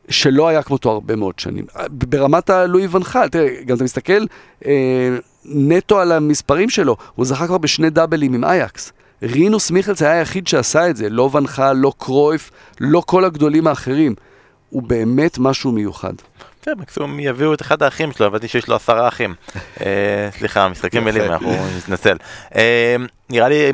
שלא 0.09 0.47
היה 0.47 0.63
כמותו 0.63 0.91
הרבה 0.91 1.15
מאוד 1.15 1.39
שנים. 1.39 1.65
ברמת 1.91 2.49
הלואי 2.49 2.87
ונחל, 2.87 3.29
תראה, 3.29 3.63
גם 3.65 3.75
אתה 3.75 3.83
מסתכל 3.83 4.25
אה, 4.65 5.17
נטו 5.45 5.99
על 5.99 6.11
המספרים 6.11 6.69
שלו, 6.69 6.97
הוא 7.15 7.25
זכה 7.25 7.47
כבר 7.47 7.57
בשני 7.57 7.89
דאבלים 7.89 8.33
עם 8.33 8.43
אייקס. 8.43 8.91
רינוס 9.23 9.71
מיכלס 9.71 10.01
היה 10.01 10.11
היחיד 10.11 10.47
שעשה 10.47 10.89
את 10.89 10.97
זה, 10.97 11.09
לא 11.09 11.29
ונחל, 11.33 11.73
לא 11.73 11.93
קרויף, 11.97 12.51
לא 12.79 13.03
כל 13.05 13.25
הגדולים 13.25 13.67
האחרים. 13.67 14.15
הוא 14.69 14.83
באמת 14.83 15.37
משהו 15.39 15.71
מיוחד. 15.71 16.13
כן, 16.61 16.71
מקסימום 16.77 17.19
יביאו 17.19 17.53
את 17.53 17.61
אחד 17.61 17.83
האחים 17.83 18.11
שלו, 18.11 18.25
הבנתי 18.25 18.47
שיש 18.47 18.67
לו 18.67 18.75
עשרה 18.75 19.07
אחים. 19.07 19.35
אה, 19.81 20.29
סליחה, 20.37 20.69
משחקים 20.69 21.03
מילים, 21.03 21.23
אנחנו 21.23 21.55
נתנצל. 21.77 22.17
אה, 22.55 22.95
נראה 23.29 23.49
לי 23.49 23.71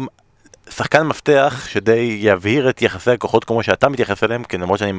שחקן 0.70 1.04
מפתח 1.04 1.66
שדי 1.68 2.18
יבהיר 2.22 2.70
את 2.70 2.82
יחסי 2.82 3.12
הכוחות 3.12 3.44
כמו 3.44 3.64
שאתה 3.64 3.90
מתייחס 3.90 4.24
אליהם, 4.24 4.44
כי 4.44 4.58
למרות 4.58 4.80
שאני 4.80 4.94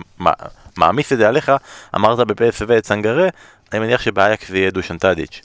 מעמיס 0.77 1.13
את 1.13 1.19
זה 1.19 1.29
עליך, 1.29 1.53
אמרת 1.95 2.27
בפסו 2.27 2.65
את 2.79 2.87
סנגרה, 2.87 3.29
אני 3.73 3.81
מניח 3.81 4.01
שבאייקס 4.01 4.49
זה 4.49 4.59
יהיה 4.59 4.71
דושן 4.71 4.99
טאדיץ'. 4.99 5.43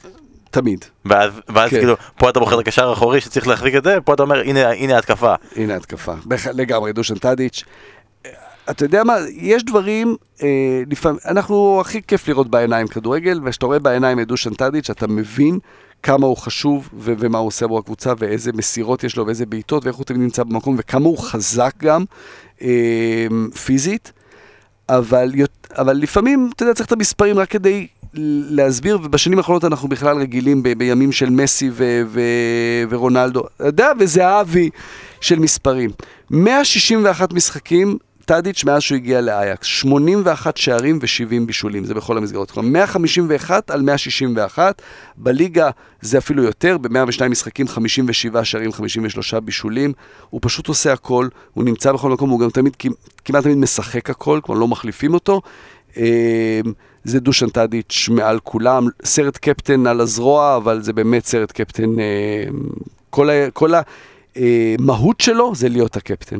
תמיד. 0.51 0.85
ואז, 1.05 1.31
ואז 1.49 1.69
כן. 1.69 1.77
כאילו, 1.77 1.95
פה 2.17 2.29
אתה 2.29 2.39
בוחר 2.39 2.55
את 2.55 2.59
הקשר 2.59 2.89
האחורי 2.89 3.21
שצריך 3.21 3.47
להחזיק 3.47 3.75
את 3.75 3.83
זה, 3.83 3.97
פה 4.01 4.13
אתה 4.13 4.23
אומר, 4.23 4.39
הנה, 4.39 4.71
הנה 4.71 4.95
ההתקפה. 4.95 5.33
הנה 5.55 5.73
ההתקפה, 5.73 6.13
לגמרי, 6.53 6.93
דושן 6.93 7.15
טאדיץ'. 7.15 7.63
אתה 8.69 8.85
יודע 8.85 9.03
מה, 9.03 9.13
יש 9.35 9.63
דברים, 9.63 10.15
אה, 10.43 10.83
לפעמים, 10.89 11.19
אנחנו, 11.25 11.81
הכי 11.81 12.01
כיף 12.01 12.27
לראות 12.27 12.47
בעיניים 12.47 12.87
כדורגל, 12.87 13.39
וכשאתה 13.43 13.65
רואה 13.65 13.79
בעיניים 13.79 14.19
את 14.19 14.27
דושן 14.27 14.53
טאדיץ', 14.53 14.89
אתה 14.89 15.07
מבין 15.07 15.59
כמה 16.03 16.27
הוא 16.27 16.37
חשוב 16.37 16.89
ו- 16.99 17.13
ומה 17.19 17.37
הוא 17.37 17.47
עושה 17.47 17.65
עבור 17.65 17.79
הקבוצה 17.79 18.13
ואיזה 18.17 18.51
מסירות 18.53 19.03
יש 19.03 19.17
לו 19.17 19.25
ואיזה 19.25 19.45
בעיטות 19.45 19.85
ואיך 19.85 19.95
הוא 19.95 20.05
תמיד 20.05 20.21
נמצא 20.21 20.43
במקום 20.43 20.75
וכמה 20.79 21.05
הוא 21.05 21.17
חזק 21.17 21.73
גם 21.77 22.03
אה, 22.61 23.27
פיזית. 23.65 24.11
אבל, 24.89 25.31
אבל 25.77 25.97
לפעמים, 25.97 26.49
אתה 26.55 26.63
יודע, 26.63 26.73
צריך 26.73 26.87
את 26.87 26.91
המספרים 26.91 27.37
רק 27.37 27.49
כדי 27.49 27.87
להסביר, 28.49 28.99
ובשנים 29.03 29.37
האחרונות 29.37 29.65
אנחנו 29.65 29.89
בכלל 29.89 30.17
רגילים 30.17 30.63
ב- 30.63 30.73
בימים 30.73 31.11
של 31.11 31.29
מסי 31.29 31.69
ו- 31.71 32.01
ו- 32.07 32.83
ורונלדו, 32.89 33.43
אתה 33.55 33.65
יודע, 33.65 33.91
וזהבי 33.99 34.69
של 35.21 35.39
מספרים. 35.39 35.89
161 36.29 37.33
משחקים 37.33 37.97
טאדיץ' 38.25 38.63
מאז 38.63 38.81
שהוא 38.81 38.95
הגיע 38.95 39.21
לאייקס, 39.21 39.65
81 39.67 40.57
שערים 40.57 40.99
ו-70 41.01 41.45
בישולים, 41.45 41.85
זה 41.85 41.93
בכל 41.93 42.17
המסגרות. 42.17 42.51
כלומר, 42.51 42.69
151 42.69 43.71
על 43.71 43.81
161, 43.81 44.81
בליגה 45.17 45.69
זה 46.01 46.17
אפילו 46.17 46.43
יותר, 46.43 46.77
ב-102 46.77 47.27
משחקים 47.29 47.67
57 47.67 48.45
שערים, 48.45 48.71
53 48.71 49.33
בישולים. 49.33 49.93
הוא 50.29 50.39
פשוט 50.43 50.67
עושה 50.67 50.93
הכל, 50.93 51.27
הוא 51.53 51.63
נמצא 51.63 51.91
בכל 51.91 52.09
מקום, 52.09 52.29
הוא 52.29 52.39
גם 52.39 52.49
תמיד, 52.49 52.75
כמעט 53.25 53.43
תמיד 53.43 53.57
משחק 53.57 54.09
הכל, 54.09 54.39
כלומר 54.43 54.61
לא 54.61 54.67
מחליפים 54.67 55.13
אותו. 55.13 55.41
אמ, 55.97 56.03
זה 57.03 57.19
דושן 57.19 57.49
טאדיץ' 57.49 58.09
מעל 58.11 58.39
כולם, 58.39 58.87
סרט 59.03 59.37
קפטן 59.37 59.87
על 59.87 60.01
הזרוע, 60.01 60.55
אבל 60.57 60.81
זה 60.81 60.93
באמת 60.93 61.25
סרט 61.25 61.51
קפטן, 61.51 61.99
אמ, 61.99 62.59
כל, 63.09 63.29
כל 63.53 63.71
המהות 64.35 65.19
שלו 65.19 65.55
זה 65.55 65.69
להיות 65.69 65.97
הקפטן. 65.97 66.37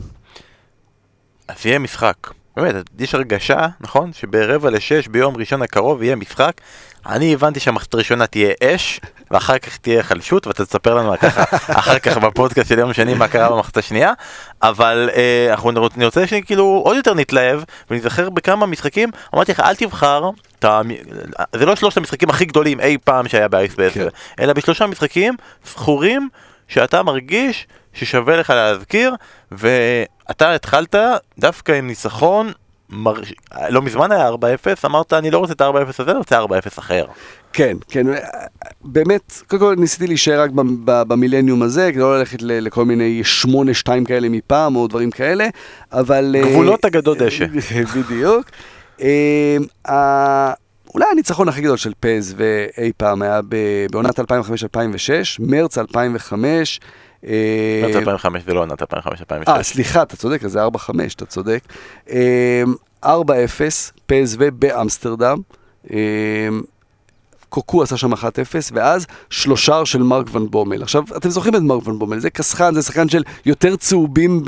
אז 1.48 1.66
יהיה 1.66 1.80
משחק. 1.80 2.16
באמת, 2.58 2.76
יש 3.00 3.16
הרגשה, 3.16 3.68
נכון? 3.82 4.14
שברבע 4.14 4.70
לשש 4.70 5.08
ביום 5.08 5.38
ראשון 5.38 5.62
הקרוב 5.62 6.04
יהיה 6.04 6.16
משחק. 6.16 6.52
אני 7.06 7.34
הבנתי 7.34 7.60
שהמחצית 7.60 7.94
הראשונה 7.94 8.28
תהיה 8.28 8.54
אש, 8.64 9.00
ואחר 9.32 9.58
כך 9.58 9.78
תהיה 9.78 10.04
חלשות, 10.04 10.48
ואתה 10.48 10.66
תספר 10.66 10.96
לנו 10.96 11.14
ככה 11.20 11.44
אחר 11.80 12.00
כך 12.00 12.18
בפודקאסט 12.18 12.70
של 12.70 12.80
יום 12.80 12.94
שני 12.94 13.14
מה 13.14 13.28
קרה 13.28 13.50
במחצית 13.50 13.78
השנייה. 13.78 14.14
אבל 14.62 15.10
אה, 15.16 15.48
אנחנו 15.52 15.70
אני 15.70 16.06
רוצה 16.06 16.28
שכאילו 16.28 16.82
עוד 16.86 16.96
יותר 16.96 17.14
נתלהב, 17.14 17.62
ונזכר 17.89 18.30
בכמה 18.30 18.66
משחקים, 18.66 19.10
אמרתי 19.36 19.52
לך 19.52 19.60
אל 19.60 19.76
תבחר, 19.76 20.30
אתה, 20.60 20.82
זה 21.56 21.66
לא 21.66 21.76
שלושת 21.76 21.98
המשחקים 21.98 22.30
הכי 22.30 22.46
גדולים 22.46 22.80
אי 22.80 22.98
פעם 23.04 23.28
שהיה 23.28 23.48
באייס 23.48 23.76
כן. 23.94 24.08
אלא 24.39 24.54
בשלושה 24.54 24.88
משחקים 24.88 25.36
זכורים 25.66 26.30
שאתה 26.68 27.03
מרגיש 27.03 27.68
ששווה 27.93 28.38
לך 28.38 28.49
להזכיר, 28.49 29.16
ואתה 29.51 30.55
התחלת 30.55 30.95
דווקא 31.39 31.72
עם 31.72 31.88
ניצחון, 31.88 32.51
מר... 32.89 33.14
לא 33.70 33.82
מזמן 33.82 34.11
היה 34.11 34.30
4-0, 34.30 34.34
אמרת 34.86 35.14
אני 35.14 35.32
לא 35.32 35.38
רוצה 35.38 35.53
את 35.53 35.61
ה-4-0 35.61 35.89
הזה, 35.99 36.11
אני 36.11 36.18
רוצה 36.18 36.43
4-0 36.43 36.45
אחר. 36.80 37.05
כן, 37.53 37.78
כן, 37.89 38.07
באמת, 38.84 39.41
קודם 39.47 39.61
כל 39.61 39.76
ניסיתי 39.78 40.07
להישאר 40.07 40.41
רק 40.41 40.51
במילניום 40.86 41.61
הזה, 41.61 41.89
כדי 41.91 42.01
לא 42.01 42.20
ללכת 42.20 42.41
לכל 42.41 42.86
מיני 42.86 43.22
8-2 43.86 43.88
כאלה 44.07 44.30
מפעם 44.30 44.76
או 44.76 44.88
דברים 44.88 45.11
כאלה, 45.11 45.47
אבל... 45.91 46.36
אה, 46.39 46.41
גבולות 46.41 46.86
אגדות 46.86 47.18
דשא. 47.18 47.45
בדיוק. 47.95 48.49
אה, 50.94 51.00
אולי 51.00 51.06
הניצחון 51.12 51.50
הכי 51.50 51.62
גדול 51.62 51.78
של 51.78 51.94
פז 52.00 52.36
ואי 52.38 52.91
פעם 52.98 53.22
היה 53.22 53.39
בעונת 53.91 54.20
2005-2006, 54.20 54.24
מרץ 55.39 55.78
2005. 55.78 56.80
עונת 57.22 57.96
2005 57.96 58.44
זה 58.44 58.54
לא 58.54 58.60
עונת 58.60 58.82
2005-2006. 58.82 58.86
אה, 59.48 59.64
סליחה, 59.64 60.02
אתה 60.02 60.16
צודק, 60.16 60.48
זה 60.48 60.66
4-5, 60.66 60.70
אתה 61.16 61.26
צודק. 61.26 61.60
4-0, 63.06 63.08
פסו 64.06 64.38
באמסטרדם. 64.60 65.38
קוקו 67.54 67.84
עשה 67.84 67.97
שם 67.97 68.14
1-0, 68.14 68.18
ואז 68.72 69.06
שלושר 69.30 69.84
של 69.84 70.04
מרק 70.04 70.28
ון 70.32 70.47
בומל. 70.49 70.84
עכשיו, 70.84 71.04
אתם 71.18 71.30
זוכרים 71.30 71.56
את 71.56 71.62
מרק 71.62 71.88
ון 71.88 71.99
בומל, 71.99 72.20
זה 72.20 72.30
קסחן, 72.30 72.74
זה 72.74 72.82
שחקן 72.82 73.10
של 73.10 73.24
יותר 73.45 73.76
צהובים 73.76 74.41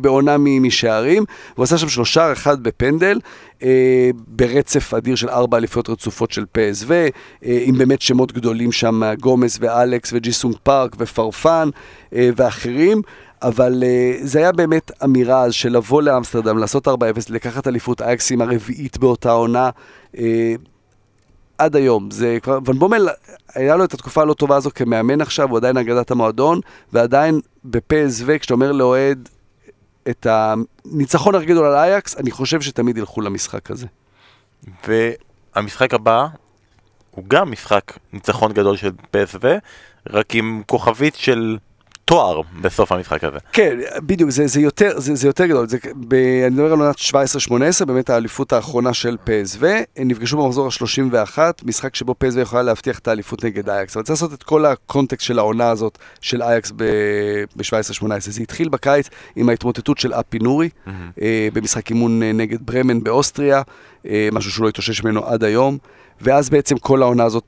בעונה 0.00 0.36
משערים, 0.38 1.24
הוא 1.54 1.62
עשה 1.62 1.78
שם 1.78 1.88
שלושר, 1.88 2.30
אחד 2.32 2.62
בפנדל, 2.62 3.20
אה, 3.62 4.10
ברצף 4.26 4.94
אדיר 4.94 5.14
של 5.14 5.28
ארבע 5.28 5.56
אליפויות 5.56 5.88
רצופות 5.88 6.30
של 6.30 6.44
פסו, 6.52 6.92
אה, 6.92 7.08
עם 7.42 7.78
באמת 7.78 8.02
שמות 8.02 8.32
גדולים 8.32 8.72
שם, 8.72 9.02
גומס 9.20 9.58
ואלכס 9.60 10.10
וג'יסונג 10.12 10.54
פארק 10.62 10.96
ופרפן 10.98 11.68
אה, 12.14 12.30
ואחרים. 12.36 13.02
אבל 13.42 13.82
uh, 13.82 14.26
זה 14.26 14.38
היה 14.38 14.52
באמת 14.52 14.90
אמירה 15.04 15.42
אז 15.42 15.54
של 15.54 15.76
לבוא 15.76 16.02
לאמסטרדם, 16.02 16.58
לעשות 16.58 16.88
4-0, 16.88 16.90
לקחת 17.30 17.66
אליפות 17.66 18.02
אייקסים 18.02 18.40
הרביעית 18.40 18.98
באותה 18.98 19.30
עונה. 19.30 19.70
Uh, 20.14 20.18
עד 21.58 21.76
היום. 21.76 22.10
זה 22.10 22.38
כבר, 22.42 22.58
ון 22.64 22.78
בומל, 22.78 23.08
היה 23.54 23.76
לו 23.76 23.84
את 23.84 23.94
התקופה 23.94 24.22
הלא 24.22 24.34
טובה 24.34 24.56
הזו 24.56 24.70
כמאמן 24.74 25.20
עכשיו, 25.20 25.48
הוא 25.48 25.58
עדיין 25.58 25.76
אגדת 25.76 26.10
המועדון, 26.10 26.60
ועדיין 26.92 27.40
בפסו, 27.64 28.26
כשאתה 28.40 28.54
אומר 28.54 28.72
לאוהד 28.72 29.28
את 30.08 30.26
הניצחון 30.30 31.34
הכי 31.34 31.46
גדול 31.46 31.66
על 31.66 31.74
אייקס, 31.74 32.16
אני 32.16 32.30
חושב 32.30 32.60
שתמיד 32.60 32.96
ילכו 32.98 33.20
למשחק 33.20 33.70
הזה. 33.70 33.86
והמשחק 34.88 35.94
הבא 35.94 36.26
הוא 37.10 37.24
גם 37.28 37.50
משחק 37.50 37.98
ניצחון 38.12 38.52
גדול 38.52 38.76
של 38.76 38.90
פסו, 39.10 39.38
רק 40.10 40.34
עם 40.34 40.62
כוכבית 40.66 41.14
של 41.14 41.58
תואר 42.06 42.40
בסוף 42.60 42.92
המשחק 42.92 43.24
הזה. 43.24 43.38
כן, 43.52 43.78
בדיוק, 44.00 44.30
זה, 44.30 44.46
זה, 44.46 44.60
יותר, 44.60 45.00
זה, 45.00 45.14
זה 45.14 45.28
יותר 45.28 45.46
גדול. 45.46 45.68
זה, 45.68 45.78
ב, 46.08 46.14
אני 46.14 46.50
מדבר 46.50 46.72
על 46.72 46.80
עונת 46.80 46.96
17-18, 47.82 47.84
באמת 47.84 48.10
האליפות 48.10 48.52
האחרונה 48.52 48.94
של 48.94 49.16
פסו, 49.24 49.66
הם 49.96 50.08
נפגשו 50.08 50.36
במחזור 50.36 50.66
ה-31, 50.66 51.38
משחק 51.64 51.94
שבו 51.94 52.14
פסו 52.18 52.40
יכולה 52.40 52.62
להבטיח 52.62 52.98
את 52.98 53.08
האליפות 53.08 53.44
נגד 53.44 53.68
אייקס. 53.68 53.96
אבל 53.96 54.04
צריך 54.04 54.22
לעשות 54.22 54.32
את 54.32 54.42
כל 54.42 54.66
הקונטקסט 54.66 55.26
של 55.26 55.38
העונה 55.38 55.70
הזאת 55.70 55.98
של 56.20 56.42
אייקס 56.42 56.72
ב-17-18. 56.76 58.06
זה 58.18 58.42
התחיל 58.42 58.68
בקיץ 58.68 59.08
עם 59.36 59.48
ההתמוטטות 59.48 59.98
של 59.98 60.12
אפי 60.12 60.38
נורי, 60.38 60.68
mm-hmm. 60.68 60.90
אה, 61.22 61.48
במשחק 61.52 61.90
אימון 61.90 62.22
אה, 62.22 62.32
נגד 62.32 62.58
ברמן 62.66 63.02
באוסטריה, 63.02 63.62
אה, 64.06 64.28
משהו 64.32 64.50
שהוא 64.50 64.64
לא 64.64 64.68
התאושש 64.68 65.04
ממנו 65.04 65.26
עד 65.26 65.44
היום, 65.44 65.78
ואז 66.20 66.50
בעצם 66.50 66.78
כל 66.78 67.02
העונה 67.02 67.24
הזאת 67.24 67.44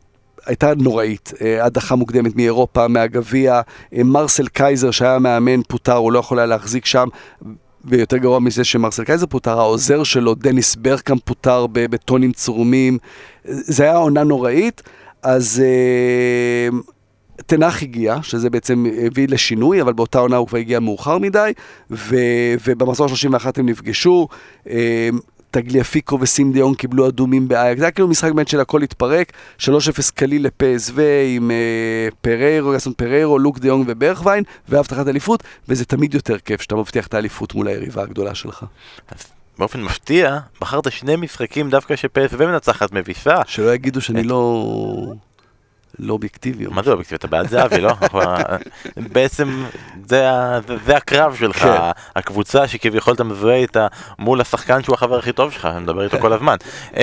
הייתה 0.48 0.72
נוראית. 0.74 1.32
אה, 1.40 1.64
הדחה 1.64 1.94
מוקדמת 1.94 2.36
מאירופה, 2.36 2.88
מהגביע, 2.88 3.60
אה, 3.94 4.02
מרסל 4.04 4.46
קייזר 4.46 4.90
שהיה 4.90 5.18
מאמן 5.18 5.62
פוטר, 5.62 5.96
הוא 5.96 6.12
לא 6.12 6.18
יכול 6.18 6.38
היה 6.38 6.46
להחזיק 6.46 6.86
שם. 6.86 7.08
ויותר 7.84 8.16
גרוע 8.16 8.38
מזה 8.38 8.64
שמרסל 8.64 9.04
קייזר 9.04 9.26
פוטר, 9.26 9.60
העוזר 9.60 10.04
שלו, 10.04 10.34
דניס 10.34 10.74
ברגקאמפ 10.74 11.18
פוטר 11.18 11.66
בטונים 11.72 12.32
צרומים. 12.32 12.98
זה 13.44 13.84
היה 13.84 13.96
עונה 13.96 14.24
נוראית, 14.24 14.82
אז 15.22 15.62
אה, 15.64 16.78
טן 17.46 17.61
האח 17.61 17.82
הגיע, 17.82 18.16
שזה 18.22 18.50
בעצם 18.50 18.86
הביא 19.06 19.28
לשינוי, 19.28 19.82
אבל 19.82 19.92
באותה 19.92 20.18
עונה 20.18 20.36
הוא 20.36 20.48
כבר 20.48 20.58
הגיע 20.58 20.80
מאוחר 20.80 21.18
מדי, 21.18 21.52
ו, 21.90 22.16
ובמחזור 22.66 23.08
31 23.08 23.58
הם 23.58 23.68
נפגשו. 23.68 24.28
אה, 24.70 25.08
טגליאפיקו 25.50 26.18
וסים 26.20 26.52
קיבלו 26.74 27.08
אדומים 27.08 27.48
באייאקס, 27.48 27.78
זה 27.78 27.84
היה 27.84 27.90
כאילו 27.90 28.08
משחק 28.08 28.32
באמת 28.32 28.48
של 28.48 28.60
הכל 28.60 28.82
התפרק, 28.82 29.32
3-0 29.60 29.64
קליל 30.14 30.46
לפסו 30.46 30.92
עם 31.36 31.50
אה, 31.50 32.08
פריירו, 32.20 32.74
יסון 32.74 32.92
פריירו, 32.96 33.38
לוק 33.38 33.58
דיון 33.58 33.84
וברכווין, 33.86 34.44
והבטחת 34.68 35.08
אליפות, 35.08 35.42
וזה 35.68 35.84
תמיד 35.84 36.14
יותר 36.14 36.38
כיף 36.38 36.62
שאתה 36.62 36.76
מבטיח 36.76 37.06
את 37.06 37.14
האליפות 37.14 37.54
מול 37.54 37.68
היריבה 37.68 38.02
הגדולה 38.02 38.34
שלך. 38.34 38.64
באופן 39.58 39.82
מפתיע, 39.82 40.38
בחרת 40.60 40.92
שני 40.92 41.16
משחקים 41.16 41.70
דווקא 41.70 41.96
שפסו 41.96 42.38
מנצחת 42.38 42.92
מביסה. 42.92 43.36
שלא 43.46 43.74
יגידו 43.74 44.00
שאני 44.00 44.22
לא... 44.22 45.14
לא 45.98 46.12
אובייקטיביות. 46.12 46.72
מה 46.72 46.82
זה 46.82 46.90
אובייקטיביות? 46.90 47.20
אתה 47.20 47.28
בעד 47.28 47.48
זהבי, 47.48 47.80
לא? 47.80 47.92
בעצם 49.12 49.64
זה, 50.08 50.28
זה 50.86 50.96
הקרב 50.96 51.34
שלך, 51.34 51.58
כן. 51.58 51.90
הקבוצה 52.16 52.68
שכביכול 52.68 53.14
אתה 53.14 53.24
מזוהה 53.24 53.56
איתה 53.56 53.86
מול 54.18 54.40
השחקן 54.40 54.82
שהוא 54.82 54.94
החבר 54.94 55.18
הכי 55.18 55.32
טוב 55.32 55.52
שלך, 55.52 55.64
אני 55.64 55.80
מדבר 55.80 56.04
איתו 56.04 56.18
כל 56.20 56.32
הזמן. 56.32 56.56
אמ, 56.96 57.02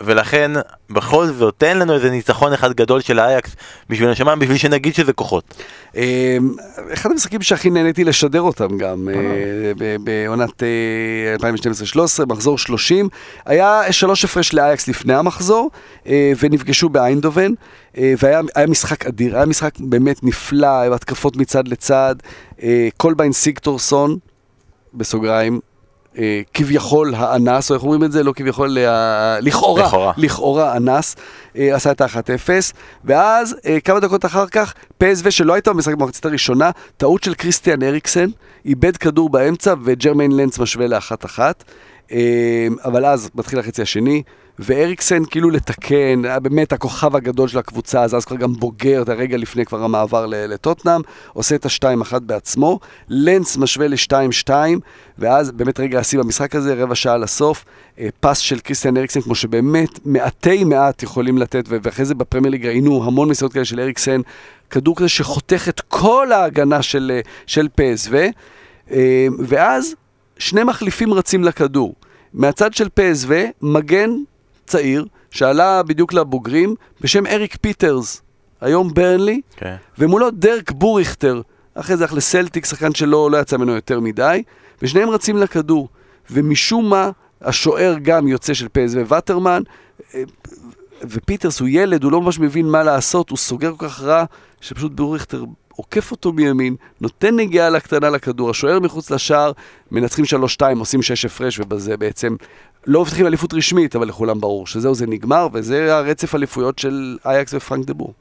ולכן, 0.00 0.50
בכל 0.90 1.26
זאת, 1.26 1.54
תן 1.58 1.78
לנו 1.78 1.94
איזה 1.94 2.10
ניצחון 2.10 2.52
אחד 2.52 2.72
גדול 2.72 3.00
של 3.00 3.18
האייקס 3.18 3.56
בשביל 3.88 4.08
הנשמה, 4.08 4.36
בשביל 4.36 4.56
שנגיד 4.56 4.94
שזה 4.94 5.12
כוחות. 5.12 5.54
אמ, 5.96 6.02
אחד 6.92 7.10
המשחקים 7.10 7.42
שהכי 7.42 7.70
נהניתי 7.70 8.04
לשדר 8.04 8.40
אותם 8.40 8.78
גם, 8.78 9.08
אה, 9.08 9.96
בעונת 10.00 10.62
2012-2013, 11.38 12.20
אה, 12.20 12.26
מחזור 12.26 12.58
30, 12.58 13.08
היה 13.46 13.82
שלוש 13.92 14.24
הפרש 14.24 14.54
לאייקס 14.54 14.88
לפני 14.88 15.14
המחזור, 15.14 15.70
אה, 16.06 16.32
ונפגשו 16.40 16.88
באיינדובן. 16.88 17.52
אה, 17.97 17.97
והיה 18.18 18.66
משחק 18.68 19.06
אדיר, 19.06 19.36
היה 19.36 19.46
משחק 19.46 19.74
באמת 19.80 20.22
נפלא, 20.22 20.94
התקפות 20.94 21.36
מצד 21.36 21.68
לצד. 21.68 22.14
אה, 22.62 22.88
קולביין 22.96 23.32
סיגטורסון, 23.32 24.16
בסוגריים, 24.94 25.60
אה, 26.18 26.40
כביכול 26.54 27.14
האנס, 27.14 27.70
או 27.70 27.74
איך 27.74 27.82
אומרים 27.82 28.04
את 28.04 28.12
זה? 28.12 28.22
לא 28.22 28.32
כביכול, 28.32 28.78
לכאורה, 29.40 29.82
לכאורה, 29.86 30.12
לכאורה 30.16 30.76
אנס, 30.76 31.16
עשה 31.54 31.90
את 31.90 32.00
ה-1-0, 32.00 32.48
ואז 33.04 33.56
כמה 33.84 34.00
דקות 34.00 34.24
אחר 34.24 34.46
כך, 34.46 34.74
פסו 34.98 35.32
שלא 35.32 35.52
הייתה 35.52 35.72
במשחק 35.72 35.94
במחצית 35.94 36.26
הראשונה, 36.26 36.70
טעות 36.96 37.22
של 37.22 37.34
קריסטיאן 37.34 37.82
אריקסן, 37.82 38.26
איבד 38.64 38.96
כדור 38.96 39.30
באמצע 39.30 39.74
וג'רמיין 39.84 40.32
לנץ 40.32 40.58
משווה 40.58 40.86
לאחת-אחת, 40.86 41.64
אבל 42.84 43.06
אז 43.06 43.30
מתחיל 43.34 43.58
החצי 43.58 43.82
השני. 43.82 44.22
ואריקסן 44.58 45.24
כאילו 45.24 45.50
לתקן, 45.50 46.24
היה 46.24 46.40
באמת 46.40 46.72
הכוכב 46.72 47.16
הגדול 47.16 47.48
של 47.48 47.58
הקבוצה, 47.58 48.02
אז 48.02 48.14
אז 48.14 48.24
כבר 48.24 48.36
גם 48.36 48.52
בוגר, 48.52 49.02
את 49.02 49.08
הרגע 49.08 49.36
לפני 49.36 49.64
כבר 49.64 49.84
המעבר 49.84 50.26
לטוטנאם, 50.26 51.00
עושה 51.32 51.54
את 51.54 51.66
השתיים 51.66 52.00
אחת 52.00 52.22
בעצמו, 52.22 52.80
לנץ 53.08 53.56
משווה 53.56 53.88
לשתיים 53.88 54.32
שתיים, 54.32 54.80
ואז 55.18 55.50
באמת 55.50 55.80
רגע 55.80 55.98
השיא 55.98 56.18
במשחק 56.18 56.54
הזה, 56.54 56.74
רבע 56.74 56.94
שעה 56.94 57.16
לסוף, 57.16 57.64
אה, 57.98 58.08
פס 58.20 58.38
של 58.38 58.58
קריסטיאן 58.58 58.96
אריקסן, 58.96 59.20
כמו 59.20 59.34
שבאמת 59.34 60.06
מעטי 60.06 60.64
מעט 60.64 61.02
יכולים 61.02 61.38
לתת, 61.38 61.64
ואחרי 61.68 62.04
זה 62.04 62.14
בפרמייר 62.14 62.50
ליג 62.50 62.66
ראינו 62.66 63.04
המון 63.04 63.28
מסירות 63.28 63.52
כאלה 63.52 63.64
של 63.64 63.80
אריקסן, 63.80 64.20
כדור 64.70 64.96
כזה 64.96 65.08
שחותך 65.08 65.68
את 65.68 65.80
כל 65.80 66.32
ההגנה 66.32 66.82
של, 66.82 67.12
אה, 67.14 67.20
של 67.46 67.68
אה, 68.90 69.26
ואז 69.38 69.94
שני 70.38 70.64
מחליפים 70.64 71.14
רצים 71.14 71.44
לכדור. 71.44 71.94
מהצד 72.34 72.74
של 72.74 72.88
פסו, 72.94 73.34
מגן 73.62 74.10
צעיר, 74.68 75.04
שעלה 75.30 75.82
בדיוק 75.82 76.12
לבוגרים, 76.12 76.74
בשם 77.00 77.26
אריק 77.26 77.56
פיטרס, 77.60 78.22
היום 78.60 78.94
בברנלי, 78.94 79.40
okay. 79.50 79.58
כן. 79.58 79.76
ומולו 79.98 80.30
דרק 80.30 80.70
בוריכטר, 80.72 81.42
אחרי 81.74 81.96
זה 81.96 82.04
הלך 82.04 82.12
לסלטיק, 82.12 82.64
שחקן 82.64 82.94
שלא 82.94 83.30
לא 83.30 83.36
יצא 83.36 83.56
ממנו 83.56 83.74
יותר 83.74 84.00
מדי, 84.00 84.42
ושניהם 84.82 85.10
רצים 85.10 85.36
לכדור, 85.36 85.88
ומשום 86.30 86.90
מה, 86.90 87.10
השוער 87.42 87.96
גם 88.02 88.28
יוצא 88.28 88.54
של 88.54 88.68
פ.ס.וו 88.72 88.96
ווטרמן, 88.96 89.62
אה, 90.14 90.22
ופיטרס 91.02 91.60
הוא 91.60 91.68
ילד, 91.68 92.04
הוא 92.04 92.12
לא 92.12 92.20
ממש 92.20 92.38
מבין 92.38 92.66
מה 92.66 92.82
לעשות, 92.82 93.30
הוא 93.30 93.38
סוגר 93.38 93.72
כל 93.76 93.88
כך 93.88 94.02
רע, 94.02 94.24
שפשוט 94.60 94.92
בוריכטר 94.92 95.44
עוקף 95.68 96.10
אותו 96.10 96.32
מימין, 96.32 96.76
נותן 97.00 97.36
נגיעה 97.36 97.70
לקטנה 97.70 98.10
לכדור, 98.10 98.50
השוער 98.50 98.80
מחוץ 98.80 99.10
לשער, 99.10 99.52
מנצחים 99.90 100.24
3-2, 100.60 100.78
עושים 100.78 101.02
6 101.02 101.24
הפרש, 101.24 101.60
ובזה 101.60 101.96
בעצם 101.96 102.36
לא 102.88 103.02
מבטיחים 103.02 103.26
אליפות 103.26 103.54
רשמית, 103.54 103.96
אבל 103.96 104.08
לכולם 104.08 104.40
ברור 104.40 104.66
שזהו, 104.66 104.94
זה 104.94 105.06
נגמר, 105.06 105.48
וזה 105.52 105.96
הרצף 105.96 106.34
אליפויות 106.34 106.78
של 106.78 107.18
אייקס 107.26 107.54
ופרנק 107.54 107.86
דה 107.86 107.94
בור. 107.94 108.14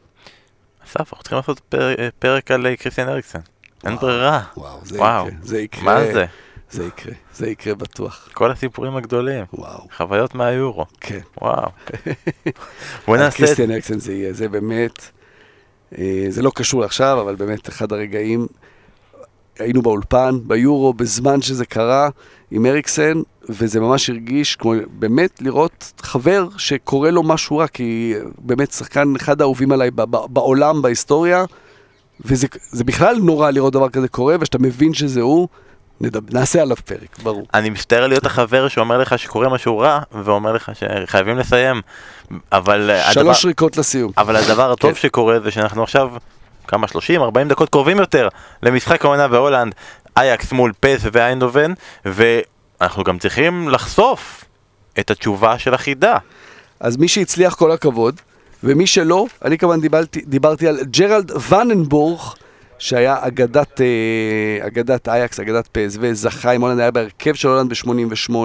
אסף, 0.85 0.99
אנחנו 0.99 1.17
צריכים 1.17 1.37
לעשות 1.37 1.59
פר, 1.59 1.95
פרק 2.19 2.51
על 2.51 2.75
קריסטיאן 2.75 3.09
אריקסן. 3.09 3.39
אין 3.85 3.95
ברירה. 3.95 4.41
וואו, 4.57 4.79
זה 4.83 4.99
וואו. 4.99 5.27
יקרה. 5.27 5.39
זה 5.43 5.59
יקרה. 5.59 5.83
מה 5.83 6.13
זה? 6.13 6.25
זה 6.71 6.85
יקרה, 6.85 7.13
זה 7.33 7.49
יקרה 7.49 7.75
בטוח. 7.75 8.29
כל 8.33 8.51
הסיפורים 8.51 8.95
הגדולים. 8.95 9.45
וואו. 9.53 9.87
חוויות 9.97 10.35
מהיורו. 10.35 10.85
כן. 11.01 11.19
וואו. 11.41 11.69
בוא 13.07 13.17
נעשה... 13.17 13.37
קריסטיאן 13.37 13.71
אריקסן 13.71 13.99
זה 13.99 14.13
יהיה, 14.13 14.33
זה 14.33 14.49
באמת... 14.49 15.09
אה, 15.97 16.25
זה 16.29 16.41
לא 16.41 16.51
קשור 16.55 16.83
עכשיו, 16.83 17.21
אבל 17.21 17.35
באמת 17.35 17.69
אחד 17.69 17.91
הרגעים, 17.91 18.47
היינו 19.59 19.81
באולפן, 19.81 20.39
ביורו, 20.43 20.93
בזמן 20.93 21.41
שזה 21.41 21.65
קרה, 21.65 22.09
עם 22.51 22.65
אריקסן, 22.65 23.21
וזה 23.49 23.79
ממש 23.79 24.09
הרגיש 24.09 24.55
כמו 24.55 24.73
באמת 24.89 25.41
לראות 25.41 25.93
חבר 26.01 26.47
שקורה 26.57 27.11
לו 27.11 27.23
משהו 27.23 27.57
רע, 27.57 27.67
כי 27.67 28.13
באמת 28.37 28.71
שחקן 28.71 29.13
אחד 29.15 29.41
האהובים 29.41 29.71
עליי 29.71 29.91
בעולם, 30.29 30.81
בהיסטוריה, 30.81 31.45
וזה 32.25 32.47
בכלל 32.85 33.15
נורא 33.15 33.51
לראות 33.51 33.73
דבר 33.73 33.89
כזה 33.89 34.07
קורה, 34.07 34.35
ושאתה 34.39 34.57
מבין 34.59 34.93
שזה 34.93 35.21
הוא. 35.21 35.47
נדבר, 36.01 36.39
נעשה 36.39 36.61
עליו 36.61 36.75
פרק, 36.75 37.19
ברור. 37.23 37.47
אני 37.53 37.69
מצטער 37.69 38.07
להיות 38.07 38.25
החבר 38.25 38.67
שאומר 38.67 38.97
לך 38.97 39.19
שקורה 39.19 39.49
משהו 39.49 39.77
רע, 39.77 39.99
ואומר 40.11 40.53
לך 40.53 40.71
שחייבים 40.73 41.37
לסיים, 41.37 41.81
אבל... 42.51 42.91
שלוש 43.11 43.37
הדבר, 43.37 43.47
ריקות 43.47 43.77
לסיום. 43.77 44.11
אבל 44.17 44.35
הדבר 44.35 44.71
הטוב 44.71 44.93
כן. 44.93 44.99
שקורה 44.99 45.39
זה 45.39 45.51
שאנחנו 45.51 45.83
עכשיו, 45.83 46.09
כמה 46.67 46.87
30, 46.87 47.21
40 47.21 47.47
דקות 47.47 47.69
קרובים 47.69 47.97
יותר, 47.97 48.27
למשחק 48.63 49.05
העונה 49.05 49.27
בהולנד, 49.27 49.75
אייאקס 50.17 50.51
מול 50.51 50.71
פ.ס.וו 50.79 51.01
איינדהובן, 51.11 51.73
ואנחנו 52.81 53.03
גם 53.03 53.19
צריכים 53.19 53.69
לחשוף 53.69 54.45
את 54.99 55.11
התשובה 55.11 55.59
של 55.59 55.73
החידה. 55.73 56.17
אז 56.79 56.97
מי 56.97 57.07
שהצליח 57.07 57.55
כל 57.55 57.71
הכבוד, 57.71 58.21
ומי 58.63 58.87
שלא, 58.87 59.25
אני 59.45 59.57
כמובן 59.57 59.81
דיברתי, 59.81 60.21
דיברתי 60.25 60.67
על 60.67 60.79
ג'רלד 60.83 61.31
וננבורג, 61.51 62.19
שהיה 62.79 63.17
אגדת, 63.19 63.81
אה, 63.81 64.67
אגדת 64.67 65.09
אייאקס, 65.09 65.39
אגדת 65.39 65.67
פ.ס.וו, 65.71 65.99
זכה 66.13 66.51
עם 66.51 66.61
הולנד, 66.61 66.79
היה 66.79 66.91
בהרכב 66.91 67.33
של 67.33 67.47
הולנד 67.47 67.69
ב-88, 67.69 68.35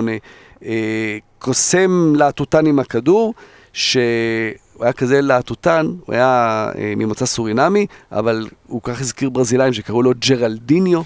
אה, 0.64 1.18
קוסם 1.38 2.12
להטוטן 2.16 2.66
עם 2.66 2.78
הכדור, 2.78 3.34
שהוא 3.72 3.94
היה 4.80 4.92
כזה 4.92 5.20
להטוטן, 5.20 5.86
הוא 6.06 6.14
היה 6.14 6.68
אה, 6.78 6.92
ממוצא 6.96 7.26
סורינמי, 7.26 7.86
אבל 8.12 8.48
הוא 8.66 8.80
כך 8.84 9.00
הזכיר 9.00 9.30
ברזילאים 9.30 9.72
שקראו 9.72 10.02
לו 10.02 10.12
ג'רלדיניו. 10.18 11.02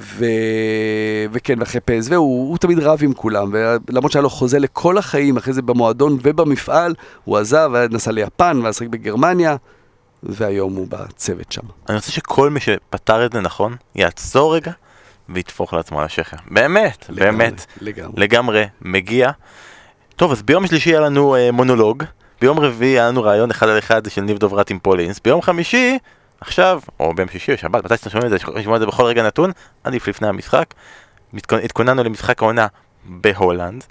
ו... 0.00 0.24
וכן, 1.32 1.60
ואחרי 1.60 1.80
פסו, 1.80 2.14
הוא, 2.14 2.48
הוא 2.48 2.58
תמיד 2.58 2.78
רב 2.78 2.98
עם 3.02 3.12
כולם, 3.12 3.50
ולמרות 3.88 4.12
שהיה 4.12 4.22
לו 4.22 4.30
חוזה 4.30 4.58
לכל 4.58 4.98
החיים, 4.98 5.36
אחרי 5.36 5.52
זה 5.52 5.62
במועדון 5.62 6.18
ובמפעל, 6.22 6.94
הוא 7.24 7.38
עזב, 7.38 7.70
נסע 7.90 8.12
ליפן, 8.12 8.60
ואז 8.64 8.80
בגרמניה, 8.90 9.56
והיום 10.22 10.74
הוא 10.74 10.86
בצוות 10.90 11.52
שם. 11.52 11.62
אני 11.88 11.96
רוצה 11.96 12.12
שכל 12.12 12.50
מי 12.50 12.60
שפתר 12.60 13.26
את 13.26 13.32
זה 13.32 13.40
נכון, 13.40 13.76
יעצור 13.94 14.54
רגע 14.54 14.72
ויטפוך 15.28 15.74
לעצמו 15.74 15.98
על 15.98 16.04
השכם. 16.04 16.36
באמת, 16.50 17.06
לגמרי, 17.08 17.24
באמת. 17.24 17.66
לגמרי. 17.80 18.12
לגמרי 18.16 18.64
מגיע. 18.82 19.30
טוב, 20.16 20.32
אז 20.32 20.42
ביום 20.42 20.66
שלישי 20.66 20.90
היה 20.90 21.00
לנו 21.00 21.36
אה, 21.36 21.52
מונולוג, 21.52 22.04
ביום 22.40 22.58
רביעי 22.58 22.90
היה 22.90 23.08
לנו 23.08 23.22
ראיון 23.22 23.50
אחד 23.50 23.68
על 23.68 23.78
אחד 23.78 24.10
של 24.10 24.20
ניב 24.20 24.38
דוברת 24.38 24.70
עם 24.70 24.78
פולינס, 24.78 25.20
ביום 25.24 25.42
חמישי, 25.42 25.98
עכשיו, 26.40 26.80
או 27.00 27.14
ביום 27.14 27.28
שישי 27.28 27.52
או 27.52 27.58
שבת, 27.58 27.84
מתי 27.84 27.96
שאתם 27.96 28.10
שומעים 28.10 28.34
את 28.34 28.40
זה, 28.40 28.46
לשמוע 28.54 28.76
את 28.76 28.80
זה 28.80 28.86
בכל 28.86 29.04
רגע 29.04 29.22
נתון, 29.22 29.50
עדיף 29.84 30.08
לפני 30.08 30.28
המשחק, 30.28 30.74
התכוננו 31.50 32.04
למשחק 32.04 32.42
העונה 32.42 32.66
בהולנד. 33.04 33.84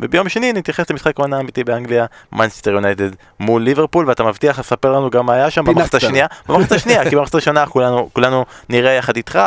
וביום 0.00 0.28
שני 0.28 0.52
נתייחס 0.52 0.90
למשחק 0.90 1.18
העונה 1.18 1.36
האמיתי 1.36 1.64
באנגליה, 1.64 2.06
מנצ'סטר 2.32 2.70
יונייטד 2.70 3.10
מול 3.40 3.62
ליברפול, 3.62 4.08
ואתה 4.08 4.24
מבטיח 4.24 4.58
לספר 4.58 4.92
לנו 4.92 5.10
גם 5.10 5.26
מה 5.26 5.34
היה 5.34 5.50
שם 5.50 5.64
במחצת 5.64 5.94
השנייה, 5.94 6.26
במחצת 6.48 6.72
השנייה, 6.72 7.10
כי 7.10 7.16
במחצת 7.16 7.34
הראשונה 7.34 7.66
כולנו, 7.66 8.10
כולנו 8.12 8.44
נראה 8.68 8.92
יחד 8.92 9.16
איתך, 9.16 9.38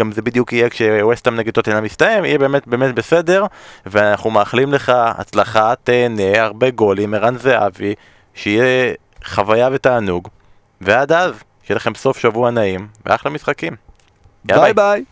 גם 0.00 0.12
זה 0.12 0.22
בדיוק 0.22 0.52
יהיה 0.52 0.70
כשווסטהאם 0.70 1.36
נגד 1.36 1.52
טוטנאם 1.52 1.84
מסתיים, 1.84 2.24
יהיה 2.24 2.38
באמת 2.38 2.68
באמת 2.68 2.94
בסדר, 2.94 3.44
ואנחנו 3.86 4.30
מאחלים 4.30 4.72
לך 4.72 4.92
הצלחה, 4.94 5.74
תהנה, 5.84 6.42
הרבה 6.42 6.70
גולים, 6.70 7.14
ערן 7.14 7.38
זהבי, 7.38 7.94
שיהיה 8.34 8.94
חוויה 9.24 9.68
ותענוג, 9.72 10.28
ועד 10.80 11.12
אז, 11.12 11.34
שיהיה 11.66 11.76
לכם 11.76 11.94
סוף 11.94 12.18
שבוע 12.18 12.50
נעים, 12.50 12.88
ואחלה 13.06 13.30
משחקים. 13.32 13.76
ביי 14.44 14.74
ביי. 14.74 15.04